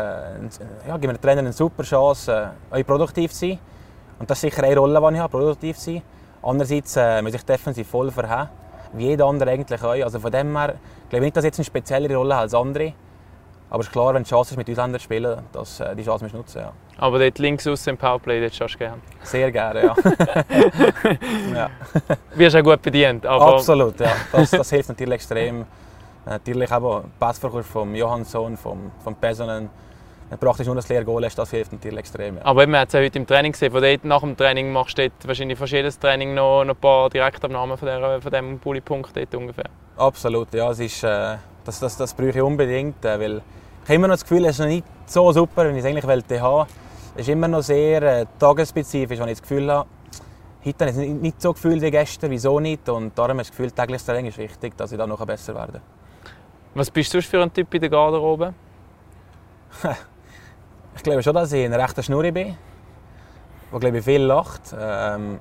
ja, 0.87 0.97
geben 0.97 1.13
wir 1.13 1.13
den 1.15 1.21
Trainer 1.21 1.41
eine 1.41 1.53
super 1.53 1.83
Chance, 1.83 2.53
äh, 2.71 2.85
produktiv 2.85 3.33
zu 3.33 3.39
sein. 3.39 3.59
Und 4.19 4.31
das 4.31 4.39
ist 4.39 4.53
sicher 4.53 4.63
eine 4.63 4.77
Rolle, 4.77 5.01
die 5.01 5.15
ich 5.15 5.21
habe, 5.21 5.31
produktiv 5.31 5.77
zu 5.79 5.93
sein. 5.93 6.03
Andererseits 6.43 6.97
äh, 6.97 7.23
muss 7.23 7.35
ich 7.35 7.45
defensiv 7.45 7.89
voll 7.89 8.11
verheben, 8.13 8.49
wie 8.93 9.07
jeder 9.09 9.27
andere 9.27 9.51
eigentlich 9.51 9.83
auch. 9.83 9.91
Also 9.91 10.21
von 10.21 10.31
dem 10.31 10.57
her 10.57 10.77
glaube 11.09 11.17
ich 11.17 11.21
nicht, 11.23 11.37
dass 11.37 11.45
ich 11.45 11.49
jetzt 11.49 11.59
eine 11.59 11.65
speziellere 11.65 12.15
Rolle 12.15 12.35
habe 12.35 12.43
als 12.43 12.55
andere. 12.55 12.93
Aber 13.69 13.81
es 13.81 13.89
ist 13.89 13.93
klar, 13.93 14.15
wenn 14.15 14.23
die 14.23 14.31
Chance 14.31 14.51
hast, 14.51 14.57
mit 14.57 14.69
uns 14.69 14.79
anders 14.79 15.03
zu 15.03 15.07
spielen, 15.07 15.41
dass 15.53 15.81
äh, 15.81 15.97
die 15.97 16.05
Chance 16.05 16.25
musst 16.25 16.37
nutzen 16.37 16.59
ja. 16.61 16.73
Aber 16.99 17.19
dort 17.19 17.39
links 17.41 17.67
aus 17.67 17.85
im 17.89 17.99
Powerplay, 17.99 18.41
dort 18.41 18.55
schaust 18.55 18.75
du 18.75 18.79
gerne. 18.79 18.99
Sehr 19.25 19.51
gerne, 19.51 19.87
ja. 19.87 19.97
ja. 21.55 21.71
Wirst 22.37 22.55
auch 22.55 22.63
gut 22.63 22.81
bedient. 22.81 23.27
Aber 23.27 23.55
Absolut, 23.55 23.99
ja. 23.99 24.13
Das, 24.31 24.53
das 24.53 24.71
hilft 24.71 24.89
natürlich 24.89 25.15
extrem. 25.15 25.67
Natürlich 26.27 26.71
auch 26.73 27.05
Passverkauf 27.19 27.67
vom 27.67 27.95
Johansson, 27.95 28.57
vom 28.57 29.15
Pesonen. 29.21 29.71
Wenn 30.29 30.41
du 30.41 30.45
praktisch 30.45 30.67
nur 30.67 30.75
das 30.75 30.89
leere 30.89 31.05
Goal 31.05 31.23
das 31.23 31.51
hilft 31.51 31.73
natürlich 31.73 32.01
extrem. 32.01 32.37
Ja. 32.37 32.45
Aber 32.45 32.65
eben, 32.65 32.73
man 32.73 32.81
hat 32.81 32.89
es 32.89 32.95
ja 32.95 33.01
heute 33.01 33.17
im 33.17 33.27
Training 33.27 33.53
gesehen. 33.53 33.71
Von 33.71 33.81
dort, 33.81 34.05
nach 34.05 34.21
dem 34.21 34.37
Training 34.37 34.73
machst 34.73 34.99
du 34.99 35.03
dort 35.09 35.29
wahrscheinlich 35.29 35.57
fast 35.57 35.73
jedes 35.73 35.99
Training 36.01 36.35
noch, 36.35 36.65
noch 36.65 36.75
ein 36.75 36.81
paar 36.81 37.09
Direktabnahmen 37.11 37.79
von, 37.79 37.87
der, 37.87 38.21
von 38.21 38.33
diesem 38.33 38.59
Bullypunkt 38.59 39.17
dort 39.17 39.35
ungefähr. 39.37 39.67
Absolut, 39.97 40.53
ja. 40.53 40.69
Es 40.73 40.81
ist, 40.81 41.05
äh, 41.05 41.37
das, 41.65 41.79
das, 41.79 41.97
das 41.97 42.13
brauche 42.13 42.31
ich 42.31 42.43
unbedingt, 42.43 43.05
äh, 43.05 43.21
weil 43.21 43.37
ich 43.37 43.85
habe 43.85 43.95
immer 43.95 44.09
noch 44.09 44.15
das 44.15 44.25
Gefühl, 44.25 44.45
es 44.47 44.53
ist 44.53 44.59
noch 44.59 44.67
nicht 44.67 44.85
so 45.07 45.31
super, 45.31 45.69
wie 45.69 45.79
ich 45.79 45.79
es 45.79 45.85
eigentlich 45.85 46.07
wollte 46.09 46.41
haben. 46.41 46.69
Es 47.15 47.21
ist 47.23 47.29
immer 47.29 47.47
noch 47.47 47.63
sehr 47.63 48.03
äh, 48.03 48.27
tagesspezifisch, 48.37 49.21
wenn 49.21 49.29
ich 49.29 49.39
das 49.39 49.43
Gefühl 49.43 49.71
habe, 49.71 49.89
heute 50.65 50.87
habe 50.87 50.91
ich 50.91 50.97
es 50.97 51.03
nicht, 51.09 51.23
nicht 51.23 51.41
so 51.41 51.53
gefühlt 51.53 51.81
wie 51.81 51.91
gestern, 51.93 52.33
wieso 52.33 52.59
nicht? 52.59 52.89
Und 52.89 53.17
darum 53.17 53.39
ich 53.39 53.47
das 53.47 53.57
Gefühl, 53.57 53.71
tägliches 53.71 54.05
Training 54.05 54.27
ist 54.27 54.39
wichtig, 54.39 54.77
dass 54.77 54.91
ich 54.91 54.99
da 54.99 55.07
noch 55.07 55.25
besser 55.25 55.55
werde. 55.55 55.81
Was 56.77 56.91
bist 56.91 57.15
du 57.15 57.23
für 57.23 57.43
ein 57.43 57.51
Typ 57.51 57.73
in 57.73 57.81
der 57.81 57.89
Garderobe? 57.91 58.53
Ich 60.95 61.03
glaube 61.03 61.23
schon, 61.23 61.35
dass 61.35 61.53
ich 61.53 61.65
ein 61.65 61.75
rechter 61.75 62.03
Schnurri 62.03 62.33
bin, 62.33 62.57
der 63.71 63.81
glaube 63.81 63.99
ich, 63.99 64.05
viel 64.05 64.23
lacht. 64.23 64.75
Ähm, 64.79 65.39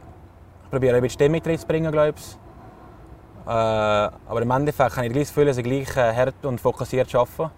Ich 0.65 0.69
probiere 0.69 0.95
ein 0.95 1.01
bisschen 1.01 1.15
Stimmung 1.15 1.41
reinzubringen, 1.41 1.91
glaube 1.91 2.13
ich. 2.17 2.37
Äh, 3.47 3.49
aber 3.49 4.41
im 4.41 4.51
Endeffekt 4.51 4.95
habe 4.95 5.07
ich 5.07 5.13
das 5.13 5.29
Gefühl, 5.29 5.45
dass 5.45 5.57
ich 5.57 5.63
gleich 5.63 5.95
äh, 5.97 6.13
hart 6.13 6.45
und 6.45 6.59
fokussiert 6.59 7.13
arbeite. 7.15 7.51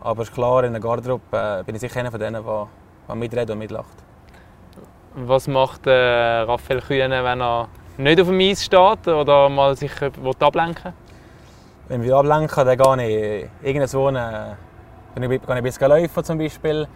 Aber 0.00 0.22
ist 0.22 0.34
klar, 0.34 0.64
in 0.64 0.72
der 0.72 0.80
Garderobe 0.80 1.22
äh, 1.32 1.62
bin 1.62 1.74
ich 1.74 1.80
sicher 1.80 2.00
einer 2.00 2.10
von 2.10 2.20
denen, 2.20 2.42
der, 2.44 3.14
mitredet 3.14 3.50
und 3.50 3.58
mitlacht. 3.58 3.96
Was 5.14 5.48
macht 5.48 5.86
äh, 5.86 6.40
Raphael 6.40 6.80
Kühne, 6.80 7.24
wenn 7.24 7.40
er 7.40 7.68
nicht 7.98 8.20
auf 8.20 8.28
dem 8.28 8.40
Eis 8.40 8.64
steht 8.64 9.08
oder 9.08 9.48
mal 9.48 9.76
sich 9.76 9.92
äh, 10.02 10.10
will 10.22 10.34
ablenken 10.40 11.03
Wenn 11.86 12.00
ich 12.00 12.06
mich 12.08 12.16
ablenke, 12.16 12.64
dann 12.64 12.78
gehe 12.78 13.42
ich 13.42 13.50
irgendwo 13.62 14.08
äh, 14.08 14.12
gehe 15.14 15.34
ich 15.34 15.48
ein 15.48 15.62
bisschen 15.62 15.88
laufen 15.88 16.24
zum 16.24 16.38
Beispiel. 16.38 16.88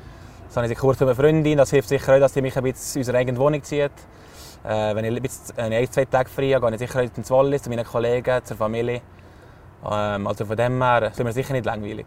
Dann 0.54 0.64
habe 0.64 0.72
ich 0.72 0.78
kurz 0.78 0.98
mit 1.00 1.14
Freundin, 1.14 1.58
das 1.58 1.70
hilft 1.70 1.90
sicher 1.90 2.14
auch, 2.14 2.20
dass 2.20 2.32
sie 2.32 2.40
mich 2.40 2.56
ein 2.56 2.62
bisschen 2.62 2.96
in 2.96 3.00
unsere 3.02 3.18
eigene 3.18 3.38
Wohnung 3.38 3.62
zieht. 3.62 3.92
Äh, 4.64 4.94
wenn 4.94 5.04
ich 5.04 5.14
ein, 5.14 5.22
bisschen, 5.22 5.58
ein, 5.58 5.90
zwei 5.90 6.06
Tage 6.06 6.30
frei 6.30 6.52
habe, 6.52 6.66
gehe 6.66 6.74
ich 6.74 6.80
sicher 6.80 7.02
ins 7.02 7.30
Wallis 7.30 7.62
zu 7.62 7.68
meinen 7.68 7.84
Kollegen, 7.84 8.42
zur 8.42 8.56
Familie. 8.56 9.02
Ähm, 9.90 10.26
also 10.26 10.46
von 10.46 10.56
dem 10.56 10.82
her 10.82 11.10
ist 11.10 11.22
mir 11.22 11.32
sicher 11.32 11.52
nicht 11.52 11.66
langweilig. 11.66 12.06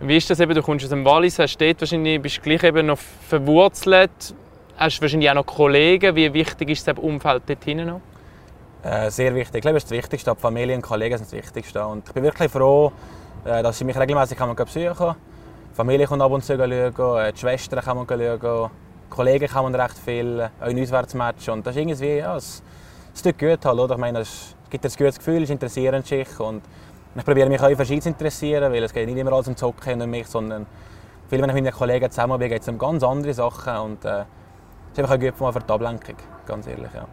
Wie 0.00 0.16
ist 0.16 0.30
das 0.30 0.40
eben? 0.40 0.54
Du 0.54 0.62
kommst 0.62 0.84
aus 0.86 0.90
dem 0.90 1.04
Wallis, 1.04 1.38
hast 1.38 1.58
dort 1.58 1.80
wahrscheinlich, 1.80 2.20
bist 2.22 2.42
gleich 2.42 2.62
eben 2.64 2.86
noch 2.86 2.98
verwurzelt, 2.98 4.34
hast 4.78 5.02
wahrscheinlich 5.02 5.28
auch 5.28 5.34
noch 5.34 5.46
Kollegen. 5.46 6.16
Wie 6.16 6.32
wichtig 6.32 6.70
ist 6.70 6.88
das 6.88 6.96
Umfeld 6.96 7.42
dort 7.46 7.64
hinten 7.64 7.86
noch? 7.86 8.00
Äh, 8.86 9.10
sehr 9.10 9.34
wichtig. 9.34 9.56
Ich 9.56 9.62
glaube, 9.62 9.74
das 9.74 9.82
ist 9.82 9.90
das 9.90 9.98
Wichtigste. 9.98 10.32
Die 10.32 10.40
Familie 10.40 10.76
und 10.76 10.82
Kollegen 10.82 11.18
sind 11.18 11.26
das 11.26 11.32
Wichtigste. 11.32 11.84
Und 11.84 12.06
ich 12.06 12.14
bin 12.14 12.22
wirklich 12.22 12.52
froh, 12.52 12.92
äh, 13.44 13.60
dass 13.60 13.80
ich 13.80 13.86
mich 13.86 13.98
regelmäßig 13.98 14.38
besuchen 14.38 14.94
kann. 14.94 15.16
Die 15.72 15.74
Familie 15.74 16.06
kommt 16.06 16.22
ab 16.22 16.30
und 16.30 16.44
zu 16.44 16.56
schauen, 16.56 16.70
äh, 16.70 17.32
die 17.32 17.38
Schwestern 17.38 17.80
kann 17.80 17.96
man 17.96 18.06
schauen, 18.06 18.38
die 18.40 19.10
Kollegen 19.10 19.48
kann 19.48 19.64
man 19.64 19.74
recht 19.74 19.98
viel, 19.98 20.48
auch 20.60 20.68
in 20.68 20.80
Auswärtsmatchen. 20.80 21.54
Und 21.54 21.66
das 21.66 21.74
ist 21.74 21.80
irgendwie, 21.80 22.18
ja, 22.18 22.36
es 22.36 22.62
tut 23.20 23.36
gut 23.36 23.64
halt, 23.64 23.78
oder? 23.78 23.94
Ich 23.94 24.00
meine, 24.00 24.20
es 24.20 24.54
gibt 24.70 24.84
ein 24.84 24.92
gutes 24.96 25.18
Gefühl, 25.18 25.42
es 25.42 25.50
interessiert 25.50 26.06
sich 26.06 26.38
und 26.38 26.62
ich 27.16 27.24
probiere 27.24 27.48
mich 27.48 27.60
auch 27.60 27.76
für 27.76 27.84
Ski 27.84 27.98
zu 27.98 28.10
interessieren, 28.10 28.72
weil 28.72 28.84
es 28.84 28.92
geht 28.92 29.08
nicht 29.08 29.18
immer 29.18 29.32
alles 29.32 29.48
um 29.48 29.56
Zocken 29.56 30.00
und 30.00 30.10
mich, 30.10 30.28
sondern 30.28 30.64
viel, 31.28 31.42
wenn 31.42 31.48
ich 31.48 31.54
mit 31.54 31.64
meinen 31.64 31.74
Kollegen 31.74 32.08
zusammen 32.08 32.38
bin, 32.38 32.50
geht 32.50 32.62
es 32.62 32.68
um 32.68 32.78
ganz 32.78 33.02
andere 33.02 33.34
Sachen 33.34 33.76
und 33.78 34.04
äh, 34.04 34.20
es 34.92 34.98
ist 34.98 34.98
einfach 35.00 35.18
gut 35.18 35.40
mal 35.40 35.52
für 35.52 35.58
die 35.58 35.72
Ablenkung, 35.72 36.16
ganz 36.46 36.68
ehrlich, 36.68 36.92
ja. 36.94 37.08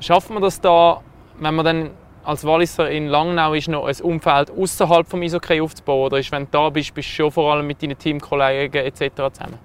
Schafft 0.00 0.30
man 0.30 0.42
das 0.42 0.60
da, 0.60 1.02
wenn 1.38 1.54
man 1.54 1.64
dann 1.64 1.90
als 2.24 2.44
Walliser 2.44 2.90
in 2.90 3.06
Langnau 3.06 3.52
ist, 3.54 3.68
noch 3.68 3.86
ein 3.86 4.00
Umfeld 4.02 4.50
außerhalb 4.50 5.06
vom 5.06 5.20
Eishockey 5.20 5.60
aufzubauen? 5.60 6.06
Oder 6.06 6.18
ist, 6.18 6.32
wenn 6.32 6.44
du 6.44 6.50
da 6.50 6.70
bist, 6.70 6.94
bist 6.94 7.08
du 7.10 7.12
schon 7.12 7.30
vor 7.30 7.52
allem 7.52 7.66
mit 7.66 7.82
deinen 7.82 7.98
Teamkollegen 7.98 8.82
etc. 8.82 9.14
zusammen? 9.32 9.58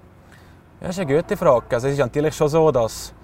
Ja, 0.80 0.88
das 0.88 0.98
ist 0.98 1.00
eine 1.00 1.16
gute 1.16 1.36
Frage. 1.38 1.64
Also 1.70 1.86
es 1.86 1.94
ist 1.94 1.98
natürlich 1.98 2.34
schon 2.34 2.48
so, 2.48 2.70
dass, 2.70 3.14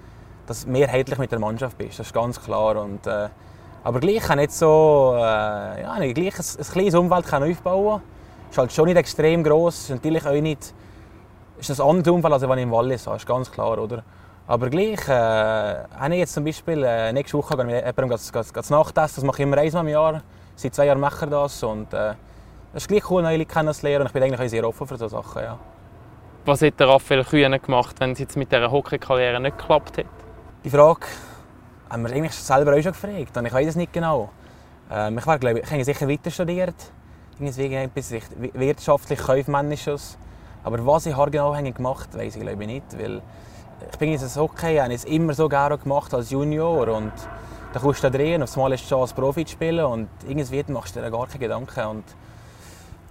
du 0.47 0.69
mehrheitlich 0.71 1.19
mit 1.19 1.31
der 1.31 1.39
Mannschaft 1.39 1.77
bist, 1.77 1.99
das 1.99 2.07
ist 2.07 2.13
ganz 2.13 2.41
klar. 2.41 2.81
Und, 2.81 3.05
äh, 3.05 3.29
aber 3.83 3.99
gleich 3.99 4.23
kann 4.23 4.39
nicht 4.39 4.51
so, 4.51 5.13
äh, 5.15 5.19
ja, 5.81 5.95
gleich 5.99 6.39
ein, 6.39 6.45
ein 6.57 6.65
kleines 6.71 6.95
Umfeld 6.95 7.27
kann 7.27 7.43
aufbauen. 7.43 8.01
Ist 8.49 8.57
halt 8.57 8.71
schon 8.71 8.85
nicht 8.85 8.97
extrem 8.97 9.43
groß. 9.43 9.81
Ist 9.81 9.89
natürlich 9.91 10.25
auch 10.25 10.41
nicht, 10.41 10.73
ist 11.59 11.69
ein 11.69 11.87
anderes 11.87 12.11
Umfeld, 12.11 12.33
als 12.33 12.41
wenn 12.41 12.57
ich 12.57 12.63
im 12.63 12.71
Wallis 12.71 13.05
habe, 13.05 13.17
ist 13.17 13.27
ganz 13.27 13.51
klar, 13.51 13.77
oder? 13.77 14.03
Aber 14.45 14.69
gleich, 14.69 15.07
äh, 15.07 15.11
habe 15.11 16.13
ich 16.13 16.19
jetzt 16.19 16.33
zum 16.33 16.43
Beispiel 16.43 16.83
äh, 16.83 17.13
nächste 17.13 17.37
Woche 17.37 17.55
mit 17.63 17.75
jemandem 17.75 18.09
das 18.09 18.69
Nachtessen, 18.69 19.15
das 19.15 19.23
mache 19.23 19.37
ich 19.37 19.47
immer 19.47 19.57
einmal 19.57 19.83
im 19.83 19.87
Jahr. 19.87 20.21
Seit 20.55 20.75
zwei 20.75 20.85
Jahren 20.85 20.99
mache 20.99 21.25
ich 21.25 21.31
das 21.31 21.63
und 21.63 21.93
äh, 21.93 22.11
es 22.73 22.83
ist 22.83 22.87
gleich 22.89 23.09
cool, 23.09 23.21
neue 23.21 23.37
Leute 23.37 23.53
kennenzulernen 23.53 24.01
und 24.01 24.07
ich 24.07 24.13
bin 24.13 24.23
eigentlich 24.23 24.51
sehr 24.51 24.67
offen 24.67 24.85
für 24.85 24.97
solche 24.97 25.15
Sachen, 25.15 25.43
ja. 25.43 25.59
Was 26.45 26.59
hätte 26.59 26.85
Raphael 26.85 27.23
Kühne 27.23 27.57
gemacht, 27.57 27.95
wenn 27.99 28.11
es 28.11 28.19
jetzt 28.19 28.35
mit 28.35 28.51
dieser 28.51 28.69
Hockey-Karriere 28.69 29.39
nicht 29.39 29.57
geklappt 29.57 29.95
hätte? 29.95 30.09
Die 30.65 30.69
Frage 30.69 31.07
haben 31.89 32.03
wir 32.03 32.13
eigentlich 32.13 32.33
selber 32.33 32.75
auch 32.75 32.81
schon 32.81 32.91
gefragt 32.91 33.37
und 33.37 33.45
ich 33.45 33.53
weiß 33.53 33.69
es 33.69 33.75
nicht 33.77 33.93
genau. 33.93 34.29
Ähm, 34.91 35.17
ich, 35.17 35.25
war, 35.25 35.39
glaube, 35.39 35.59
ich 35.59 35.71
habe 35.71 35.85
sicher 35.85 36.09
weiter 36.09 36.29
studiert, 36.29 36.75
irgendwie 37.39 37.75
etwas 37.75 38.13
wirtschaftlich 38.53 39.19
kaufmännisches. 39.19 40.17
Aber 40.65 40.85
was 40.85 41.05
ich 41.05 41.15
genau 41.15 41.53
gemacht 41.53 42.09
habe, 42.11 42.25
weiß 42.25 42.35
ich 42.35 42.41
glaube 42.41 42.61
ich 42.63 42.67
nicht, 42.67 42.99
weil 42.99 43.21
ich 43.91 43.97
bin 43.97 44.11
jetzt 44.11 44.37
Hockey, 44.37 44.77
habe 44.77 44.93
es 44.93 45.05
immer 45.05 45.33
so 45.33 45.49
gerne 45.49 45.77
gemacht 45.77 46.13
als 46.13 46.29
Junior 46.29 46.87
und 46.87 47.11
da 47.73 47.79
kommst 47.79 48.03
du 48.03 48.09
da 48.09 48.17
drin 48.17 48.35
und 48.35 48.43
auf 48.43 48.55
einmal 48.55 48.73
ist 48.73 48.83
die 48.83 48.89
Chance 48.89 49.15
Profi 49.15 49.45
zu 49.45 49.53
spielen 49.53 49.85
und 49.85 50.09
irgendwie 50.27 50.63
machst 50.71 50.95
du 50.95 51.01
dir 51.01 51.09
gar 51.09 51.27
keine 51.27 51.39
Gedanken 51.39 51.85
und 51.85 52.03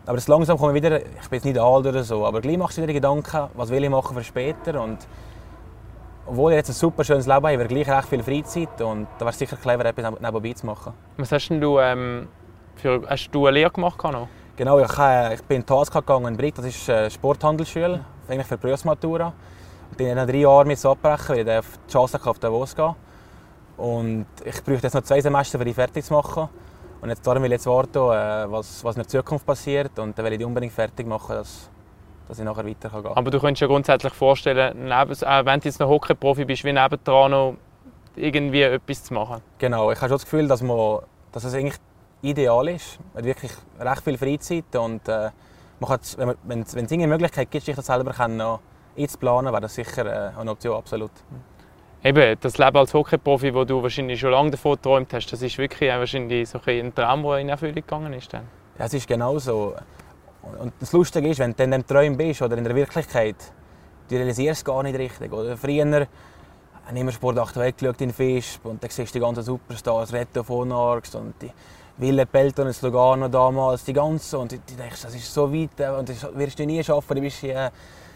aber 0.04 0.18
jetzt 0.18 0.28
langsam 0.28 0.58
komme 0.58 0.76
ich 0.76 0.82
wieder, 0.82 1.00
ich 1.00 1.28
bin 1.28 1.36
jetzt 1.36 1.44
nicht 1.44 1.58
alt 1.58 1.86
oder 1.86 2.02
so, 2.02 2.26
aber 2.26 2.40
gleich 2.40 2.58
machst 2.58 2.76
du 2.76 2.82
wieder 2.82 2.92
Gedanken, 2.92 3.48
was 3.54 3.70
will 3.70 3.84
ich 3.84 3.90
machen 3.90 4.16
für 4.16 4.24
später 4.24 4.80
und 4.80 4.98
obwohl 6.26 6.52
ich 6.52 6.56
jetzt 6.56 6.70
ein 6.70 6.74
super 6.74 7.04
schönes 7.04 7.26
Leben 7.26 7.36
habe, 7.36 7.52
habe 7.52 7.62
ich 7.62 7.68
gleich 7.68 7.88
recht 7.88 8.08
viel 8.08 8.22
Freizeit 8.22 8.80
und 8.80 9.06
da 9.18 9.20
wäre 9.20 9.30
es 9.30 9.38
sicher 9.38 9.56
clever, 9.56 9.84
etwas 9.84 10.20
nebenbei 10.20 10.52
zu 10.52 10.66
machen. 10.66 10.92
Was 11.16 11.32
hast 11.32 11.48
du, 11.48 11.78
ähm, 11.78 12.28
für, 12.76 13.02
hast 13.08 13.30
du 13.32 13.46
eine 13.46 13.58
Lehre 13.58 13.70
gemacht? 13.70 14.02
Noch? 14.02 14.28
Genau, 14.56 14.78
ich, 14.78 14.98
äh, 14.98 15.34
ich 15.34 15.42
bin 15.42 15.60
in 15.60 15.66
die 15.66 15.72
HSK 15.72 15.94
gegangen 15.94 16.26
in 16.26 16.36
Brick, 16.36 16.54
das 16.54 16.66
ist 16.66 16.88
eine 16.88 17.10
Sporthandelsschule, 17.10 18.04
eigentlich 18.28 18.46
für 18.46 18.58
Berufsmatura. 18.58 19.32
Ich 19.92 19.98
bin 19.98 20.14
nach 20.14 20.26
drei 20.26 20.38
Jahren 20.38 20.66
mit 20.66 20.82
abbrechen, 20.86 21.36
weil 21.36 21.48
ich 21.60 21.66
die 21.86 21.92
Chance 21.92 22.18
auf 22.24 22.38
Davos 22.38 22.74
gehen 22.74 22.94
Und 23.76 24.24
ich 24.42 24.64
brauche 24.64 24.78
jetzt 24.78 24.94
noch 24.94 25.02
zwei 25.02 25.20
Semester, 25.20 25.58
um 25.58 25.66
die 25.66 25.74
fertig 25.74 26.02
zu 26.02 26.14
machen. 26.14 26.48
Und 27.02 27.10
jetzt 27.10 27.26
darum 27.26 27.42
will 27.42 27.52
ich 27.52 27.56
jetzt 27.56 27.66
warten, 27.66 27.98
äh, 27.98 28.50
was, 28.50 28.82
was 28.82 28.96
in 28.96 29.02
der 29.02 29.08
Zukunft 29.08 29.44
passiert. 29.44 29.98
Und 29.98 30.16
dann 30.16 30.24
will 30.24 30.32
ich 30.32 30.38
die 30.38 30.46
unbedingt 30.46 30.72
fertig 30.72 31.06
machen, 31.06 31.36
dass, 31.36 31.68
dass 32.26 32.38
ich 32.38 32.44
nachher 32.44 32.64
weiter 32.66 32.88
gehen 32.88 33.02
kann. 33.02 33.12
Aber 33.12 33.30
du 33.30 33.38
könntest 33.38 33.60
dir 33.60 33.68
grundsätzlich 33.68 34.14
vorstellen, 34.14 34.78
neben, 34.82 35.12
äh, 35.12 35.44
wenn 35.44 35.60
du 35.60 35.68
jetzt 35.68 35.78
noch 35.78 35.90
Hockey-Profi 35.90 36.46
bist, 36.46 36.64
wie 36.64 36.72
nebendran 36.72 37.30
noch 37.30 37.56
irgendwie 38.16 38.62
etwas 38.62 39.04
zu 39.04 39.12
machen? 39.12 39.42
Genau, 39.58 39.90
ich 39.90 39.98
habe 39.98 40.08
schon 40.08 40.16
das 40.16 40.24
Gefühl, 40.24 40.48
dass, 40.48 40.62
man, 40.62 41.00
dass 41.32 41.44
es 41.44 41.52
eigentlich 41.52 41.76
ideal 42.22 42.66
ist. 42.68 42.98
Man 43.12 43.24
hat 43.24 43.24
wirklich 43.26 43.52
recht 43.78 44.02
viel 44.04 44.16
Freizeit 44.16 44.74
und 44.74 45.06
äh, 45.06 45.28
man 45.80 45.90
kann, 45.90 46.00
wenn, 46.16 46.28
wenn, 46.44 46.64
wenn 46.72 46.84
es 46.86 46.92
eine 46.92 47.06
Möglichkeit 47.06 47.50
gibt, 47.50 47.66
sich 47.66 47.76
das 47.76 47.84
selber 47.84 48.12
kann, 48.12 48.38
noch 48.38 48.60
einzuplanen, 48.96 49.52
wäre 49.52 49.62
das 49.62 49.74
sicher 49.74 50.06
äh, 50.06 50.38
eine 50.38 50.50
Option, 50.50 50.76
absolut. 50.76 51.10
Eben, 52.04 52.36
das 52.40 52.58
Leben 52.58 52.76
als 52.76 52.92
Hockeyprofi, 52.92 53.54
wo 53.54 53.64
du 53.64 53.80
wahrscheinlich 53.80 54.18
schon 54.18 54.32
lange 54.32 54.50
davon 54.50 54.72
geträumt 54.72 55.12
hast, 55.12 55.32
das 55.32 55.40
ist 55.40 55.56
wirklich 55.56 55.88
wahrscheinlich 55.88 56.48
so 56.48 56.60
ein 56.66 56.92
Traum, 56.94 57.22
der 57.22 57.38
in 57.38 57.48
Erfüllung 57.48 57.74
gegangen 57.76 58.12
ist. 58.12 58.32
Dann. 58.32 58.42
Ja, 58.78 58.86
es 58.86 58.94
ist 58.94 59.06
genau 59.06 59.38
so. 59.38 59.74
Und 60.58 60.72
das 60.80 60.92
Lustige 60.92 61.28
ist, 61.28 61.38
wenn 61.38 61.54
du 61.54 61.62
in 61.62 61.70
dem 61.70 61.86
Traum 61.86 62.16
bist 62.16 62.42
oder 62.42 62.58
in 62.58 62.64
der 62.64 62.74
Wirklichkeit, 62.74 63.36
du 64.08 64.16
realisierst 64.16 64.62
es 64.62 64.64
gar 64.64 64.82
nicht 64.82 64.98
richtig. 64.98 65.32
Oder 65.32 65.56
früher 65.56 65.84
habe 65.84 66.08
ich 66.92 67.00
immer 67.00 67.12
Sport 67.12 67.38
8 67.38 67.56
weggeschaut 67.56 68.00
in 68.00 68.12
Fisch 68.12 68.58
und 68.64 68.82
dann 68.82 68.90
siehst 68.90 69.14
du 69.14 69.18
die 69.18 69.24
ganzen 69.24 69.44
Superstars, 69.44 70.12
Reto 70.12 70.42
von 70.42 70.72
Arx 70.72 71.14
und 71.14 71.34
die 71.40 71.52
Wille 71.98 72.26
Pelton 72.26 72.66
und 72.66 72.82
Lugano 72.82 73.28
damals, 73.28 73.84
die 73.84 73.92
ganzen. 73.92 74.40
Und 74.40 74.52
du 74.52 74.58
denkst, 74.76 75.02
das 75.02 75.14
ist 75.14 75.32
so 75.32 75.52
weit 75.52 75.80
und 75.96 76.08
das 76.08 76.26
wirst 76.34 76.58
du 76.58 76.66
nie 76.66 76.82
schaffen, 76.82 77.14
du 77.14 77.20
bist 77.20 77.38
hier 77.38 77.70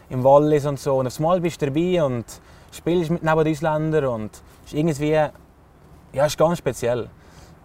im 0.09 0.25
Wallis 0.25 0.67
und 0.67 0.79
so. 0.79 0.97
Und 0.99 1.07
aufs 1.07 1.19
Mal 1.19 1.41
bist 1.41 1.61
du 1.63 1.67
dabei 1.67 2.03
und 2.05 2.25
spielst 2.73 3.11
mit 3.11 3.23
neben 3.23 3.45
den 3.45 3.53
Ausländern 3.53 4.05
und 4.07 4.31
es 4.65 4.73
ist 4.73 4.79
irgendwie, 4.79 5.11
ja, 5.11 6.27
ist 6.27 6.39
ganz 6.39 6.59
speziell. 6.59 7.09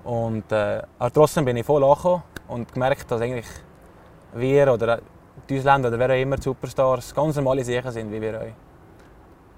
Und, 0.04 0.51
äh, 0.51 0.82
aber 0.97 1.13
trotzdem 1.13 1.45
bin 1.45 1.58
ich 1.58 1.65
voll 1.65 1.84
angekommen 1.84 2.23
und 2.47 2.73
gemerkt, 2.73 3.10
dass 3.10 3.21
eigentlich 3.21 3.45
wir 4.34 4.73
oder 4.73 5.01
die 5.49 5.60
Ausländer 5.60 5.89
oder 5.89 5.99
wer 5.99 6.10
auch 6.10 6.21
immer 6.21 6.41
Superstars 6.41 7.13
ganz 7.13 7.36
normale 7.36 7.63
Sachen 7.63 7.91
sind, 7.91 8.12
wie 8.12 8.21
wir 8.21 8.39
auch. 8.39 8.45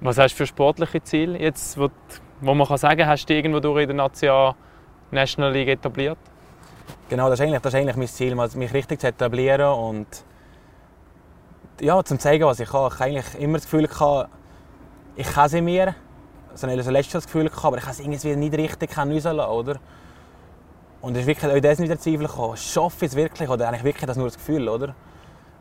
Was 0.02 0.18
hast 0.18 0.34
du 0.34 0.38
für 0.38 0.48
sportliche 0.48 1.02
Ziele 1.02 1.40
jetzt, 1.40 1.78
wo, 1.78 1.90
wo 2.42 2.54
man 2.54 2.68
kann 2.68 2.78
sagen, 2.78 3.08
hast 3.08 3.26
du 3.26 3.34
irgendwo 3.34 3.60
durch 3.60 3.84
in 3.84 3.90
der 3.90 3.96
Nation 3.96 4.54
National 5.12 5.54
League 5.54 5.70
etabliert? 5.70 6.18
Genau, 7.10 7.30
das 7.30 7.40
ist 7.40 7.46
eigentlich, 7.46 7.62
das 7.62 7.74
ist 7.74 7.80
eigentlich 7.80 7.96
mein 7.96 8.08
Ziel, 8.08 8.36
mich 8.36 8.74
richtig 8.74 9.00
zu 9.00 9.08
etablieren 9.08 9.74
und 9.74 10.08
ja, 11.84 12.04
zum 12.04 12.20
zeigen, 12.20 12.46
was 12.46 12.60
ich 12.60 12.70
kann. 12.70 12.88
Ich 12.88 12.94
habe 12.94 13.04
eigentlich 13.04 13.40
immer 13.40 13.58
das 13.58 13.64
Gefühl 13.64 13.88
gehabt, 13.88 14.30
ich 15.16 15.28
kann 15.28 15.50
sie 15.50 15.62
mir. 15.62 15.96
Also 16.52 16.68
ich 16.68 16.86
letztes 16.86 17.14
das 17.14 17.26
Gefühl 17.26 17.50
gehabt, 17.50 17.66
aber 17.66 17.78
ich 17.78 17.84
kann 17.84 17.92
es 17.94 18.00
irgendwie 18.00 18.36
nicht 18.36 18.54
richtig 18.54 18.98
rauslassen, 18.98 19.40
oder? 19.40 19.80
Und 21.02 21.16
es 21.16 21.22
ist 21.22 21.28
wirklich 21.28 21.52
auch 21.52 21.60
das 21.60 21.80
nicht 21.80 21.90
der 21.90 22.00
Zweifel 22.00 22.28
gekommen. 22.28 22.56
Schaffe 22.56 23.06
ich 23.06 23.12
es 23.12 23.16
wirklich 23.18 23.50
oder 23.50 23.68
eigentlich 23.68 23.84
wirklich 23.84 24.06
das 24.06 24.18
nur 24.18 24.28
das 24.28 24.38
Gefühl, 24.38 24.70
oder? 24.70 24.96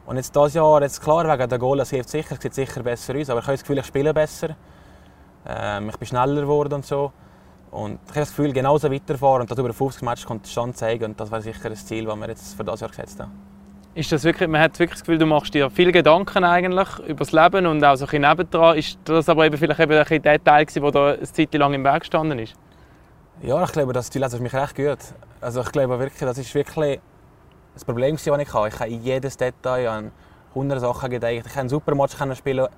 Und 0.07 0.17
jetzt 0.17 0.35
dieses 0.35 0.55
Jahr, 0.55 0.83
jetzt 0.83 1.03
klar, 1.03 1.27
wegen 1.27 1.49
der 1.49 1.59
Goal, 1.59 1.81
es 1.81 1.91
hilft 1.91 2.11
sicher, 2.11 2.37
sieht 2.41 2.55
sicher 2.55 2.83
besser 2.83 3.15
aus, 3.17 3.31
aber 3.31 3.41
ich 3.41 3.47
habe 3.47 3.55
das 3.55 3.63
Gefühl, 3.63 3.79
ich 3.79 3.87
spiele 3.87 4.13
besser. 4.13 4.57
Ähm, 5.47 5.89
ich 5.89 5.97
bin 5.97 6.07
schneller 6.07 6.43
geworden 6.43 6.75
und 6.75 6.87
so. 6.87 7.13
Und 7.71 8.01
ich 8.05 8.11
habe 8.11 8.21
das 8.21 8.29
Gefühl, 8.29 8.53
genauso 8.53 8.93
weiterfahren 8.93 9.43
und 9.43 9.51
das 9.51 9.59
über 9.59 9.73
50 9.73 10.03
Matches 10.03 10.27
konstant 10.27 10.77
zeigen 10.77 11.05
und 11.05 11.19
das 11.19 11.31
wäre 11.31 11.43
sicher 11.43 11.71
das 11.71 11.87
Ziel, 11.87 12.05
das 12.05 12.17
wir 12.17 12.29
jetzt 12.29 12.55
für 12.55 12.65
dieses 12.65 12.81
Jahr 12.81 12.91
gesetzt 12.91 13.19
haben 13.19 13.52
ist 13.95 14.11
das 14.11 14.25
wirklich, 14.25 14.49
man 14.49 14.61
hat 14.61 14.79
wirklich 14.79 14.99
das 14.99 15.01
Gefühl, 15.01 15.19
du 15.19 15.27
machst 15.27 15.53
dir 15.53 15.71
viele 15.71 15.93
Gedanken 15.93 16.45
eigentlich 16.45 16.89
über 17.01 17.25
das 17.25 17.33
Leben 17.33 17.67
und 17.67 17.85
auch 17.85 17.97
so 17.97 18.05
ein 18.05 18.11
bisschen 18.11 18.29
nebendran. 18.29 18.77
Ist 18.79 18.99
das 19.05 19.29
aber 19.29 19.45
eben 19.47 19.59
vielleicht 19.59 19.81
eben 19.81 19.93
ein 19.93 20.23
der 20.23 20.43
Teil 20.43 20.65
gewesen, 20.65 20.83
der 20.83 20.91
da 20.93 21.07
eine 21.13 21.23
Zeit 21.23 21.55
lang 21.55 21.75
im 21.75 21.85
Weg 21.85 22.01
gestanden 22.01 22.39
ist? 22.39 22.55
Ja, 23.43 23.63
ich 23.65 23.73
glaube, 23.73 23.93
das, 23.93 24.09
die 24.09 24.19
lesen 24.19 24.43
mich 24.43 24.55
recht 24.55 24.77
gut. 24.77 24.99
Also 25.41 25.61
ich 25.61 25.73
glaube 25.73 25.99
wirklich, 25.99 26.21
das 26.21 26.39
ist 26.39 26.55
wirklich 26.55 27.01
das 27.75 27.85
Problem, 27.85 28.17
das 28.17 28.27
ich 28.27 28.33
hatte. 28.33 28.69
Ich 28.69 28.81
habe 28.81 28.91
in 28.91 29.03
jedes 29.03 29.37
Detail 29.37 29.89
an 29.89 30.13
hundert 30.55 30.81
Sachen 30.81 31.11
gedacht. 31.11 31.33
Ich 31.33 31.43
konnte 31.43 31.61
einen 31.61 31.69
super 31.69 31.95
Match 31.95 32.17
spielen, 32.37 32.69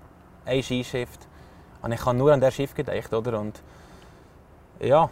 ein 0.46 0.62
Skishift. 0.62 1.28
Und 1.82 1.92
ich 1.92 2.04
habe 2.04 2.16
nur 2.16 2.32
an 2.32 2.40
der 2.40 2.50
Schiff 2.50 2.74
gedacht, 2.74 3.12
oder? 3.12 3.38
Und 3.38 3.62
Ja, 4.80 5.10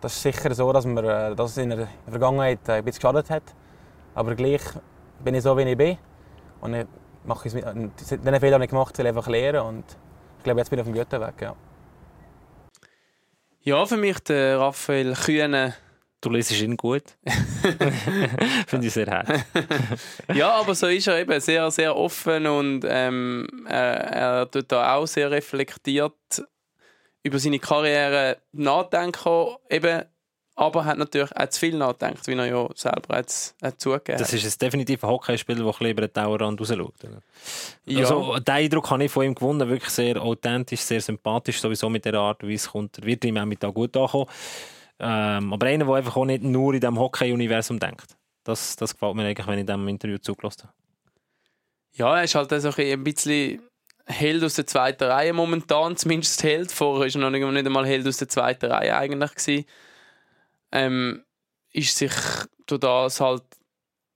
das 0.00 0.14
ist 0.14 0.22
sicher 0.22 0.54
so, 0.54 0.72
dass 0.72 0.84
mir 0.84 1.02
äh, 1.30 1.34
das 1.34 1.56
in 1.56 1.70
der 1.70 1.88
Vergangenheit 2.08 2.68
ein 2.68 2.84
bisschen 2.84 3.00
geschadet 3.00 3.30
hat. 3.30 3.42
Aber 4.14 4.34
gleich 4.34 4.62
bin 5.24 5.34
ich 5.34 5.42
so, 5.42 5.56
wie 5.56 5.62
ich 5.62 5.76
bin. 5.76 5.98
Und 6.60 6.74
ich 6.74 6.86
mache 7.24 7.48
es 7.48 7.54
mit, 7.54 7.64
diesen 8.00 8.40
Fehler 8.40 8.54
habe 8.54 8.64
ich 8.64 8.70
gemacht, 8.70 8.96
will 8.98 9.06
einfach 9.06 9.28
lernen. 9.28 9.60
Und 9.60 9.84
ich 10.38 10.44
glaube, 10.44 10.60
jetzt 10.60 10.70
bin 10.70 10.78
ich 10.78 10.86
auf 10.86 10.92
dem 10.92 10.96
guten 10.96 11.20
Weg. 11.20 11.40
Ja, 11.40 11.56
ja 13.62 13.86
für 13.86 13.96
mich 13.96 14.18
der 14.20 14.58
Raphael 14.58 15.14
Kühne. 15.14 15.74
Du 16.20 16.30
lesest 16.30 16.62
ihn 16.62 16.76
gut. 16.76 17.04
Finde 18.66 18.86
ich 18.86 18.92
sehr 18.92 19.06
hart. 19.06 19.28
ja, 20.34 20.50
aber 20.50 20.74
so 20.74 20.86
ist 20.86 21.06
er 21.06 21.20
eben 21.20 21.38
sehr, 21.40 21.70
sehr 21.70 21.94
offen 21.94 22.46
und 22.46 22.84
ähm, 22.88 23.46
er, 23.68 23.94
er 24.10 24.50
tut 24.50 24.72
da 24.72 24.94
auch 24.94 25.06
sehr 25.06 25.30
reflektiert 25.30 26.14
über 27.22 27.38
seine 27.38 27.58
Karriere 27.58 28.38
nachdenken. 28.52 29.56
Eben 29.68 30.04
aber 30.58 30.86
hat 30.86 30.96
natürlich 30.96 31.36
auch 31.36 31.48
zu 31.48 31.60
viel 31.60 31.76
nachgedacht, 31.76 32.26
wie 32.26 32.32
er 32.32 32.46
ja 32.46 32.68
selber 32.74 33.18
jetzt 33.18 33.54
hat 33.62 33.78
zugegeben 33.78 34.18
Das 34.18 34.32
ist 34.32 34.60
definitiv 34.62 35.04
ein 35.04 35.10
Hockeyspieler, 35.10 35.62
der 35.62 35.80
ein 35.80 35.90
über 35.90 36.08
den 36.08 36.12
Tauerrand 36.14 36.58
rausschaut. 36.58 36.94
Ja. 37.84 38.00
Also, 38.00 38.38
den 38.38 38.54
Eindruck 38.54 38.90
habe 38.90 39.04
ich 39.04 39.12
von 39.12 39.26
ihm 39.26 39.34
gewonnen, 39.34 39.68
wirklich 39.68 39.90
sehr 39.90 40.20
authentisch, 40.20 40.80
sehr 40.80 41.02
sympathisch, 41.02 41.60
sowieso 41.60 41.90
mit 41.90 42.06
der 42.06 42.14
Art, 42.14 42.42
wie 42.42 42.54
es 42.54 42.70
kommt. 42.70 42.98
Er 42.98 43.04
wird 43.04 43.24
ihm 43.26 43.36
auch 43.36 43.44
mit 43.44 43.62
da 43.62 43.68
gut 43.68 43.94
ankommen. 43.96 44.26
Ähm, 44.98 45.52
aber 45.52 45.66
einer, 45.66 45.84
der 45.84 45.94
einfach 45.94 46.16
auch 46.16 46.24
nicht 46.24 46.42
nur 46.42 46.72
in 46.72 46.80
diesem 46.80 46.98
Hockey-Universum 46.98 47.78
denkt. 47.78 48.16
Das, 48.42 48.76
das 48.76 48.94
gefällt 48.94 49.14
mir 49.14 49.26
eigentlich, 49.26 49.46
wenn 49.46 49.58
ich 49.58 49.66
diesem 49.66 49.86
Interview 49.88 50.16
zugelassen 50.16 50.62
habe. 50.62 50.72
Ja, 51.92 52.16
er 52.16 52.24
ist 52.24 52.34
halt 52.34 52.50
also 52.50 52.70
ein 52.74 53.04
bisschen 53.04 53.60
Held 54.06 54.42
aus 54.42 54.54
der 54.54 54.66
zweiten 54.66 55.04
Reihe 55.04 55.34
momentan, 55.34 55.98
zumindest 55.98 56.42
Held. 56.42 56.72
Vorher 56.72 57.12
war 57.12 57.22
er 57.22 57.30
noch 57.30 57.50
nicht 57.50 57.66
einmal 57.66 57.86
Held 57.86 58.06
aus 58.06 58.16
der 58.16 58.28
zweiten 58.28 58.70
Reihe 58.70 58.96
eigentlich. 58.96 59.34
Gewesen 59.34 59.66
ähm, 60.72 61.24
ist 61.72 61.96
sich 61.96 62.12
durch 62.66 62.80
das 62.80 63.20
halt 63.20 63.42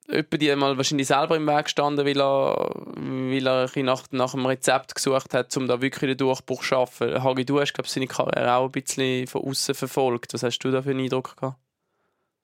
etwa 0.08 0.36
die 0.36 0.48
wahrscheinlich 0.48 1.06
selber 1.06 1.36
im 1.36 1.46
Weg 1.46 1.64
gestanden, 1.64 2.04
weil 2.04 2.20
er, 2.20 2.70
weil 2.96 3.46
er 3.46 3.82
nach, 3.82 4.04
nach 4.10 4.34
einem 4.34 4.46
Rezept 4.46 4.94
gesucht 4.94 5.34
hat, 5.34 5.56
um 5.56 5.68
da 5.68 5.80
wirklich 5.80 6.10
den 6.10 6.16
Durchbruch 6.18 6.60
zu 6.60 6.66
schaffen. 6.66 7.22
Hagi, 7.22 7.44
du 7.44 7.60
hast, 7.60 7.72
glaube 7.72 7.88
seine 7.88 8.06
Karriere 8.06 8.54
auch 8.54 8.66
ein 8.66 8.72
bisschen 8.72 9.26
von 9.26 9.42
außen 9.42 9.74
verfolgt. 9.74 10.34
Was 10.34 10.42
hast 10.42 10.58
du 10.58 10.70
da 10.70 10.82
für 10.82 10.90
einen 10.90 11.04
Eindruck 11.04 11.36
gehabt? 11.36 11.58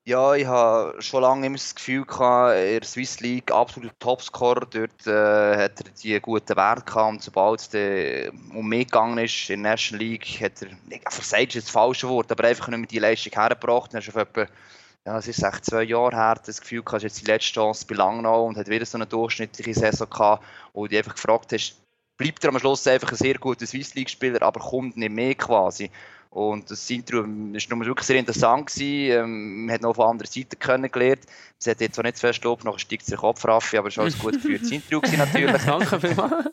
Ja, 0.09 0.37
ich 0.37 0.47
habe 0.47 1.03
schon 1.03 1.23
lange 1.23 1.47
immer 1.47 1.57
das 1.57 1.75
Gefühl 1.75 2.05
gehabt, 2.05 2.55
in 2.55 2.79
der 2.79 2.85
Swiss 2.85 3.19
League 3.19 3.51
absoluter 3.51 3.99
Topscorer. 3.99 4.65
Dort 4.65 5.05
äh, 5.05 5.57
hat 5.65 5.81
er 5.81 5.91
die 6.01 6.21
guten 6.21 6.57
Werte 6.57 6.85
gehabt. 6.85 7.11
Und 7.11 7.23
sobald 7.25 7.75
es 7.75 8.31
um 8.55 8.69
mich 8.69 8.87
gegangen 8.87 9.19
ist 9.19 9.51
in 9.51 9.65
der 9.65 9.73
National 9.73 10.07
League, 10.07 10.41
hat 10.41 10.63
er, 10.63 10.69
nicht 10.87 11.13
versagt 11.13 11.57
ist 11.57 11.67
das 11.67 11.73
falsche 11.73 12.09
Wort, 12.09 12.31
aber 12.31 12.45
einfach 12.45 12.69
nicht 12.69 12.79
mehr 12.79 12.87
die 12.87 13.01
Leistung 13.01 13.33
hergebracht. 13.33 13.95
Er 13.95 13.99
ist 13.99 14.09
auf 14.11 14.15
etwa, 14.15 14.47
ja, 15.07 15.19
es 15.19 15.27
ist 15.27 15.43
echt 15.43 15.65
zwei 15.65 15.83
Jahre 15.83 16.15
her, 16.15 16.41
das 16.47 16.61
Gefühl 16.61 16.85
gehabt, 16.85 17.03
jetzt 17.03 17.23
die 17.23 17.27
letzte 17.27 17.55
Chance 17.55 17.85
bei 17.89 17.97
Langnau 17.97 18.47
und 18.47 18.57
hat 18.57 18.69
wieder 18.69 18.87
so 18.87 18.99
eine 18.99 19.07
durchschnittliche 19.07 19.75
Saison 19.75 20.09
gehabt, 20.09 20.45
wo 20.73 20.87
du 20.87 20.97
einfach 20.97 21.17
gefragt 21.17 21.53
hast, 21.53 21.75
bleibt 22.17 22.45
er 22.45 22.51
am 22.51 22.61
Schluss 22.61 22.87
einfach 22.87 23.11
ein 23.11 23.17
sehr 23.17 23.39
guter 23.39 23.67
Swiss 23.67 23.97
League-Spieler, 23.97 24.41
aber 24.43 24.61
kommt 24.61 24.97
nicht 24.97 25.13
mehr 25.13 25.35
quasi. 25.35 25.91
Und 26.31 26.71
das 26.71 26.89
Intro 26.91 27.19
war 27.19 27.87
wirklich 27.87 28.07
sehr 28.07 28.17
interessant. 28.17 28.67
Gewesen. 28.67 29.11
Ähm, 29.13 29.67
man 29.67 29.75
hat 29.75 29.83
noch 29.83 29.95
von 29.95 30.11
anderen 30.11 30.31
Seiten 30.31 30.59
kennengelernt. 30.59 31.23
Es 31.59 31.67
hat 31.67 31.81
jetzt 31.81 31.99
auch 31.99 32.03
nicht 32.03 32.17
zu 32.17 32.27
fest 32.27 32.45
Lob, 32.45 32.65
nachher 32.65 32.79
steigt 32.79 33.11
der 33.11 33.19
Kopf 33.19 33.45
rauf, 33.45 33.73
aber 33.75 33.89
es 33.89 33.97
war 33.97 34.05
ein 34.05 34.19
gut 34.19 34.35
geführtes 34.35 34.71
Intro 34.71 35.01
natürlich. 35.17 35.63
Danke 35.67 36.01
vielmals. 36.01 36.51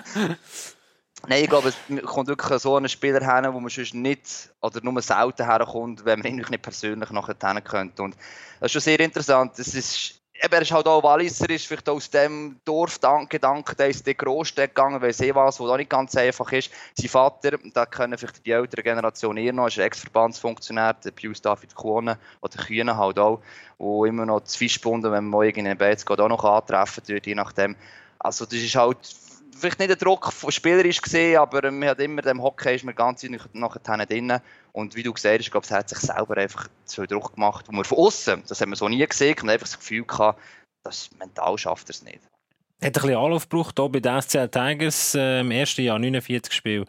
Nein, 1.28 1.44
ich 1.44 1.50
glaube, 1.50 1.70
es 1.70 2.06
kommt 2.06 2.28
wirklich 2.28 2.60
so 2.60 2.76
einen 2.76 2.90
Spieler 2.90 3.22
her, 3.22 3.54
wo 3.54 3.60
man 3.60 3.70
sonst 3.70 3.94
nicht 3.94 4.50
oder 4.62 4.82
nur 4.84 5.02
selten 5.02 5.46
herkommt, 5.46 6.04
wenn 6.04 6.20
man 6.20 6.28
ihn 6.28 6.46
nicht 6.50 6.62
persönlich 6.62 7.10
nachher 7.12 7.36
kennen 7.36 7.64
könnte. 7.64 8.04
Und 8.04 8.16
das 8.60 8.68
ist 8.68 8.72
schon 8.74 8.82
sehr 8.82 9.00
interessant. 9.00 9.58
Das 9.58 9.74
ist 9.74 10.22
er 10.52 10.62
ist 10.62 10.72
halt 10.72 10.88
auch 10.88 11.04
Walliser, 11.04 11.50
ist 11.50 11.68
vielleicht 11.68 11.88
aus 11.88 12.10
dem 12.10 12.60
Dorfgedanken, 12.66 13.78
der 13.78 13.88
ist 13.88 14.00
in 14.00 14.12
die 14.12 14.18
Großstadt 14.18 14.76
gegangen, 14.76 15.02
weil 15.02 15.12
eh 15.12 15.34
was, 15.34 15.60
was 15.60 15.70
auch 15.70 15.78
nicht 15.78 15.90
ganz 15.90 16.16
einfach 16.16 16.52
ist. 16.52 16.70
Sein 16.96 17.10
Vater, 17.10 17.58
da 17.74 17.86
können 17.86 18.18
vielleicht 18.18 18.46
die 18.46 18.52
ältere 18.52 18.84
Generation 18.84 19.38
eher 19.38 19.54
noch, 19.54 19.68
ist 19.68 19.78
Ex-Verbandsfunktionär, 19.78 20.96
der 20.96 21.12
Pius 21.12 21.42
David 21.42 21.74
Kuhne, 21.76 22.18
oder 22.42 22.58
Kühne 22.58 22.98
halt 22.98 23.20
auch, 23.20 23.42
wo 23.78 24.06
immer 24.06 24.26
noch 24.26 24.42
zu 24.42 24.58
Fischbunden, 24.58 25.12
wenn 25.12 25.30
man 25.30 25.48
in 25.48 25.66
den 25.66 25.78
Beiz 25.78 26.06
geht, 26.06 26.20
auch 26.20 26.28
noch 26.28 26.44
antreffen 26.44 27.04
dort, 27.08 27.26
je 27.26 27.36
nachdem. 27.36 27.76
Also 28.20 28.46
das 28.46 28.56
ist 28.56 28.76
halt 28.76 28.98
vielleicht 29.58 29.80
nicht 29.80 29.90
der 29.90 29.98
Druck 29.98 30.32
von 30.32 30.52
spielerisch 30.52 31.02
gesehen, 31.02 31.38
aber 31.38 31.72
man 31.72 31.90
hat 31.90 32.00
immer 32.00 32.22
dem 32.22 32.42
Hockey 32.42 32.76
ist 32.76 32.84
man 32.84 32.96
ganz 32.96 33.26
nachher 33.54 34.06
drin. 34.06 34.40
Und 34.72 34.96
wie 34.96 35.04
du 35.04 35.14
gesagt 35.14 35.40
hast, 35.40 35.52
glaube, 35.52 35.66
es 35.66 35.72
hat 35.72 35.90
sich 35.90 36.00
selber 36.00 36.38
einfach 36.38 36.68
zu 36.86 37.06
Druck 37.06 37.36
gemacht, 37.36 37.66
wo 37.68 37.74
man 37.74 37.86
von 37.86 37.98
außen, 37.98 38.44
das 38.48 38.62
haben 38.62 38.72
wir 38.72 38.76
so 38.76 38.90
nie 38.90 39.06
gesehen, 39.06 39.36
und 39.42 39.50
einfach 39.50 39.68
das 39.68 39.78
Gefühl 39.78 40.04
gehabt, 40.06 40.40
dass 40.84 41.10
mental 41.18 41.58
schafft 41.58 41.90
er 41.90 41.92
es 41.92 42.04
nicht. 42.04 42.20
Hat 42.82 42.88
ein 42.88 42.92
bisschen 42.92 43.16
Anlauf 43.16 43.48
gebraucht 43.48 43.80
hier 43.80 43.90
bei 43.90 44.00
den 44.00 44.22
SCL 44.22 44.50
Tigers 44.50 45.16
äh, 45.16 45.40
im 45.40 45.52
ersten 45.52 45.84
Jahr 45.84 46.00
49 46.00 46.54
Spiele. 46.54 46.86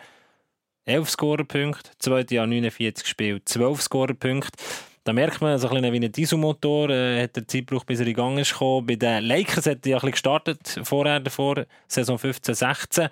11 0.87 1.11
Scorerpunkte, 1.11 1.90
im 1.90 2.00
zweiten 2.00 2.35
Jahr 2.35 2.46
49 2.46 3.07
Spiele, 3.07 3.44
12 3.44 3.83
Scorerpunkte. 3.83 4.59
Da 5.04 5.12
merkt 5.12 5.42
man, 5.42 5.58
so 5.58 5.68
ein 5.68 5.74
bisschen 5.82 5.92
wie 5.92 6.06
ein 6.06 6.12
Dieselmotor 6.12 6.88
äh, 6.88 7.22
hat 7.22 7.36
der 7.36 7.46
Zeit 7.46 7.66
gebraucht, 7.66 7.86
bis 7.86 8.00
er 8.00 8.06
in 8.06 8.14
Gang 8.14 8.38
ist 8.38 8.52
gekommen. 8.52 8.86
Bei 8.86 8.96
den 8.96 9.24
Lakers 9.24 9.66
hat 9.66 9.84
er 9.84 9.90
ja 9.90 9.98
ein 9.98 10.10
gestartet 10.10 10.80
vorher 10.82 11.20
davor, 11.20 11.66
Saison 11.86 12.18
15, 12.18 12.54
16. 12.54 13.08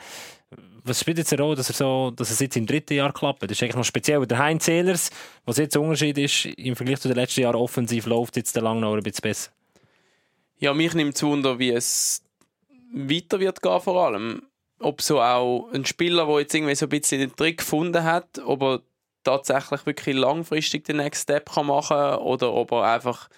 Was 0.84 1.00
spielt 1.00 1.18
jetzt 1.18 1.32
eine 1.32 1.42
Rolle, 1.42 1.56
dass, 1.56 1.68
er 1.68 1.74
so, 1.74 2.10
dass 2.10 2.30
es 2.30 2.40
jetzt 2.40 2.56
im 2.56 2.66
dritten 2.66 2.94
Jahr 2.94 3.12
klappt? 3.12 3.42
Das 3.42 3.50
ist 3.50 3.62
eigentlich 3.62 3.76
noch 3.76 3.84
speziell 3.84 4.26
der 4.26 4.38
Heinz 4.38 4.66
Ehlers. 4.68 5.10
Was 5.44 5.58
jetzt 5.58 5.74
der 5.74 5.82
Unterschied 5.82 6.16
ist, 6.16 6.46
im 6.46 6.74
Vergleich 6.74 6.98
zu 6.98 7.08
den 7.08 7.16
letzten 7.16 7.42
Jahren 7.42 7.56
offensiv 7.56 8.06
läuft 8.06 8.36
jetzt 8.36 8.56
der 8.56 8.62
Langnau 8.62 8.94
ein 8.94 9.02
bisschen 9.02 9.22
besser. 9.22 9.50
Ja, 10.58 10.72
mich 10.72 10.94
nimmt 10.94 11.14
es 11.14 11.22
Wunder, 11.22 11.58
wie 11.58 11.70
es 11.70 12.22
weiter 12.92 13.38
wird 13.38 13.60
gehen 13.60 13.80
vor 13.80 14.06
allem. 14.06 14.42
Ob 14.78 15.02
so 15.02 15.20
auch 15.20 15.68
ein 15.72 15.84
Spieler, 15.84 16.26
der 16.26 16.40
jetzt 16.40 16.54
irgendwie 16.54 16.74
so 16.74 16.86
ein 16.86 16.88
bisschen 16.88 17.20
den 17.20 17.36
Trick 17.36 17.58
gefunden 17.58 18.02
hat, 18.02 18.38
ob 18.44 18.62
er 18.62 18.80
tatsächlich 19.24 19.86
wirklich 19.86 20.16
langfristig 20.16 20.84
den 20.84 20.96
Next 20.96 21.22
Step 21.22 21.52
kann 21.52 21.66
machen 21.66 21.96
kann 21.96 22.18
oder 22.18 22.52
ob 22.52 22.72
er 22.72 22.82
einfach 22.94 23.28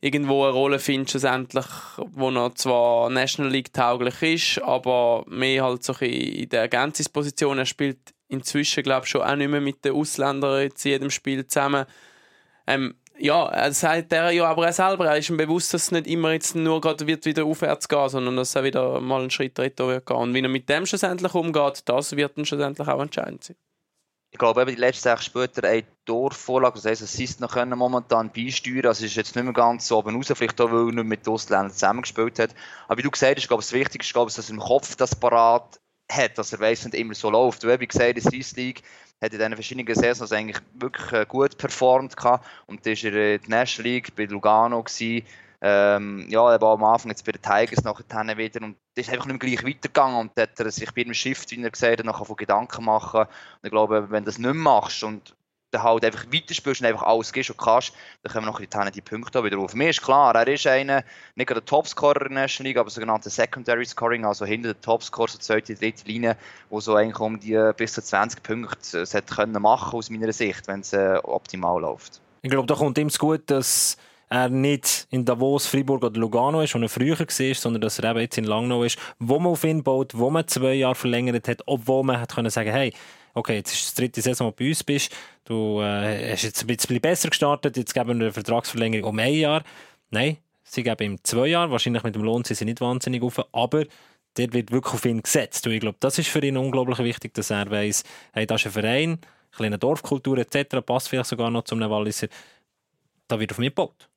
irgendwo 0.00 0.44
eine 0.44 0.52
Rolle 0.52 0.78
findet, 0.78 1.10
schlussendlich, 1.10 1.66
wo 2.12 2.30
er 2.30 2.54
zwar 2.54 3.10
National 3.10 3.52
League 3.52 3.72
tauglich 3.72 4.22
ist, 4.22 4.62
aber 4.62 5.24
mehr 5.26 5.64
halt 5.64 5.82
so 5.82 5.92
in 5.94 6.48
der 6.48 6.62
Ergänzungsposition. 6.62 7.58
Er 7.58 7.66
spielt 7.66 7.98
inzwischen, 8.28 8.82
glaube 8.82 9.06
ich, 9.06 9.10
schon 9.10 9.22
auch 9.22 9.34
nicht 9.34 9.50
mehr 9.50 9.60
mit 9.60 9.84
den 9.84 9.94
Ausländern 9.94 10.62
in 10.62 10.72
jedem 10.76 11.10
Spiel 11.10 11.46
zusammen. 11.46 11.86
Ähm, 12.66 12.94
ja, 13.18 13.48
er 13.48 13.72
sagt 13.72 14.12
er 14.12 14.30
ja 14.30 14.44
aber 14.44 14.66
er 14.66 14.72
selber, 14.72 15.06
er 15.06 15.16
ist 15.16 15.30
ihm 15.30 15.36
bewusst, 15.36 15.74
dass 15.74 15.84
es 15.84 15.90
nicht 15.90 16.06
immer 16.06 16.32
jetzt 16.32 16.54
nur 16.54 16.80
gerade 16.80 17.04
wird 17.06 17.24
wieder 17.24 17.44
aufwärts 17.44 17.88
gehen, 17.88 18.08
sondern 18.08 18.36
dass 18.36 18.54
er 18.54 18.62
wieder 18.62 19.00
mal 19.00 19.22
einen 19.22 19.30
Schritt 19.30 19.58
weiter 19.58 19.88
wird 19.88 20.06
gehen. 20.06 20.16
Und 20.16 20.34
wie 20.34 20.42
er 20.42 20.48
mit 20.48 20.68
dem 20.68 20.86
schlussendlich 20.86 21.34
umgeht, 21.34 21.82
das 21.86 22.14
wird 22.14 22.38
dann 22.38 22.44
schlussendlich 22.44 22.86
auch 22.86 23.00
entscheidend 23.00 23.42
sein 23.42 23.56
ich 24.30 24.38
glaube, 24.38 24.60
eben 24.60 24.74
die 24.74 24.80
letzten 24.80 25.04
sechs 25.04 25.24
Spieler 25.24 25.48
eine 25.62 25.84
Torvorlage, 26.04 26.74
das 26.74 26.84
heisst, 26.84 27.02
Assist 27.02 27.40
noch 27.40 27.52
können 27.52 27.78
momentan 27.78 28.30
beisteuern. 28.30 28.86
Also 28.86 29.06
ist 29.06 29.16
jetzt 29.16 29.34
nicht 29.34 29.44
mehr 29.44 29.54
ganz 29.54 29.90
oben 29.90 30.16
raus, 30.16 30.30
vielleicht 30.34 30.60
auch, 30.60 30.70
weil 30.70 30.88
er 30.88 30.92
nicht 30.92 31.04
mit 31.04 31.28
Ausländern 31.28 31.70
zusammengespielt 31.70 32.38
hat. 32.38 32.54
Aber 32.88 32.98
wie 32.98 33.02
du 33.02 33.10
gesagt 33.10 33.38
hast, 33.38 33.48
glaube 33.48 33.62
das 33.62 33.72
Wichtigste 33.72 34.12
glaube 34.12 34.30
ich, 34.30 34.36
dass 34.36 34.50
er 34.50 34.54
im 34.54 34.60
Kopf 34.60 34.96
das 34.96 35.16
parat 35.16 35.80
hat, 36.10 36.36
dass 36.36 36.52
er 36.52 36.60
weiss, 36.60 36.84
nicht 36.84 36.94
immer 36.94 37.14
so 37.14 37.30
läuft. 37.30 37.66
Weil, 37.66 37.80
wie 37.80 37.86
gesagt, 37.86 38.08
in 38.08 38.14
der 38.14 38.22
Swiss 38.22 38.56
League 38.56 38.82
hat 39.20 39.32
in 39.32 39.38
diesen 39.38 39.54
verschiedenen 39.54 39.94
Saisons 39.94 40.32
eigentlich 40.32 40.58
wirklich 40.74 41.12
äh, 41.12 41.26
gut 41.26 41.56
performt. 41.56 42.14
Und 42.66 42.86
dann 42.86 42.96
war 42.96 43.12
er 43.12 43.34
in 43.34 43.40
der 43.40 43.48
National 43.48 43.90
League 43.90 44.14
bei 44.14 44.24
Lugano 44.24 44.82
gewesen, 44.82 45.26
ähm, 45.60 46.26
ja, 46.28 46.52
er 46.52 46.60
war 46.60 46.74
am 46.74 46.84
Anfang 46.84 47.10
jetzt 47.10 47.24
bei 47.24 47.32
den 47.32 47.42
Tigers 47.42 47.82
nachher 47.82 48.36
wieder 48.36 48.62
und 48.62 48.76
das 48.94 49.06
ist 49.06 49.12
einfach 49.12 49.26
nicht 49.26 49.42
mehr 49.42 49.56
gleich 49.56 49.66
weitergegangen 49.66 50.16
und 50.16 50.38
hat 50.38 50.58
er 50.60 50.70
sich 50.70 50.92
bei 50.94 51.02
einem 51.02 51.14
Shift, 51.14 51.50
wie 51.50 51.62
er 51.62 51.70
gesagt 51.70 51.98
hat, 51.98 52.06
nachher 52.06 52.24
von 52.24 52.36
Gedanken 52.36 52.84
machen. 52.84 53.20
Und 53.22 53.64
ich 53.64 53.70
glaube, 53.70 54.10
wenn 54.10 54.24
du 54.24 54.28
das 54.28 54.38
nicht 54.38 54.54
machst 54.54 55.02
und 55.02 55.34
dann 55.70 55.82
halt 55.82 56.04
einfach 56.04 56.26
weiterspielst 56.32 56.80
und 56.80 56.86
einfach 56.86 57.02
alles 57.02 57.32
gibst 57.32 57.50
und 57.50 57.58
kannst, 57.58 57.92
dann 58.22 58.32
kommen 58.32 58.46
noch 58.46 58.60
die, 58.60 58.68
die 58.94 59.00
Punkte 59.00 59.44
wieder 59.44 59.58
auf. 59.58 59.74
Mir 59.74 59.90
ist 59.90 60.02
klar, 60.02 60.34
er 60.34 60.48
ist 60.48 60.66
einer, 60.66 61.04
nicht 61.34 61.50
der 61.50 61.64
Topscorer 61.64 62.22
in 62.22 62.34
der 62.34 62.42
National 62.42 62.68
League, 62.68 62.78
aber 62.78 62.90
sogenannte 62.90 63.28
Secondary 63.28 63.84
Scoring, 63.84 64.24
also 64.24 64.46
hinter 64.46 64.74
der 64.74 64.80
Topscorer, 64.80 65.28
so 65.28 65.38
zweite, 65.38 65.74
dritte 65.74 66.06
Linie, 66.06 66.36
wo 66.70 66.80
so 66.80 66.94
eigentlich 66.94 67.18
um 67.18 67.38
die 67.38 67.72
bis 67.76 67.92
zu 67.92 68.02
20 68.02 68.42
Punkte 68.42 69.02
äh, 69.02 69.22
können 69.22 69.60
machen 69.60 69.98
aus 69.98 70.08
meiner 70.08 70.32
Sicht, 70.32 70.66
wenn 70.68 70.80
es 70.80 70.92
äh, 70.92 71.18
optimal 71.22 71.80
läuft. 71.80 72.20
Ich 72.42 72.50
glaube, 72.50 72.66
da 72.66 72.74
kommt 72.74 72.96
ihm 72.98 73.10
zu 73.10 73.18
gut, 73.18 73.42
dass 73.46 73.98
er 74.28 74.48
nicht 74.48 75.06
in 75.10 75.24
Davos, 75.24 75.66
Fribourg 75.66 76.04
oder 76.04 76.20
Lugano 76.20 76.60
ist, 76.60 76.74
wo 76.74 76.78
er 76.78 76.88
früher 76.88 77.18
war, 77.18 77.54
sondern 77.54 77.80
dass 77.80 77.98
er 77.98 78.10
eben 78.10 78.20
jetzt 78.20 78.38
in 78.38 78.44
Langnau 78.44 78.82
ist, 78.82 78.98
wo 79.18 79.38
man 79.38 79.52
auf 79.52 79.64
ihn 79.64 79.82
baut, 79.82 80.16
wo 80.16 80.30
man 80.30 80.46
zwei 80.46 80.74
Jahre 80.74 80.94
verlängert 80.94 81.48
hat, 81.48 81.62
obwohl 81.66 82.04
man 82.04 82.20
hat 82.20 82.34
können 82.34 82.50
sagen, 82.50 82.70
hey, 82.70 82.92
okay, 83.34 83.56
jetzt 83.56 83.72
ist 83.72 83.96
die 83.96 84.02
dritte 84.02 84.20
Saison, 84.20 84.48
wo 84.48 84.50
du 84.50 84.56
bei 84.56 84.68
uns 84.68 84.84
bist, 84.84 85.14
du 85.44 85.80
äh, 85.80 86.32
hast 86.32 86.42
jetzt 86.42 86.62
ein 86.62 86.66
bisschen 86.66 87.00
besser 87.00 87.28
gestartet, 87.30 87.76
jetzt 87.76 87.94
geben 87.94 88.08
wir 88.08 88.14
eine 88.26 88.32
Vertragsverlängerung 88.32 89.10
um 89.10 89.18
ein 89.18 89.34
Jahr. 89.34 89.62
Nein, 90.10 90.38
sie 90.62 90.82
geben 90.82 91.12
ihm 91.12 91.18
zwei 91.22 91.48
Jahre, 91.48 91.70
wahrscheinlich 91.70 92.02
mit 92.02 92.14
dem 92.14 92.22
Lohn 92.22 92.44
sind 92.44 92.56
sie 92.56 92.64
nicht 92.64 92.80
wahnsinnig 92.80 93.22
auf, 93.22 93.42
aber 93.52 93.84
der 94.36 94.52
wird 94.52 94.70
wirklich 94.70 94.94
auf 94.94 95.04
ihn 95.04 95.22
gesetzt. 95.22 95.66
Und 95.66 95.72
ich 95.72 95.80
glaube, 95.80 95.96
das 96.00 96.18
ist 96.18 96.28
für 96.28 96.44
ihn 96.44 96.56
unglaublich 96.56 96.98
wichtig, 96.98 97.34
dass 97.34 97.50
er 97.50 97.70
weiß, 97.70 98.04
hey, 98.32 98.46
das 98.46 98.60
ist 98.60 98.66
ein 98.66 98.72
Verein, 98.72 99.18
kleine 99.52 99.78
Dorfkultur 99.78 100.38
etc., 100.38 100.76
passt 100.84 101.08
vielleicht 101.08 101.30
sogar 101.30 101.50
noch 101.50 101.64
zum 101.64 101.80
Walliser, 101.80 102.28
da 103.26 103.38
wird 103.38 103.52
auf 103.52 103.58
mich 103.58 103.70
gebaut. 103.70 104.07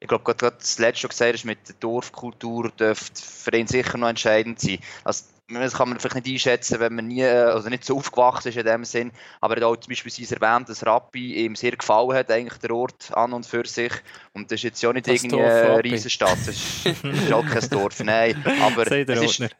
Ich 0.00 0.08
glaube, 0.08 0.24
gerade 0.24 0.56
das 0.58 0.78
letzte, 0.78 1.04
was 1.04 1.10
gesagt 1.10 1.34
hast, 1.34 1.44
mit 1.44 1.68
der 1.68 1.76
Dorfkultur 1.78 2.70
dürfte 2.70 3.22
für 3.22 3.54
ihn 3.54 3.66
sicher 3.66 3.98
noch 3.98 4.08
entscheidend 4.08 4.58
sein. 4.58 4.78
Also, 5.04 5.24
das 5.48 5.74
kann 5.74 5.88
man 5.88 5.98
vielleicht 5.98 6.14
nicht 6.24 6.28
einschätzen, 6.28 6.80
wenn 6.80 6.94
man 6.94 7.08
nie, 7.08 7.24
also 7.24 7.68
nicht 7.68 7.84
so 7.84 7.96
aufgewachsen 7.96 8.48
ist 8.48 8.56
in 8.56 8.64
dem 8.64 8.84
Sinn. 8.84 9.12
Aber 9.40 9.56
er 9.56 9.62
hat 9.62 9.64
auch 9.64 9.76
zum 9.76 9.90
Beispiel 9.90 10.12
erwähnt, 10.32 10.68
dass 10.68 10.86
Rappi 10.86 11.44
ihm 11.44 11.56
sehr 11.56 11.72
gefallen 11.72 12.14
hat, 12.14 12.30
eigentlich 12.30 12.58
der 12.60 12.70
Ort 12.70 13.12
an 13.14 13.32
und 13.32 13.44
für 13.44 13.66
sich. 13.66 13.92
Und 14.32 14.50
das 14.50 14.60
ist 14.60 14.62
jetzt 14.64 14.82
ja 14.82 14.92
nicht 14.92 15.06
Das 15.06 15.16
irgendwie 15.16 15.36
Dorf 15.36 15.50
eine 15.50 15.68
Rappi. 15.76 15.88
Riesenstadt. 15.90 16.38
Das 16.46 16.48
ist, 16.48 16.86
das 16.86 17.02
ist 17.02 17.32
auch 17.32 17.44
kein 17.44 17.68
Dorf, 17.68 18.00
nein. 18.00 18.42
Aber 18.62 18.86
es 18.90 19.08
ist, 19.08 19.40
Ordner. 19.40 19.50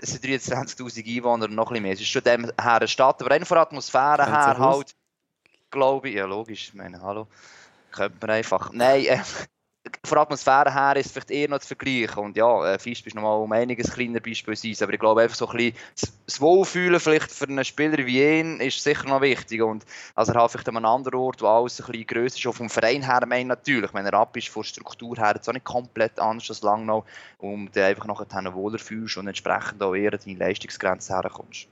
es 0.00 0.10
sind 0.12 0.24
23'000 0.24 1.16
Einwohner, 1.16 1.48
noch 1.48 1.70
ein 1.70 1.72
bisschen 1.72 1.82
mehr. 1.82 1.92
Es 1.94 2.00
ist 2.00 2.08
schon 2.08 2.22
dem 2.22 2.44
her 2.44 2.54
eine 2.74 2.86
Stadt, 2.88 3.20
aber 3.20 3.30
rein 3.30 3.44
von 3.44 3.56
der 3.56 3.62
Atmosphäre 3.62 4.26
her 4.26 4.58
halt, 4.58 4.94
glaube 5.70 6.10
ich, 6.10 6.14
ja 6.16 6.26
logisch, 6.26 6.68
ich 6.68 6.74
meine, 6.74 7.00
hallo, 7.00 7.26
könnte 7.90 8.18
man 8.20 8.30
einfach, 8.36 8.70
nein, 8.72 9.06
äh, 9.06 9.18
von 10.04 10.16
der 10.16 10.22
Atmosphäre 10.22 10.72
her 10.72 10.96
ist 10.96 11.06
es 11.06 11.12
vielleicht 11.12 11.30
eher 11.30 11.48
noch 11.48 11.58
zu 11.58 11.68
vergleichen. 11.68 12.22
Und 12.22 12.36
ja, 12.36 12.72
äh, 12.72 12.78
Fischb 12.78 13.06
ist 13.06 13.14
nochmal 13.14 13.38
um 13.38 13.50
einiges 13.50 13.92
kleiner 13.92 14.20
beispielsweise, 14.20 14.84
aber 14.84 14.92
ich 14.92 15.00
glaube 15.00 15.22
einfach 15.22 15.36
so 15.36 15.48
ein 15.48 15.56
bisschen 15.56 15.76
das- 16.26 16.40
Wohlfühlen 16.40 16.98
vielleicht 17.00 17.30
für 17.30 17.46
einen 17.46 17.64
Spieler 17.64 17.98
wie 18.06 18.22
ihn 18.22 18.58
ist 18.60 18.82
sicher 18.82 19.08
noch 19.08 19.20
wichtig. 19.20 19.60
Und 19.60 19.84
also 20.14 20.32
er 20.32 20.42
hat 20.42 20.50
vielleicht 20.52 20.68
an 20.68 20.76
einem 20.76 20.86
anderen 20.86 21.18
Ort, 21.18 21.42
wo 21.42 21.46
alles 21.46 21.80
ein 21.80 21.86
bisschen 21.86 22.06
grösser 22.06 22.38
ist, 22.38 22.46
auch 22.46 22.54
vom 22.54 22.70
Verein 22.70 23.02
her 23.02 23.20
meine 23.26 23.40
ich 23.40 23.46
natürlich, 23.46 23.92
wenn 23.92 24.06
er 24.06 24.14
ab 24.14 24.36
ist 24.36 24.48
von 24.48 24.62
der 24.62 24.68
Struktur 24.68 25.16
her 25.16 25.32
jetzt 25.34 25.48
auch 25.48 25.52
nicht 25.52 25.64
komplett 25.64 26.18
anders 26.18 26.48
als 26.48 26.62
Langnau 26.62 27.04
und 27.38 27.74
du 27.74 27.84
einfach 27.84 28.06
nachher 28.06 28.54
wohler 28.54 28.78
fühlst 28.78 29.16
und 29.16 29.26
entsprechend 29.26 29.82
auch 29.82 29.94
eher 29.94 30.12
deine 30.12 30.38
Leistungsgrenze 30.38 31.12
herkommst. 31.14 31.68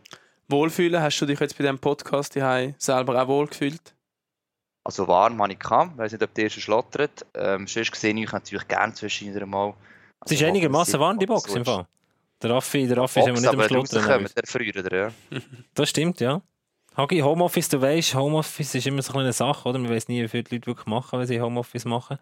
Wohlfühlen, 0.48 1.00
hast 1.00 1.20
du 1.20 1.26
dich 1.26 1.38
jetzt 1.38 1.56
bei 1.56 1.62
diesem 1.62 1.78
Podcast 1.78 2.34
die 2.34 2.74
selber 2.76 3.22
auch 3.22 3.28
wohlgefühlt? 3.28 3.94
Also 4.90 5.06
warm 5.06 5.40
habe 5.40 5.52
ich 5.52 5.58
gehabt, 5.60 5.92
ich 5.92 5.98
weiß 5.98 6.12
nicht, 6.12 6.22
ob 6.24 6.34
der 6.34 6.44
erste 6.44 6.60
schlottert. 6.60 7.24
Ähm, 7.34 7.68
sonst 7.68 7.94
sehe 7.94 8.12
ich 8.12 8.26
euch 8.26 8.32
natürlich 8.32 8.66
gerne 8.66 8.92
zwischendurch 8.92 9.46
mal. 9.46 9.72
Es 10.24 10.32
ist 10.32 10.42
einigermaßen 10.42 10.98
warm, 10.98 11.16
die 11.16 11.26
Box 11.26 11.54
im 11.54 11.64
Fall. 11.64 11.86
Der 12.42 12.50
Raffi, 12.50 12.88
der 12.88 12.96
Raffi 12.96 13.20
Box, 13.20 13.30
ist 13.30 13.38
immer 13.38 13.52
nicht 13.52 13.70
am 13.70 13.76
rauskommen, 13.76 14.28
der 14.34 14.42
früher, 14.46 14.92
ja. 14.92 15.12
Das 15.74 15.90
stimmt, 15.90 16.18
ja. 16.18 16.42
Hagi, 16.96 17.20
Homeoffice, 17.20 17.68
du 17.68 17.80
weißt, 17.80 18.16
Homeoffice 18.16 18.74
ist 18.74 18.86
immer 18.88 19.00
so 19.00 19.16
eine 19.16 19.32
Sache, 19.32 19.68
oder? 19.68 19.78
Man 19.78 19.90
weiß 19.90 20.08
nie, 20.08 20.24
wie 20.24 20.28
viele 20.28 20.42
Leute 20.50 20.66
wirklich 20.66 20.86
machen, 20.86 21.20
wenn 21.20 21.26
sie 21.28 21.40
Homeoffice 21.40 21.84
machen. 21.84 22.18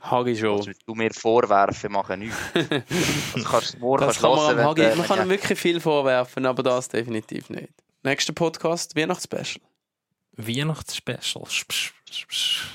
Hagi 0.00 0.34
schon. 0.34 0.56
Also, 0.56 0.72
du 0.86 0.94
mir 0.96 1.12
vorwerfen, 1.12 1.92
mache 1.92 2.16
nichts. 2.16 2.36
Also 3.34 3.48
kannst 3.48 3.74
du 3.74 3.78
morgen 3.78 4.04
Das 4.04 4.20
kann 4.20 4.30
man, 4.32 4.58
Hagi, 4.58 4.82
wenn, 4.82 4.98
man 4.98 5.06
kann 5.06 5.22
ihm 5.22 5.28
wirklich 5.28 5.56
viel 5.56 5.78
vorwerfen, 5.78 6.46
aber 6.46 6.64
das 6.64 6.88
definitiv 6.88 7.48
nicht. 7.48 7.72
Nächster 8.02 8.32
Podcast, 8.32 8.96
Weihnachtsspecial. 8.96 9.62
Weihnachtsspecial. 10.38 11.44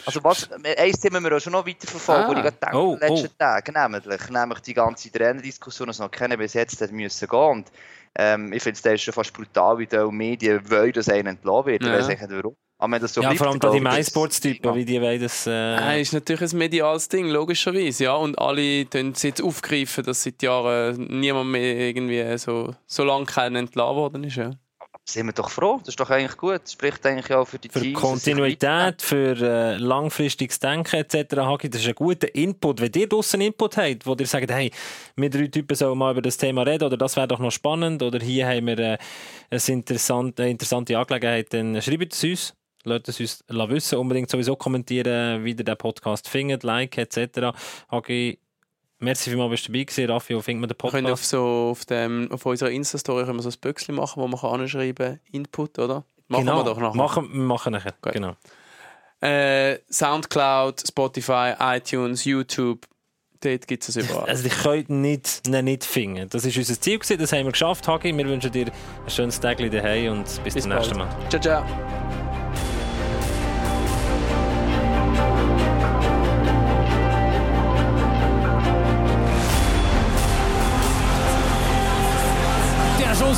Also 0.05 0.23
was, 0.23 0.49
ein 0.51 0.91
Thema 0.93 1.19
müssen 1.19 1.31
wir 1.31 1.37
auch 1.37 1.41
schon 1.41 1.53
noch 1.53 1.65
weiterverfolgen, 1.65 2.23
Ah. 2.23 2.27
wo 2.27 2.33
ich 2.33 2.41
gerade 2.43 2.57
denke, 2.61 2.77
Oh, 2.77 2.93
in 2.93 2.99
den 2.99 3.09
letzten 3.15 3.37
Tagen, 3.37 3.73
nämlich, 3.73 4.29
nämlich 4.29 4.59
die 4.59 4.73
ganze 4.73 5.11
Trainerdiskussion, 5.11 5.87
die 5.87 5.91
es 5.91 5.99
noch 5.99 6.11
kennen 6.11 6.37
bis 6.37 6.53
jetzt 6.53 6.79
hat 6.81 6.91
müssen 6.91 7.27
gehen. 7.27 7.39
Und, 7.39 7.71
ähm, 8.15 8.53
ich 8.53 8.61
finde 8.61 8.79
es 8.93 9.01
schon 9.01 9.13
fast 9.13 9.33
brutal, 9.33 9.77
wie 9.79 9.87
die 9.87 9.97
Medien 10.11 10.69
wollen, 10.69 10.91
dass 10.93 11.09
einer 11.09 11.31
entlassen 11.31 11.65
wird. 11.65 11.81
Ich 11.81 11.87
Ja. 11.87 11.97
weiß 11.97 12.07
nicht 12.09 12.21
warum. 12.29 12.55
Aber 12.79 12.99
das 12.99 13.13
so 13.13 13.21
ja, 13.21 13.29
bleibt, 13.29 13.39
vor 13.39 13.47
allem 13.47 13.59
die 13.59 13.77
ich, 13.77 13.83
das- 13.83 13.95
MySports-Typen, 13.97 14.75
wie 14.75 14.83
die 14.85 15.01
wollen 15.01 15.21
das... 15.21 15.47
Äh, 15.47 15.77
Äh, 15.97 16.01
ist 16.01 16.11
natürlich 16.13 16.51
ein 16.51 16.57
mediales 16.57 17.07
Ding, 17.07 17.27
logischerweise, 17.29 18.03
ja. 18.03 18.13
Und 18.15 18.37
alle 18.37 18.87
tun 18.89 19.13
es 19.15 19.23
jetzt 19.23 19.41
aufgreifen, 19.41 20.03
dass 20.03 20.23
seit 20.23 20.41
Jahren 20.43 21.07
niemand 21.19 21.49
mehr 21.49 21.77
irgendwie 21.77 22.37
so, 22.37 22.75
so 22.85 23.03
lange 23.05 23.25
kein 23.25 23.55
entlassen 23.55 23.95
worden 23.95 24.23
ist. 24.25 24.35
Ja. 24.35 24.51
Sind 25.05 25.25
wir 25.25 25.33
doch 25.33 25.49
froh. 25.49 25.77
Das 25.79 25.89
ist 25.89 25.99
doch 25.99 26.09
eigentlich 26.09 26.37
gut. 26.37 26.61
Das 26.63 26.73
spricht 26.73 27.05
eigentlich 27.05 27.33
auch 27.33 27.45
für 27.45 27.59
die 27.59 27.69
für 27.69 27.81
Teams. 27.81 27.99
Kontinuität, 27.99 29.01
für 29.01 29.35
äh, 29.37 29.77
langfristiges 29.77 30.59
Denken 30.59 30.95
etc. 30.95 31.35
Hagi, 31.37 31.69
das 31.69 31.81
ist 31.81 31.87
ein 31.87 31.95
guter 31.95 32.33
Input. 32.33 32.79
Wenn 32.79 32.91
ihr 32.95 33.07
draussen 33.07 33.41
Input 33.41 33.77
habt, 33.77 34.05
wo 34.05 34.15
ihr 34.15 34.27
sagt, 34.27 34.49
hey, 34.49 34.71
wir 35.15 35.29
drei 35.29 35.47
Typen 35.47 35.75
sollen 35.75 35.97
mal 35.97 36.11
über 36.11 36.21
das 36.21 36.37
Thema 36.37 36.63
reden 36.63 36.85
oder 36.85 36.97
das 36.97 37.15
wäre 37.15 37.27
doch 37.27 37.39
noch 37.39 37.51
spannend 37.51 38.01
oder 38.01 38.19
hier 38.19 38.47
haben 38.47 38.67
wir 38.67 38.79
äh, 38.79 38.97
eine 39.49 39.61
interessante, 39.67 40.43
eine 40.43 40.51
interessante 40.51 40.97
Angelegenheit, 40.97 41.53
dann 41.53 41.81
schreibt 41.81 42.13
es 42.13 42.23
uns. 42.23 42.53
Lasst 42.85 43.07
es 43.07 43.19
uns 43.19 43.43
wissen. 43.47 43.97
Unbedingt 43.97 44.29
sowieso 44.29 44.57
kommentieren, 44.57 45.43
wie 45.45 45.51
ihr 45.51 45.55
den 45.55 45.77
Podcast 45.77 46.27
findet, 46.27 46.63
like 46.63 46.97
etc. 46.97 47.55
Hagi, 47.89 48.39
merci 49.03 49.29
vielmals, 49.29 49.51
bist 49.51 49.67
du 49.67 49.71
dabei 49.71 49.83
gewesen. 49.83 50.09
Raffi, 50.09 50.35
wo 50.35 50.41
findet 50.41 50.61
man 50.61 50.69
den 50.69 50.77
Wir 50.81 50.89
können 50.91 51.07
auf, 51.07 51.11
Podcast? 51.11 51.29
so, 51.29 51.69
auf, 51.71 51.85
dem, 51.85 52.31
auf 52.31 52.45
unserer 52.45 52.71
Insta-Story 52.71 53.25
können 53.25 53.37
wir 53.37 53.43
so 53.43 53.49
ein 53.49 53.59
Büchschen 53.61 53.95
machen, 53.95 54.21
wo 54.21 54.27
man 54.27 54.39
kann 54.39 54.61
anschreiben 54.61 55.19
Input, 55.31 55.79
oder? 55.79 56.05
Machen 56.27 56.45
genau. 56.45 56.59
wir 56.59 56.63
doch 56.63 56.79
nachher. 56.79 56.95
Machen, 56.95 57.29
wir 57.31 57.41
machen 57.41 57.73
nachher. 57.73 57.93
Gut. 58.01 58.13
Genau. 58.13 58.35
Äh, 59.21 59.79
Soundcloud, 59.89 60.83
Spotify, 60.87 61.53
iTunes, 61.59 62.25
YouTube. 62.25 62.85
Dort 63.39 63.67
gibt 63.67 63.87
es 63.87 63.95
überall. 63.95 64.29
Also, 64.29 64.47
ich 64.47 64.57
könnt 64.57 64.89
nicht, 64.89 65.47
nicht 65.47 65.83
finden. 65.83 66.29
Das 66.29 66.45
war 66.45 66.51
unser 66.57 66.79
Ziel, 66.79 66.97
gewesen, 66.97 67.19
das 67.19 67.31
haben 67.33 67.45
wir 67.45 67.51
geschafft, 67.51 67.87
Hagi. 67.87 68.15
Wir 68.15 68.25
wünschen 68.25 68.51
dir 68.51 68.67
ein 68.67 69.09
schönes 69.09 69.39
Tag 69.39 69.57
daheim 69.57 70.13
und 70.13 70.43
bis, 70.43 70.53
Bis 70.53 70.63
zum 70.63 70.73
nächsten. 70.73 70.97
Mal. 70.97 71.09
Ciao, 71.29 71.41
ciao. 71.41 72.02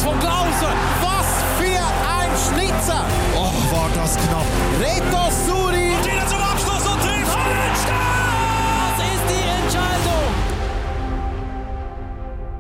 von 0.06 0.20
Klausen. 0.20 0.74
Was 1.02 1.26
für 1.58 1.82
ein 2.20 2.30
Schnitzer. 2.46 3.04
Oh, 3.36 3.52
war 3.76 3.90
das 3.96 4.16
knapp. 4.18 4.46
Retos 4.80 5.35